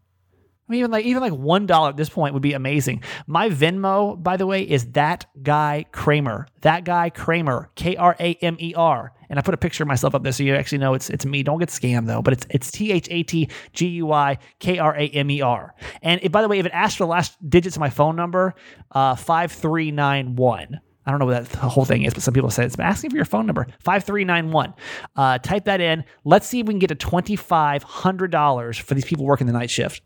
I 0.68 0.73
mean, 0.73 0.79
even 0.79 0.90
like 0.92 1.05
even 1.05 1.21
like 1.23 1.33
one 1.33 1.66
dollar 1.66 1.88
at 1.88 1.97
this 1.97 2.09
point 2.09 2.35
would 2.35 2.42
be 2.42 2.53
amazing. 2.53 3.03
My 3.27 3.51
Venmo, 3.51 4.21
by 4.21 4.37
the 4.37 4.47
way, 4.47 4.62
is 4.62 4.92
that 4.92 5.27
guy 5.42 5.85
Kramer. 5.90 6.47
That 6.61 6.85
guy 6.85 7.11
Kramer, 7.11 7.68
K 7.75 7.97
R 7.97 8.14
A 8.18 8.35
M 8.35 8.57
E 8.61 8.73
R. 8.75 9.12
And 9.29 9.38
I 9.38 9.42
put 9.42 9.55
a 9.55 9.59
picture 9.59 9.83
of 9.83 9.88
myself 9.88 10.14
up 10.14 10.23
there 10.23 10.31
so 10.31 10.45
you 10.45 10.55
actually 10.55 10.79
know 10.79 10.95
it's 10.95 11.11
it's 11.11 11.27
me. 11.27 11.42
Don't 11.42 11.59
get 11.59 11.68
scammed 11.68 12.07
though, 12.07 12.23
but 12.23 12.33
it's 12.33 12.47
it's 12.49 12.71
T 12.71 12.92
H 12.92 13.09
A 13.11 13.23
T 13.25 13.49
G 13.73 13.88
U 13.88 14.12
I 14.12 14.38
K 14.61 14.79
R 14.79 14.95
A 14.97 15.09
M 15.09 15.31
E 15.31 15.42
R. 15.42 15.75
And 16.01 16.21
it, 16.23 16.31
by 16.31 16.42
the 16.42 16.49
way, 16.49 16.61
if 16.61 16.66
it 16.66 16.73
asks 16.73 16.97
for 16.97 17.05
the 17.05 17.11
last 17.11 17.37
digits 17.51 17.75
of 17.75 17.81
my 17.81 17.90
phone 17.90 18.14
number, 18.14 18.55
uh, 18.92 19.16
five 19.16 19.51
three 19.51 19.90
nine 19.90 20.37
one. 20.37 20.81
I 21.05 21.11
don't 21.11 21.19
know 21.19 21.27
what 21.27 21.47
that 21.47 21.59
whole 21.59 21.85
thing 21.85 22.03
is, 22.03 22.15
but 22.15 22.23
some 22.23 22.35
people 22.35 22.51
say 22.51 22.65
it's 22.65 22.79
asking 22.79 23.11
for 23.11 23.17
your 23.17 23.25
phone 23.25 23.47
number, 23.47 23.67
5391. 23.81 24.75
Uh, 25.17 25.38
type 25.38 25.65
that 25.65 25.81
in. 25.81 26.05
Let's 26.25 26.47
see 26.47 26.61
if 26.61 26.67
we 26.67 26.73
can 26.73 26.79
get 26.79 26.97
to 26.97 27.07
$2,500 27.07 28.81
for 28.81 28.95
these 28.95 29.05
people 29.05 29.25
working 29.25 29.47
the 29.47 29.53
night 29.53 29.71
shift. 29.71 30.03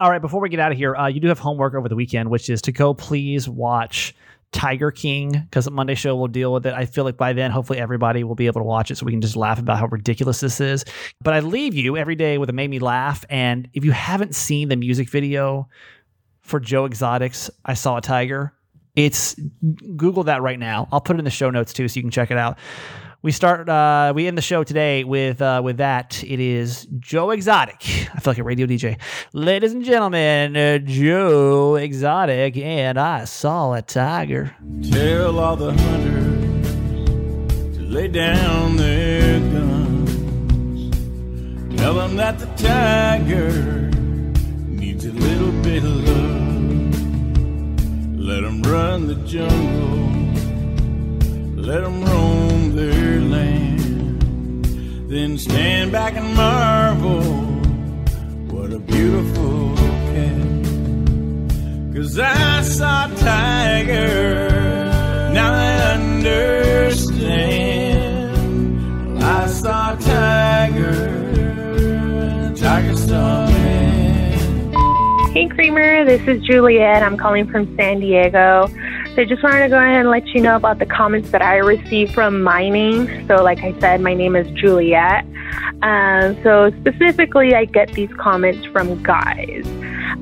All 0.00 0.10
right, 0.10 0.20
before 0.20 0.40
we 0.40 0.48
get 0.48 0.60
out 0.60 0.72
of 0.72 0.78
here, 0.78 0.96
uh, 0.96 1.08
you 1.08 1.20
do 1.20 1.28
have 1.28 1.38
homework 1.38 1.74
over 1.74 1.88
the 1.88 1.94
weekend, 1.94 2.30
which 2.30 2.48
is 2.48 2.62
to 2.62 2.72
go 2.72 2.94
please 2.94 3.48
watch 3.48 4.14
Tiger 4.52 4.90
King 4.90 5.30
because 5.30 5.66
the 5.66 5.70
Monday 5.70 5.94
show 5.94 6.16
will 6.16 6.26
deal 6.26 6.52
with 6.52 6.66
it. 6.66 6.74
I 6.74 6.86
feel 6.86 7.04
like 7.04 7.16
by 7.16 7.32
then, 7.32 7.50
hopefully, 7.50 7.78
everybody 7.78 8.24
will 8.24 8.34
be 8.34 8.46
able 8.46 8.60
to 8.60 8.64
watch 8.64 8.90
it 8.90 8.96
so 8.96 9.06
we 9.06 9.12
can 9.12 9.20
just 9.20 9.36
laugh 9.36 9.58
about 9.58 9.78
how 9.78 9.86
ridiculous 9.86 10.40
this 10.40 10.60
is. 10.60 10.84
But 11.22 11.34
I 11.34 11.40
leave 11.40 11.74
you 11.74 11.96
every 11.96 12.16
day 12.16 12.38
with 12.38 12.50
a 12.50 12.52
made 12.52 12.70
me 12.70 12.78
laugh. 12.78 13.24
And 13.28 13.68
if 13.74 13.84
you 13.84 13.92
haven't 13.92 14.34
seen 14.34 14.68
the 14.68 14.76
music 14.76 15.08
video 15.08 15.68
for 16.40 16.58
Joe 16.58 16.84
Exotic's 16.84 17.50
I 17.64 17.74
Saw 17.74 17.98
a 17.98 18.00
Tiger, 18.00 18.54
it's 18.96 19.34
Google 19.96 20.24
that 20.24 20.42
right 20.42 20.58
now. 20.58 20.88
I'll 20.92 21.00
put 21.00 21.16
it 21.16 21.18
in 21.18 21.24
the 21.24 21.30
show 21.30 21.50
notes 21.50 21.72
too, 21.72 21.88
so 21.88 21.96
you 21.96 22.02
can 22.02 22.10
check 22.10 22.30
it 22.30 22.38
out. 22.38 22.58
We 23.22 23.32
start. 23.32 23.68
Uh, 23.68 24.14
we 24.16 24.26
end 24.26 24.38
the 24.38 24.42
show 24.42 24.64
today 24.64 25.04
with 25.04 25.42
uh, 25.42 25.60
with 25.62 25.76
that. 25.76 26.24
It 26.24 26.40
is 26.40 26.86
Joe 26.98 27.30
Exotic. 27.32 27.82
I 28.14 28.20
feel 28.20 28.32
like 28.32 28.38
a 28.38 28.44
radio 28.44 28.66
DJ. 28.66 28.98
Ladies 29.34 29.72
and 29.72 29.84
gentlemen, 29.84 30.56
uh, 30.56 30.78
Joe 30.78 31.74
Exotic, 31.74 32.56
and 32.56 32.98
I 32.98 33.26
saw 33.26 33.74
a 33.74 33.82
tiger. 33.82 34.56
Tell 34.90 35.38
all 35.38 35.56
the 35.56 35.72
hunters 35.72 37.76
to 37.76 37.82
lay 37.82 38.08
down 38.08 38.76
their 38.76 39.38
guns. 39.38 40.96
Tell 41.76 41.94
them 41.94 42.16
that 42.16 42.38
the 42.38 42.46
tiger 42.56 43.90
needs 44.66 45.04
a 45.04 45.12
little 45.12 45.52
bit 45.62 45.84
of 45.84 46.08
love. 46.08 46.19
Let 48.30 48.42
them 48.42 48.62
run 48.62 49.08
the 49.08 49.16
jungle. 49.26 50.06
Let 51.56 51.82
them 51.82 52.04
roam 52.04 52.76
their 52.76 53.20
land. 53.22 54.22
Then 55.10 55.36
stand 55.36 55.90
back 55.90 56.14
and 56.14 56.32
marvel. 56.36 57.22
What 58.54 58.72
a 58.72 58.78
beautiful 58.78 59.74
cat. 60.14 60.62
Cause 61.92 62.20
I 62.20 62.62
saw 62.62 63.06
a 63.06 63.16
tiger. 63.16 64.48
Now 65.34 65.52
I 65.52 65.94
understand. 65.94 67.69
Hey, 75.32 75.46
Kramer. 75.48 76.04
This 76.04 76.20
is 76.26 76.42
Juliet. 76.42 77.04
I'm 77.04 77.16
calling 77.16 77.48
from 77.48 77.76
San 77.76 78.00
Diego. 78.00 78.66
So 79.14 79.22
I 79.22 79.24
just 79.24 79.44
wanted 79.44 79.60
to 79.60 79.68
go 79.68 79.76
ahead 79.76 80.00
and 80.00 80.10
let 80.10 80.26
you 80.30 80.40
know 80.40 80.56
about 80.56 80.80
the 80.80 80.86
comments 80.86 81.30
that 81.30 81.40
I 81.40 81.58
received 81.58 82.14
from 82.14 82.42
name. 82.42 83.28
So, 83.28 83.36
like 83.36 83.60
I 83.60 83.78
said, 83.78 84.00
my 84.00 84.12
name 84.12 84.34
is 84.34 84.50
Juliet. 84.60 85.24
Um, 85.82 86.36
so, 86.42 86.72
specifically, 86.80 87.54
I 87.54 87.66
get 87.66 87.92
these 87.92 88.10
comments 88.14 88.66
from 88.66 89.00
guys. 89.04 89.64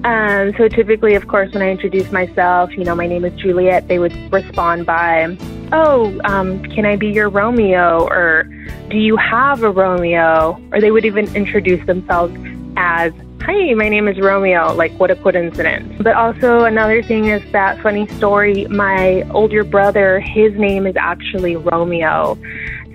Um, 0.05 0.53
so, 0.59 0.69
typically, 0.69 1.15
of 1.15 1.27
course, 1.27 1.55
when 1.55 1.63
I 1.63 1.71
introduce 1.71 2.13
myself, 2.13 2.77
you 2.77 2.85
know, 2.85 2.95
my 2.95 3.07
name 3.07 3.25
is 3.25 3.33
Juliet, 3.41 3.89
they 3.89 3.99
would 3.99 4.13
respond 4.31 4.85
by, 4.85 5.39
Oh, 5.73 6.21
um, 6.25 6.63
can 6.65 6.85
I 6.85 6.97
be 6.97 7.09
your 7.09 7.31
Romeo? 7.31 8.07
Or 8.09 8.43
do 8.91 8.99
you 8.99 9.17
have 9.17 9.63
a 9.63 9.71
Romeo? 9.71 10.63
Or 10.71 10.83
they 10.83 10.91
would 10.91 11.07
even 11.07 11.35
introduce 11.35 11.85
themselves 11.87 12.37
as 12.77 13.13
Hi, 13.43 13.73
my 13.73 13.89
name 13.89 14.09
is 14.09 14.19
Romeo. 14.19 14.75
Like, 14.75 14.93
what 14.99 15.11
a 15.11 15.17
coincidence. 15.17 16.03
But 16.03 16.15
also, 16.15 16.65
another 16.65 17.03
thing 17.03 17.29
is 17.29 17.41
that 17.53 17.81
funny 17.81 18.07
story 18.09 18.67
my 18.67 19.23
older 19.31 19.65
brother, 19.65 20.21
his 20.21 20.53
name 20.55 20.87
is 20.87 20.97
actually 20.97 21.57
Romeo. 21.57 22.37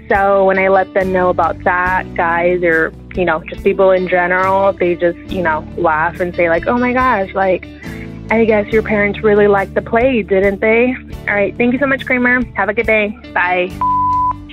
So 0.10 0.46
when 0.46 0.60
I 0.60 0.68
let 0.68 0.94
them 0.94 1.12
know 1.12 1.30
about 1.30 1.64
that, 1.64 2.14
guys, 2.14 2.62
or, 2.62 2.94
you 3.16 3.26
know, 3.26 3.44
just 3.46 3.64
people 3.64 3.90
in 3.92 4.08
general, 4.08 4.74
they 4.74 4.94
just, 4.96 5.18
you 5.32 5.42
know, 5.42 5.68
laugh 5.76 6.20
and 6.20 6.36
say, 6.36 6.50
like, 6.50 6.68
oh 6.68 6.78
my 6.78 6.94
gosh, 6.94 7.34
like, 7.34 7.66
I 8.30 8.46
guess 8.46 8.72
your 8.72 8.84
parents 8.84 9.24
really 9.24 9.48
liked 9.48 9.74
the 9.74 9.82
play, 9.82 10.22
didn't 10.22 10.60
they? 10.60 10.94
All 11.28 11.34
right. 11.34 11.56
Thank 11.58 11.74
you 11.74 11.80
so 11.80 11.88
much, 11.88 12.06
Kramer. 12.06 12.46
Have 12.56 12.70
a 12.70 12.74
good 12.74 12.86
day. 12.86 13.18
Bye. 13.34 13.70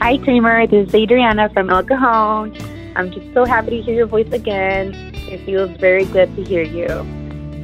Hi, 0.00 0.18
Kramer. 0.18 0.66
This 0.66 0.88
is 0.88 0.94
Adriana 0.94 1.50
from 1.50 1.68
El 1.68 1.82
Cajon. 1.82 2.79
I'm 2.96 3.10
just 3.10 3.32
so 3.32 3.44
happy 3.44 3.70
to 3.70 3.82
hear 3.82 3.94
your 3.94 4.06
voice 4.06 4.30
again. 4.32 4.94
It 5.14 5.44
feels 5.44 5.70
very 5.78 6.04
good 6.04 6.34
to 6.36 6.44
hear 6.44 6.62
you. 6.62 6.88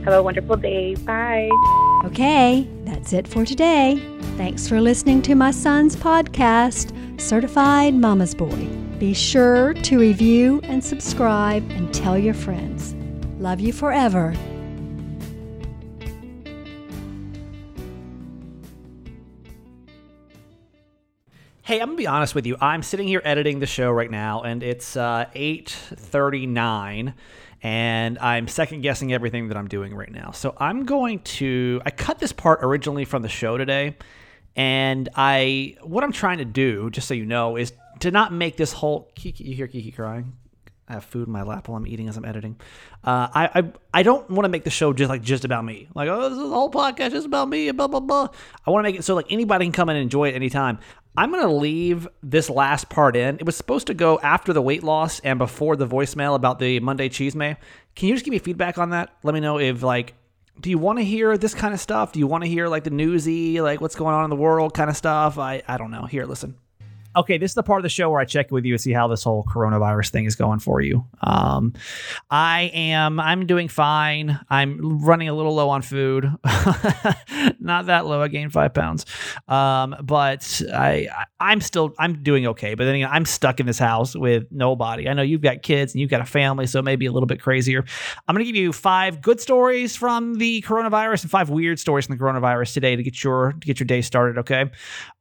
Have 0.05 0.15
a 0.15 0.23
wonderful 0.23 0.57
day. 0.57 0.95
Bye. 0.95 1.51
Okay, 2.05 2.69
that's 2.85 3.13
it 3.13 3.27
for 3.27 3.45
today. 3.45 4.01
Thanks 4.37 4.69
for 4.69 4.81
listening 4.81 5.23
to 5.23 5.35
my 5.35 5.51
son's 5.51 5.97
podcast, 5.97 6.93
Certified 7.21 7.95
Mama's 7.95 8.35
Boy. 8.35 8.69
Be 8.99 9.13
sure 9.13 9.75
to 9.75 9.99
review 9.99 10.61
and 10.63 10.83
subscribe 10.83 11.69
and 11.71 11.93
tell 11.93 12.17
your 12.17 12.35
friends. 12.35 12.95
Love 13.39 13.61
you 13.61 13.73
forever. 13.73 14.35
Hey, 21.67 21.81
I'm 21.81 21.89
gonna 21.89 21.97
be 21.97 22.07
honest 22.07 22.37
with 22.37 22.47
you. 22.47 22.57
I'm 22.61 22.81
sitting 22.85 23.09
here 23.09 23.21
editing 23.25 23.59
the 23.59 23.67
show 23.67 23.91
right 23.91 24.09
now, 24.09 24.43
and 24.43 24.63
it's 24.63 24.97
uh, 24.97 25.25
8:39, 25.35 27.13
and 27.61 28.19
I'm 28.21 28.47
second 28.47 28.83
guessing 28.83 29.13
everything 29.13 29.49
that 29.49 29.57
I'm 29.57 29.67
doing 29.67 29.93
right 29.93 30.13
now. 30.13 30.31
So 30.31 30.55
I'm 30.59 30.85
going 30.85 31.19
to 31.41 31.83
I 31.85 31.91
cut 31.91 32.21
this 32.21 32.31
part 32.31 32.61
originally 32.63 33.05
from 33.05 33.23
the 33.23 33.29
show 33.29 33.59
today, 33.59 33.97
and 34.55 35.09
I 35.17 35.75
what 35.83 36.05
I'm 36.05 36.13
trying 36.13 36.39
to 36.39 36.45
do, 36.45 36.89
just 36.89 37.09
so 37.09 37.15
you 37.15 37.27
know, 37.27 37.57
is 37.57 37.73
to 37.99 38.13
not 38.13 38.33
make 38.33 38.57
this 38.57 38.73
whole 38.73 39.11
Kiki. 39.17 39.43
You 39.43 39.57
hear 39.57 39.67
Kiki 39.67 39.91
crying? 39.91 40.35
I 40.89 40.95
have 40.95 41.05
food 41.05 41.27
in 41.27 41.33
my 41.33 41.43
lap 41.43 41.69
while 41.69 41.77
I'm 41.77 41.87
eating 41.87 42.09
as 42.09 42.17
I'm 42.17 42.25
editing. 42.25 42.57
Uh, 43.03 43.29
I, 43.35 43.51
I 43.55 43.73
I 43.95 44.03
don't 44.03 44.29
want 44.31 44.45
to 44.45 44.49
make 44.49 44.65
the 44.65 44.71
show 44.71 44.93
just 44.93 45.09
like 45.09 45.23
just 45.23 45.45
about 45.45 45.65
me. 45.65 45.89
Like 45.95 46.09
oh, 46.09 46.29
this 46.29 46.39
is 46.39 46.45
a 46.45 46.49
whole 46.49 46.71
podcast 46.71 47.11
just 47.11 47.27
about 47.27 47.49
me. 47.49 47.71
Blah 47.73 47.89
blah 47.89 48.01
blah. 48.01 48.29
I 48.67 48.71
want 48.71 48.85
to 48.85 48.91
make 48.91 49.01
it 49.01 49.03
so 49.05 49.15
like 49.15 49.27
anybody 49.31 49.65
can 49.65 49.73
come 49.73 49.89
in 49.89 49.97
and 49.97 50.03
enjoy 50.05 50.29
it 50.29 50.35
anytime. 50.35 50.79
I'm 51.17 51.31
gonna 51.31 51.53
leave 51.53 52.07
this 52.23 52.49
last 52.49 52.89
part 52.89 53.17
in. 53.17 53.37
It 53.37 53.47
was 53.47 53.57
supposed 53.57 53.89
to 53.89 53.95
go 53.95 54.21
after 54.21 54.53
the 54.53 54.63
weight 54.63 54.83
loss 54.83 55.19
and 55.21 55.39
before 55.39 55.75
the 55.77 55.87
voicemail 55.87 56.35
about 56.35 56.59
the 56.59 56.79
Monday 56.81 57.09
Chisme. 57.09 57.57
Can 57.95 58.09
you 58.09 58.15
just 58.15 58.25
give 58.25 58.33
me 58.33 58.39
feedback 58.39 58.79
on 58.79 58.91
that? 58.91 59.11
Let 59.23 59.35
me 59.35 59.41
know 59.41 59.59
if 59.59 59.83
like 59.83 60.15
do 60.61 60.71
you 60.71 60.79
want 60.79 60.99
to 60.99 61.05
hear 61.05 61.37
this 61.37 61.55
kind 61.55 61.75
of 61.75 61.81
stuff? 61.81 62.13
Do 62.13 62.19
you 62.19 62.27
want 62.27 62.45
to 62.45 62.49
hear 62.49 62.69
like 62.69 62.85
the 62.85 62.91
newsy, 62.91 63.61
like 63.61 63.81
what's 63.81 63.95
going 63.95 64.15
on 64.15 64.25
in 64.25 64.31
the 64.31 64.37
world 64.37 64.73
kind 64.73 64.89
of 64.89 64.97
stuff? 64.97 65.39
I 65.39 65.63
I 65.67 65.77
don't 65.79 65.91
know. 65.91 66.05
Here, 66.05 66.25
listen. 66.27 66.57
Okay, 67.17 67.39
this 67.39 67.53
is 67.53 67.55
the 67.55 67.63
part 67.63 67.81
of 67.81 67.83
the 67.83 67.89
show 67.89 68.11
where 68.11 68.21
I 68.21 68.27
check 68.27 68.51
with 68.51 68.67
you 68.67 68.75
to 68.75 68.79
see 68.79 68.93
how 68.93 69.09
this 69.09 69.25
whole 69.25 69.43
coronavirus 69.43 70.11
thing 70.11 70.27
is 70.27 70.37
going 70.37 70.59
for 70.59 70.83
you. 70.83 71.07
Um, 71.23 71.73
I 72.31 72.71
am, 72.75 73.19
I'm 73.19 73.47
doing 73.47 73.69
fine. 73.69 74.39
I'm 74.51 74.99
running 75.03 75.29
a 75.31 75.35
little 75.35 75.55
low 75.55 75.71
on 75.71 75.81
food, 75.81 76.25
not 77.59 77.87
that 77.87 78.05
low. 78.05 78.21
I 78.21 78.29
gained 78.29 78.53
five 78.53 78.75
pounds, 78.75 79.07
um, 79.49 79.97
but 80.03 80.61
I, 80.71 81.09
I'm 81.41 81.63
still, 81.63 81.95
I'm 81.99 82.23
doing 82.23 82.47
okay. 82.49 82.75
But 82.75 82.85
then 82.85 82.97
again, 82.97 83.09
I'm 83.11 83.25
stuck 83.25 83.61
in 83.61 83.67
this 83.67 83.79
house 83.79 84.15
with 84.15 84.45
nobody. 84.51 85.09
I 85.09 85.15
know 85.15 85.23
you've 85.23 85.41
got 85.41 85.63
kids 85.63 85.95
and 85.95 86.03
you've 86.03 86.11
got 86.11 86.21
a 86.21 86.27
family, 86.27 86.67
so 86.67 86.83
maybe 86.83 87.07
a 87.07 87.13
little 87.13 87.27
bit 87.27 87.41
crazier. 87.41 87.83
I'm 88.29 88.35
going 88.35 88.45
to 88.45 88.53
give 88.53 88.61
you 88.61 88.75
five 88.75 89.23
good 89.23 89.41
stories 89.41 89.97
from 89.97 90.35
the 90.35 90.61
coronavirus 90.63 91.23
and 91.23 91.31
five 91.31 91.49
weird 91.49 91.79
stories 91.79 92.07
from 92.07 92.19
the 92.19 92.23
coronavirus 92.23 92.75
today 92.75 92.95
to 92.95 93.03
get 93.03 93.25
your 93.25 93.53
to 93.53 93.67
get 93.67 93.81
your 93.81 93.87
day 93.87 94.03
started. 94.03 94.39
Okay, 94.41 94.71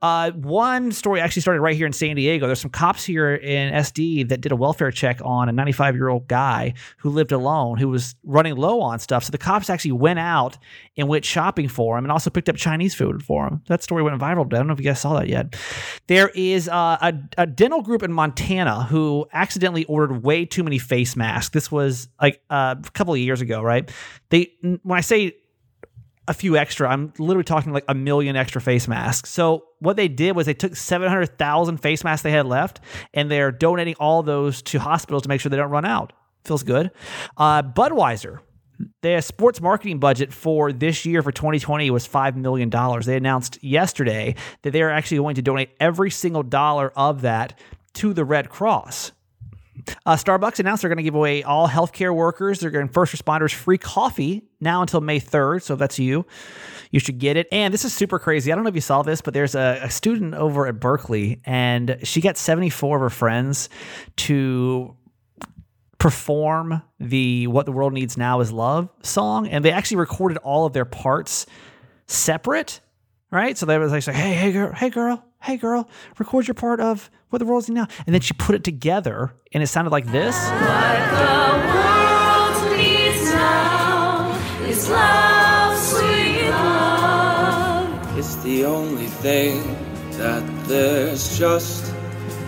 uh, 0.01 0.31
one 0.31 0.91
story 0.91 1.21
actually 1.21 1.41
started 1.41 1.61
right 1.61 1.75
here 1.75 1.84
in 1.85 1.93
San 1.93 2.15
Diego. 2.15 2.47
There's 2.47 2.59
some 2.59 2.71
cops 2.71 3.05
here 3.05 3.35
in 3.35 3.73
SD 3.73 4.29
that 4.29 4.41
did 4.41 4.51
a 4.51 4.55
welfare 4.55 4.91
check 4.91 5.19
on 5.23 5.49
a 5.49 5.51
95 5.51 5.95
year 5.95 6.09
old 6.09 6.27
guy 6.27 6.73
who 6.97 7.09
lived 7.09 7.31
alone 7.31 7.77
who 7.77 7.89
was 7.89 8.15
running 8.23 8.55
low 8.55 8.81
on 8.81 8.99
stuff. 8.99 9.23
So 9.23 9.31
the 9.31 9.37
cops 9.37 9.69
actually 9.69 9.93
went 9.93 10.19
out 10.19 10.57
and 10.97 11.07
went 11.07 11.25
shopping 11.25 11.67
for 11.67 11.97
him 11.97 12.05
and 12.05 12.11
also 12.11 12.29
picked 12.29 12.49
up 12.49 12.55
Chinese 12.55 12.95
food 12.95 13.23
for 13.23 13.47
him. 13.47 13.61
That 13.67 13.83
story 13.83 14.03
went 14.03 14.19
viral. 14.19 14.45
I 14.45 14.57
don't 14.57 14.67
know 14.67 14.73
if 14.73 14.79
you 14.79 14.85
guys 14.85 14.99
saw 14.99 15.17
that 15.19 15.27
yet. 15.27 15.55
There 16.07 16.29
is 16.29 16.67
uh, 16.67 16.97
a, 17.01 17.13
a 17.37 17.45
dental 17.45 17.81
group 17.81 18.03
in 18.03 18.11
Montana 18.11 18.83
who 18.83 19.25
accidentally 19.33 19.85
ordered 19.85 20.23
way 20.23 20.45
too 20.45 20.63
many 20.63 20.79
face 20.79 21.15
masks. 21.15 21.53
This 21.53 21.71
was 21.71 22.07
like 22.21 22.41
uh, 22.49 22.75
a 22.77 22.91
couple 22.91 23.13
of 23.13 23.19
years 23.19 23.41
ago, 23.41 23.61
right? 23.61 23.89
They 24.29 24.51
when 24.61 24.97
I 24.97 25.01
say 25.01 25.35
a 26.27 26.33
few 26.33 26.57
extra. 26.57 26.89
I'm 26.89 27.13
literally 27.19 27.43
talking 27.43 27.71
like 27.71 27.85
a 27.87 27.95
million 27.95 28.35
extra 28.35 28.61
face 28.61 28.87
masks. 28.87 29.29
So 29.29 29.65
what 29.79 29.95
they 29.95 30.07
did 30.07 30.35
was 30.35 30.45
they 30.45 30.53
took 30.53 30.75
700,000 30.75 31.77
face 31.77 32.03
masks 32.03 32.23
they 32.23 32.31
had 32.31 32.45
left 32.45 32.79
and 33.13 33.29
they're 33.29 33.51
donating 33.51 33.95
all 33.99 34.23
those 34.23 34.61
to 34.63 34.79
hospitals 34.79 35.23
to 35.23 35.29
make 35.29 35.41
sure 35.41 35.49
they 35.49 35.57
don't 35.57 35.69
run 35.69 35.85
out. 35.85 36.13
Feels 36.43 36.63
good. 36.63 36.91
Uh, 37.37 37.63
Budweiser, 37.63 38.39
their 39.01 39.21
sports 39.21 39.61
marketing 39.61 39.99
budget 39.99 40.33
for 40.33 40.71
this 40.71 41.05
year 41.05 41.21
for 41.21 41.31
2020 41.31 41.89
was 41.91 42.07
$5 42.07 42.35
million. 42.35 42.69
They 42.69 43.17
announced 43.17 43.63
yesterday 43.63 44.35
that 44.63 44.71
they're 44.71 44.91
actually 44.91 45.17
going 45.17 45.35
to 45.35 45.41
donate 45.41 45.69
every 45.79 46.11
single 46.11 46.43
dollar 46.43 46.91
of 46.95 47.21
that 47.21 47.57
to 47.95 48.13
the 48.13 48.25
Red 48.25 48.49
Cross. 48.49 49.11
Uh, 50.05 50.15
Starbucks 50.15 50.59
announced 50.59 50.81
they're 50.81 50.89
going 50.89 50.97
to 50.97 51.03
give 51.03 51.15
away 51.15 51.43
all 51.43 51.67
healthcare 51.67 52.13
workers, 52.13 52.59
they're 52.59 52.71
going 52.71 52.87
first 52.87 53.15
responders 53.15 53.53
free 53.53 53.77
coffee 53.77 54.43
now 54.59 54.81
until 54.81 55.01
May 55.01 55.19
3rd. 55.19 55.61
So 55.63 55.73
if 55.73 55.79
that's 55.79 55.99
you, 55.99 56.25
you 56.91 56.99
should 56.99 57.19
get 57.19 57.37
it. 57.37 57.47
And 57.51 57.73
this 57.73 57.85
is 57.85 57.93
super 57.93 58.19
crazy. 58.19 58.51
I 58.51 58.55
don't 58.55 58.63
know 58.63 58.69
if 58.69 58.75
you 58.75 58.81
saw 58.81 59.01
this, 59.01 59.21
but 59.21 59.33
there's 59.33 59.55
a, 59.55 59.79
a 59.83 59.89
student 59.89 60.33
over 60.33 60.67
at 60.67 60.79
Berkeley, 60.79 61.41
and 61.45 61.99
she 62.03 62.21
got 62.21 62.37
74 62.37 62.97
of 62.97 63.01
her 63.01 63.09
friends 63.09 63.69
to 64.17 64.95
perform 65.97 66.81
the 66.99 67.47
What 67.47 67.65
the 67.65 67.71
World 67.71 67.93
Needs 67.93 68.17
Now 68.17 68.39
is 68.39 68.51
Love 68.51 68.89
song. 69.01 69.47
And 69.47 69.65
they 69.65 69.71
actually 69.71 69.97
recorded 69.97 70.37
all 70.37 70.65
of 70.65 70.73
their 70.73 70.85
parts 70.85 71.45
separate, 72.07 72.79
right? 73.31 73.57
So 73.57 73.65
they 73.65 73.77
was 73.77 73.91
like, 73.91 74.03
hey, 74.03 74.33
hey, 74.33 74.51
girl, 74.51 74.71
hey, 74.71 74.89
girl, 74.89 75.25
hey, 75.45 75.57
girl, 75.57 75.87
record 76.17 76.47
your 76.47 76.55
part 76.55 76.79
of 76.79 77.11
What 77.29 77.37
the 77.37 77.45
World 77.45 77.69
Needs 77.69 77.69
Now. 77.69 77.87
And 78.07 78.15
then 78.15 78.21
she 78.21 78.33
put 78.33 78.55
it 78.55 78.63
together, 78.63 79.31
and 79.53 79.61
it 79.61 79.67
sounded 79.67 79.91
like 79.91 80.07
this. 80.07 80.35
What 80.35 81.09
the 81.11 81.61
world 81.69 82.77
needs 82.77 83.31
now 83.31 84.35
is 84.63 84.89
love, 84.89 85.77
sweet 85.77 86.49
love. 86.49 88.17
It's 88.17 88.35
the 88.37 88.65
only 88.65 89.05
thing 89.05 89.61
that 90.13 90.43
there's 90.67 91.37
just 91.37 91.93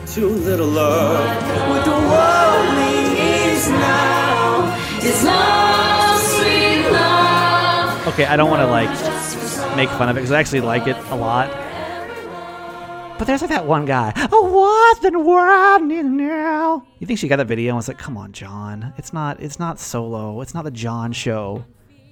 too 0.07 0.29
little 0.29 0.79
of. 0.79 1.29
What 1.69 1.85
the 1.85 1.91
world 1.91 2.77
needs 2.79 3.69
now 3.69 4.75
is 5.03 5.23
love, 5.23 6.19
sweet 6.19 6.91
love. 6.91 8.07
Okay, 8.07 8.25
I 8.25 8.35
don't 8.35 8.49
want 8.49 8.61
to 8.61 8.67
like 8.67 8.89
make 9.77 9.89
fun 9.89 10.09
of 10.09 10.17
it 10.17 10.21
because 10.21 10.31
I 10.31 10.39
actually 10.39 10.61
like 10.61 10.87
it 10.87 10.97
a 11.11 11.15
lot. 11.15 11.66
But 13.17 13.25
there's 13.25 13.41
like 13.41 13.49
that 13.49 13.65
one 13.65 13.85
guy. 13.85 14.13
Oh, 14.31 14.51
what 14.51 15.01
the 15.01 15.17
world 15.19 15.81
now? 15.83 16.85
You 16.99 17.07
think 17.07 17.17
she 17.17 17.27
got 17.27 17.37
that 17.37 17.47
video 17.47 17.69
and 17.69 17.77
was 17.77 17.87
like, 17.87 17.97
"Come 17.97 18.15
on, 18.15 18.31
John. 18.31 18.93
It's 18.97 19.11
not. 19.11 19.41
It's 19.41 19.57
not 19.57 19.79
solo. 19.79 20.41
It's 20.41 20.53
not 20.53 20.65
the 20.65 20.71
John 20.71 21.11
show 21.13 21.65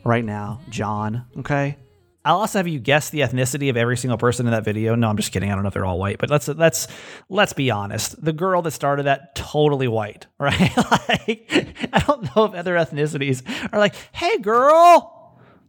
right 0.03 0.25
now, 0.25 0.61
John." 0.69 1.25
Okay. 1.37 1.77
I'll 2.25 2.37
also 2.37 2.57
have 2.57 2.67
you 2.67 2.79
guess 2.79 3.11
the 3.11 3.19
ethnicity 3.19 3.69
of 3.69 3.77
every 3.77 3.97
single 3.97 4.17
person 4.17 4.47
in 4.47 4.51
that 4.51 4.63
video. 4.65 4.95
No, 4.95 5.07
I'm 5.07 5.15
just 5.15 5.31
kidding. 5.31 5.51
I 5.51 5.53
don't 5.53 5.61
know 5.61 5.67
if 5.67 5.75
they're 5.75 5.85
all 5.85 5.99
white, 5.99 6.17
but 6.17 6.31
let's 6.31 6.47
let's 6.47 6.87
let's 7.29 7.53
be 7.53 7.69
honest. 7.69 8.19
The 8.23 8.33
girl 8.33 8.63
that 8.63 8.71
started 8.71 9.03
that 9.03 9.35
totally 9.35 9.87
white, 9.87 10.25
right? 10.39 10.75
like 11.07 11.87
I 11.93 11.99
don't 11.99 12.35
know 12.35 12.45
if 12.45 12.55
other 12.55 12.73
ethnicities 12.75 13.43
are 13.71 13.77
like, 13.77 13.93
"Hey, 14.11 14.39
girl, 14.39 15.14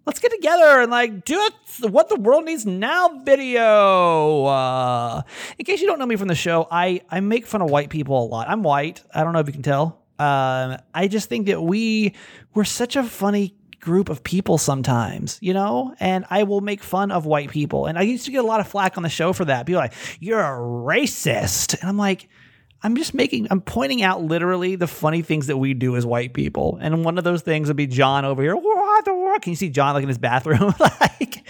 let's 0.07 0.21
get 0.21 0.31
together 0.31 0.81
and 0.81 0.91
like 0.91 1.25
do 1.25 1.51
what 1.81 2.09
the 2.09 2.17
world 2.17 2.45
needs 2.45 2.65
now 2.65 3.21
video 3.25 4.45
uh, 4.45 5.23
in 5.59 5.65
case 5.65 5.81
you 5.81 5.87
don't 5.87 5.99
know 5.99 6.07
me 6.07 6.17
from 6.17 6.29
the 6.29 6.35
show 6.35 6.67
i 6.71 7.01
i 7.11 7.21
make 7.21 7.47
fun 7.47 7.61
of 7.61 7.71
white 7.71 7.91
people 7.91 8.25
a 8.25 8.27
lot 8.27 8.49
i'm 8.49 8.63
white 8.63 9.03
i 9.15 9.23
don't 9.23 9.33
know 9.33 9.41
if 9.41 9.47
you 9.47 9.53
can 9.53 9.63
tell 9.63 10.03
um, 10.19 10.79
i 10.95 11.09
just 11.09 11.29
think 11.29 11.47
that 11.47 11.61
we 11.61 12.15
we're 12.55 12.65
such 12.65 12.97
a 12.97 13.03
funny 13.03 13.55
group 13.87 14.09
of 14.09 14.25
people 14.25 14.59
sometimes, 14.59 15.39
you 15.41 15.55
know? 15.55 15.95
And 16.01 16.25
I 16.29 16.43
will 16.43 16.61
make 16.61 16.83
fun 16.83 17.13
of 17.13 17.25
white 17.25 17.51
people. 17.51 17.87
And 17.87 17.97
I 17.97 18.03
used 18.03 18.25
to 18.25 18.33
get 18.33 18.43
a 18.43 18.47
lot 18.47 18.59
of 18.59 18.67
flack 18.67 18.97
on 18.97 19.05
the 19.05 19.09
show 19.09 19.33
for 19.33 19.45
that. 19.45 19.65
People 19.65 19.81
like, 19.81 19.93
you're 20.19 20.41
a 20.41 20.59
racist. 20.59 21.79
And 21.79 21.89
I'm 21.89 21.97
like, 21.97 22.29
I'm 22.87 22.95
just 22.95 23.15
making, 23.15 23.49
I'm 23.51 23.61
pointing 23.61 24.05
out 24.05 24.23
literally 24.23 24.77
the 24.77 24.87
funny 24.87 25.21
things 25.21 25.49
that 25.49 25.57
we 25.57 25.75
do 25.75 25.97
as 25.97 26.07
white 26.07 26.35
people. 26.35 26.79
And 26.81 27.05
one 27.05 27.19
of 27.19 27.25
those 27.25 27.43
things 27.43 27.67
would 27.67 27.77
be 27.77 27.89
John 27.89 28.25
over 28.25 28.41
here. 28.41 28.55
What 28.55 29.05
the 29.05 29.13
world? 29.13 29.43
Can 29.43 29.51
you 29.51 29.57
see 29.57 29.71
John 29.71 29.95
like 29.95 30.05
in 30.05 30.09
his 30.09 30.19
bathroom? 30.19 30.73
like, 30.79 31.45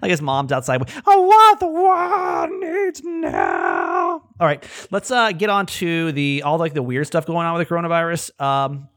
like 0.00 0.10
his 0.10 0.22
mom's 0.22 0.52
outside. 0.52 0.88
Oh, 1.04 1.22
what 1.22 1.58
the 1.58 1.66
world 1.66 2.50
needs 2.60 3.02
now. 3.02 4.22
All 4.38 4.46
right, 4.46 4.64
let's 4.92 5.10
uh, 5.10 5.32
get 5.32 5.50
on 5.50 5.66
to 5.66 6.12
the 6.12 6.44
all 6.44 6.56
like 6.56 6.72
the 6.72 6.84
weird 6.84 7.08
stuff 7.08 7.26
going 7.26 7.44
on 7.44 7.58
with 7.58 7.66
the 7.66 7.74
coronavirus. 7.74 8.40
Um, 8.40 8.88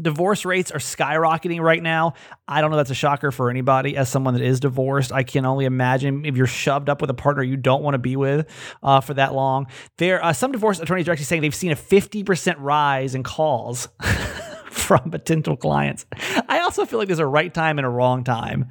Divorce 0.00 0.44
rates 0.44 0.70
are 0.70 0.78
skyrocketing 0.78 1.60
right 1.60 1.82
now. 1.82 2.14
I 2.48 2.60
don't 2.60 2.70
know 2.70 2.76
that's 2.76 2.90
a 2.90 2.94
shocker 2.94 3.30
for 3.30 3.50
anybody. 3.50 3.96
As 3.96 4.08
someone 4.08 4.34
that 4.34 4.42
is 4.42 4.60
divorced, 4.60 5.12
I 5.12 5.22
can 5.22 5.44
only 5.44 5.64
imagine 5.64 6.24
if 6.24 6.36
you're 6.36 6.46
shoved 6.46 6.88
up 6.88 7.00
with 7.00 7.10
a 7.10 7.14
partner 7.14 7.42
you 7.42 7.56
don't 7.56 7.82
want 7.82 7.94
to 7.94 7.98
be 7.98 8.16
with 8.16 8.48
uh, 8.82 9.00
for 9.00 9.14
that 9.14 9.34
long. 9.34 9.66
There, 9.98 10.24
uh, 10.24 10.32
some 10.32 10.52
divorce 10.52 10.80
attorneys 10.80 11.08
are 11.08 11.12
actually 11.12 11.26
saying 11.26 11.42
they've 11.42 11.54
seen 11.54 11.72
a 11.72 11.76
50% 11.76 12.56
rise 12.58 13.14
in 13.14 13.22
calls 13.22 13.88
from 14.70 15.10
potential 15.10 15.56
clients. 15.56 16.06
I 16.48 16.60
also 16.60 16.86
feel 16.86 16.98
like 16.98 17.08
there's 17.08 17.18
a 17.18 17.26
right 17.26 17.52
time 17.52 17.78
and 17.78 17.86
a 17.86 17.90
wrong 17.90 18.24
time 18.24 18.66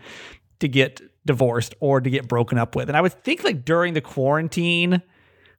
to 0.60 0.68
get 0.68 1.02
divorced 1.26 1.76
or 1.80 2.02
to 2.02 2.10
get 2.10 2.28
broken 2.28 2.58
up 2.58 2.76
with. 2.76 2.90
And 2.90 2.98
I 2.98 3.02
would 3.02 3.14
think 3.24 3.44
like 3.44 3.64
during 3.64 3.94
the 3.94 4.02
quarantine 4.02 5.02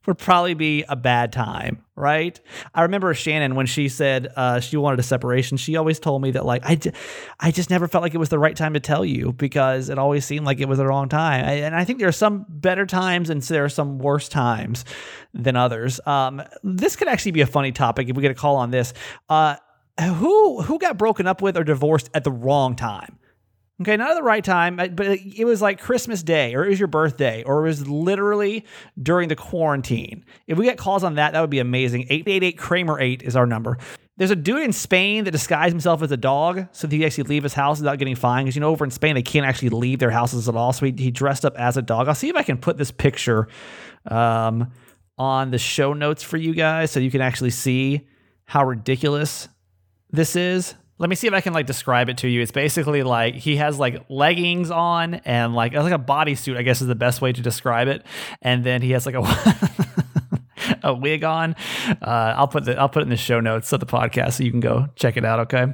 would 0.07 0.19
probably 0.19 0.55
be 0.55 0.85
a 0.89 0.97
bad 0.97 1.33
time, 1.33 1.85
right? 2.01 2.39
I 2.75 2.83
remember 2.83 3.13
Shannon 3.15 3.55
when 3.55 3.67
she 3.67 3.89
said 3.89 4.33
uh, 4.37 4.61
she 4.61 4.77
wanted 4.77 4.99
a 4.99 5.03
separation. 5.03 5.57
She 5.57 5.77
always 5.77 6.01
told 6.01 6.23
me 6.23 6.31
that 6.33 6.45
like 6.45 6.63
I, 6.65 7.51
just 7.51 7.71
never 7.71 7.87
felt 7.87 8.03
like 8.03 8.15
it 8.15 8.19
was 8.19 8.31
the 8.31 8.39
right 8.39 8.57
time 8.57 8.75
to 8.75 8.81
tell 8.81 9.05
you 9.05 9.33
because 9.33 9.89
it 9.89 9.99
always 9.99 10.25
seemed 10.25 10.47
like 10.47 10.61
it 10.61 10.69
was 10.69 10.79
the 10.79 10.87
wrong 10.87 11.09
time. 11.09 11.45
I, 11.45 11.53
and 11.53 11.75
I 11.75 11.85
think 11.85 11.99
there 11.99 12.09
are 12.09 12.13
some 12.13 12.47
better 12.49 12.87
times 12.87 13.31
and 13.31 13.43
there 13.43 13.65
are 13.65 13.69
some 13.69 13.99
worse 13.99 14.29
times 14.29 14.85
than 15.35 15.57
others. 15.57 16.01
Um, 16.07 16.43
this 16.65 16.97
could 16.97 17.09
actually 17.09 17.33
be 17.33 17.43
a 17.43 17.47
funny 17.47 17.73
topic 17.73 18.09
if 18.09 18.17
we 18.17 18.23
get 18.23 18.31
a 18.31 18.35
call 18.35 18.57
on 18.57 18.71
this. 18.71 18.95
Uh, 19.29 19.57
who 20.01 20.63
who 20.63 20.79
got 20.79 20.97
broken 20.97 21.27
up 21.27 21.43
with 21.43 21.57
or 21.57 21.65
divorced 21.65 22.11
at 22.15 22.25
the 22.25 22.33
wrong 22.33 22.75
time? 22.75 23.20
Okay, 23.81 23.97
not 23.97 24.11
at 24.11 24.15
the 24.15 24.23
right 24.23 24.45
time, 24.45 24.77
but 24.77 24.93
it 24.99 25.47
was 25.47 25.63
like 25.63 25.81
Christmas 25.81 26.23
Day 26.23 26.55
or 26.55 26.67
it 26.67 26.69
was 26.69 26.79
your 26.79 26.87
birthday 26.87 27.43
or 27.45 27.61
it 27.61 27.69
was 27.69 27.89
literally 27.89 28.67
during 29.03 29.29
the 29.29 29.37
quarantine. 29.37 30.23
If 30.47 30.59
we 30.59 30.67
get 30.67 30.77
calls 30.77 31.03
on 31.03 31.15
that, 31.15 31.33
that 31.33 31.41
would 31.41 31.49
be 31.49 31.61
amazing. 31.61 32.03
888 32.11 32.59
Kramer 32.59 33.01
8 33.01 33.23
is 33.23 33.37
our 33.37 33.47
number. 33.47 33.79
there's 34.19 34.31
a 34.31 34.37
dude 34.37 34.65
in 34.65 34.75
Spain 34.75 35.25
that 35.25 35.31
disguised 35.31 35.73
himself 35.73 36.03
as 36.03 36.13
a 36.13 36.17
dog 36.19 36.67
so 36.73 36.87
that 36.87 36.95
he 36.95 37.07
actually 37.07 37.25
leave 37.25 37.43
his 37.43 37.55
house 37.55 37.79
without 37.79 37.99
getting 37.99 38.17
fined. 38.17 38.45
Because 38.45 38.57
you 38.57 38.61
know, 38.61 38.69
over 38.69 38.85
in 38.85 38.91
Spain 38.91 39.15
they 39.15 39.23
can't 39.23 39.47
actually 39.47 39.71
leave 39.71 39.99
their 39.99 40.11
houses 40.11 40.47
at 40.47 40.55
all. 40.55 40.75
So 40.75 40.85
he, 40.85 40.95
he 40.99 41.11
dressed 41.11 41.47
up 41.47 41.57
as 41.57 41.79
a 41.79 41.83
dog. 41.83 42.07
I'll 42.07 42.15
see 42.15 42.29
if 42.29 42.37
I 42.37 42.43
can 42.43 42.59
put 42.59 42.77
this 42.77 42.91
picture 42.91 43.49
um, 44.11 44.71
on 45.17 45.53
the 45.53 45.59
show 45.59 45.95
notes 45.95 46.23
for 46.23 46.37
you 46.37 46.53
guys 46.53 46.91
so 46.91 47.01
you 47.01 47.11
can 47.11 47.23
actually 47.23 47.51
see 47.51 48.07
how 48.45 48.67
ridiculous 48.67 49.49
this 50.11 50.37
is. 50.37 50.75
Let 51.01 51.09
me 51.09 51.17
see 51.17 51.27
if 51.27 51.33
I 51.33 51.41
can 51.41 51.55
like 51.55 51.65
describe 51.65 52.11
it 52.11 52.19
to 52.19 52.29
you. 52.29 52.43
It's 52.43 52.53
basically 52.53 53.03
like 53.03 53.35
he 53.35 53.57
has 53.57 53.79
like 53.79 54.05
leggings 54.11 54.71
on 54.71 55.15
and 55.15 55.55
like 55.55 55.73
like 55.73 55.95
a 55.95 55.99
bodysuit, 55.99 56.59
I 56.59 56.63
guess 56.63 56.83
is 56.83 56.89
the 56.89 56.95
best 56.95 57.23
way 57.23 57.33
to 57.33 57.41
describe 57.41 57.89
it. 57.89 58.05
And 58.43 58.65
then 58.65 58.83
he 58.83 58.91
has 58.91 59.07
like 59.07 59.15
a 59.15 60.81
a 60.83 60.93
wig 60.93 61.25
on. 61.25 61.57
Uh, 62.03 62.35
I'll 62.37 62.49
put 62.49 62.67
the 62.67 62.79
I'll 62.79 62.91
put 62.91 63.01
it 63.01 63.05
in 63.05 63.09
the 63.09 63.17
show 63.17 63.41
notes 63.41 63.73
of 63.73 63.81
the 63.81 63.87
podcast 63.87 64.35
so 64.35 64.45
you 64.45 64.51
can 64.51 64.61
go 64.61 64.89
check 64.95 65.17
it 65.17 65.25
out. 65.25 65.41
Okay. 65.41 65.73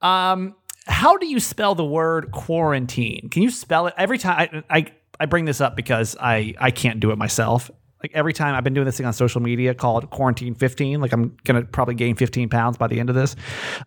Um, 0.00 0.54
how 0.86 1.16
do 1.16 1.26
you 1.26 1.40
spell 1.40 1.74
the 1.74 1.84
word 1.84 2.30
quarantine? 2.30 3.30
Can 3.30 3.42
you 3.42 3.50
spell 3.50 3.88
it 3.88 3.94
every 3.96 4.18
time? 4.18 4.64
I, 4.70 4.78
I 4.78 4.86
I 5.18 5.26
bring 5.26 5.46
this 5.46 5.60
up 5.60 5.74
because 5.74 6.16
I 6.20 6.54
I 6.60 6.70
can't 6.70 7.00
do 7.00 7.10
it 7.10 7.18
myself. 7.18 7.72
Like 8.02 8.12
every 8.14 8.32
time 8.32 8.54
I've 8.54 8.64
been 8.64 8.74
doing 8.74 8.84
this 8.84 8.96
thing 8.96 9.06
on 9.06 9.12
social 9.12 9.40
media 9.40 9.74
called 9.74 10.10
quarantine 10.10 10.54
15, 10.54 11.00
like 11.00 11.12
I'm 11.12 11.36
gonna 11.44 11.62
probably 11.62 11.94
gain 11.94 12.16
15 12.16 12.48
pounds 12.48 12.76
by 12.76 12.86
the 12.86 13.00
end 13.00 13.08
of 13.08 13.14
this. 13.14 13.34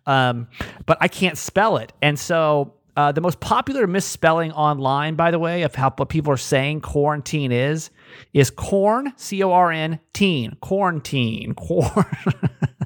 Um, 0.06 0.48
but 0.86 0.98
I 1.00 1.08
can't 1.08 1.38
spell 1.38 1.76
it, 1.76 1.92
and 2.02 2.18
so 2.18 2.74
uh, 2.98 3.12
the 3.12 3.20
most 3.20 3.38
popular 3.38 3.86
misspelling 3.86 4.50
online, 4.50 5.14
by 5.14 5.30
the 5.30 5.38
way, 5.38 5.62
of 5.62 5.72
how 5.76 5.88
what 5.96 6.08
people 6.08 6.32
are 6.32 6.36
saying 6.36 6.80
quarantine 6.80 7.52
is, 7.52 7.90
is 8.34 8.50
corn, 8.50 9.12
C 9.14 9.40
O 9.44 9.52
R 9.52 9.70
N, 9.70 10.00
teen, 10.12 10.56
quarantine, 10.60 11.54
corn, 11.54 12.04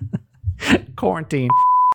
quarantine. 0.96 1.48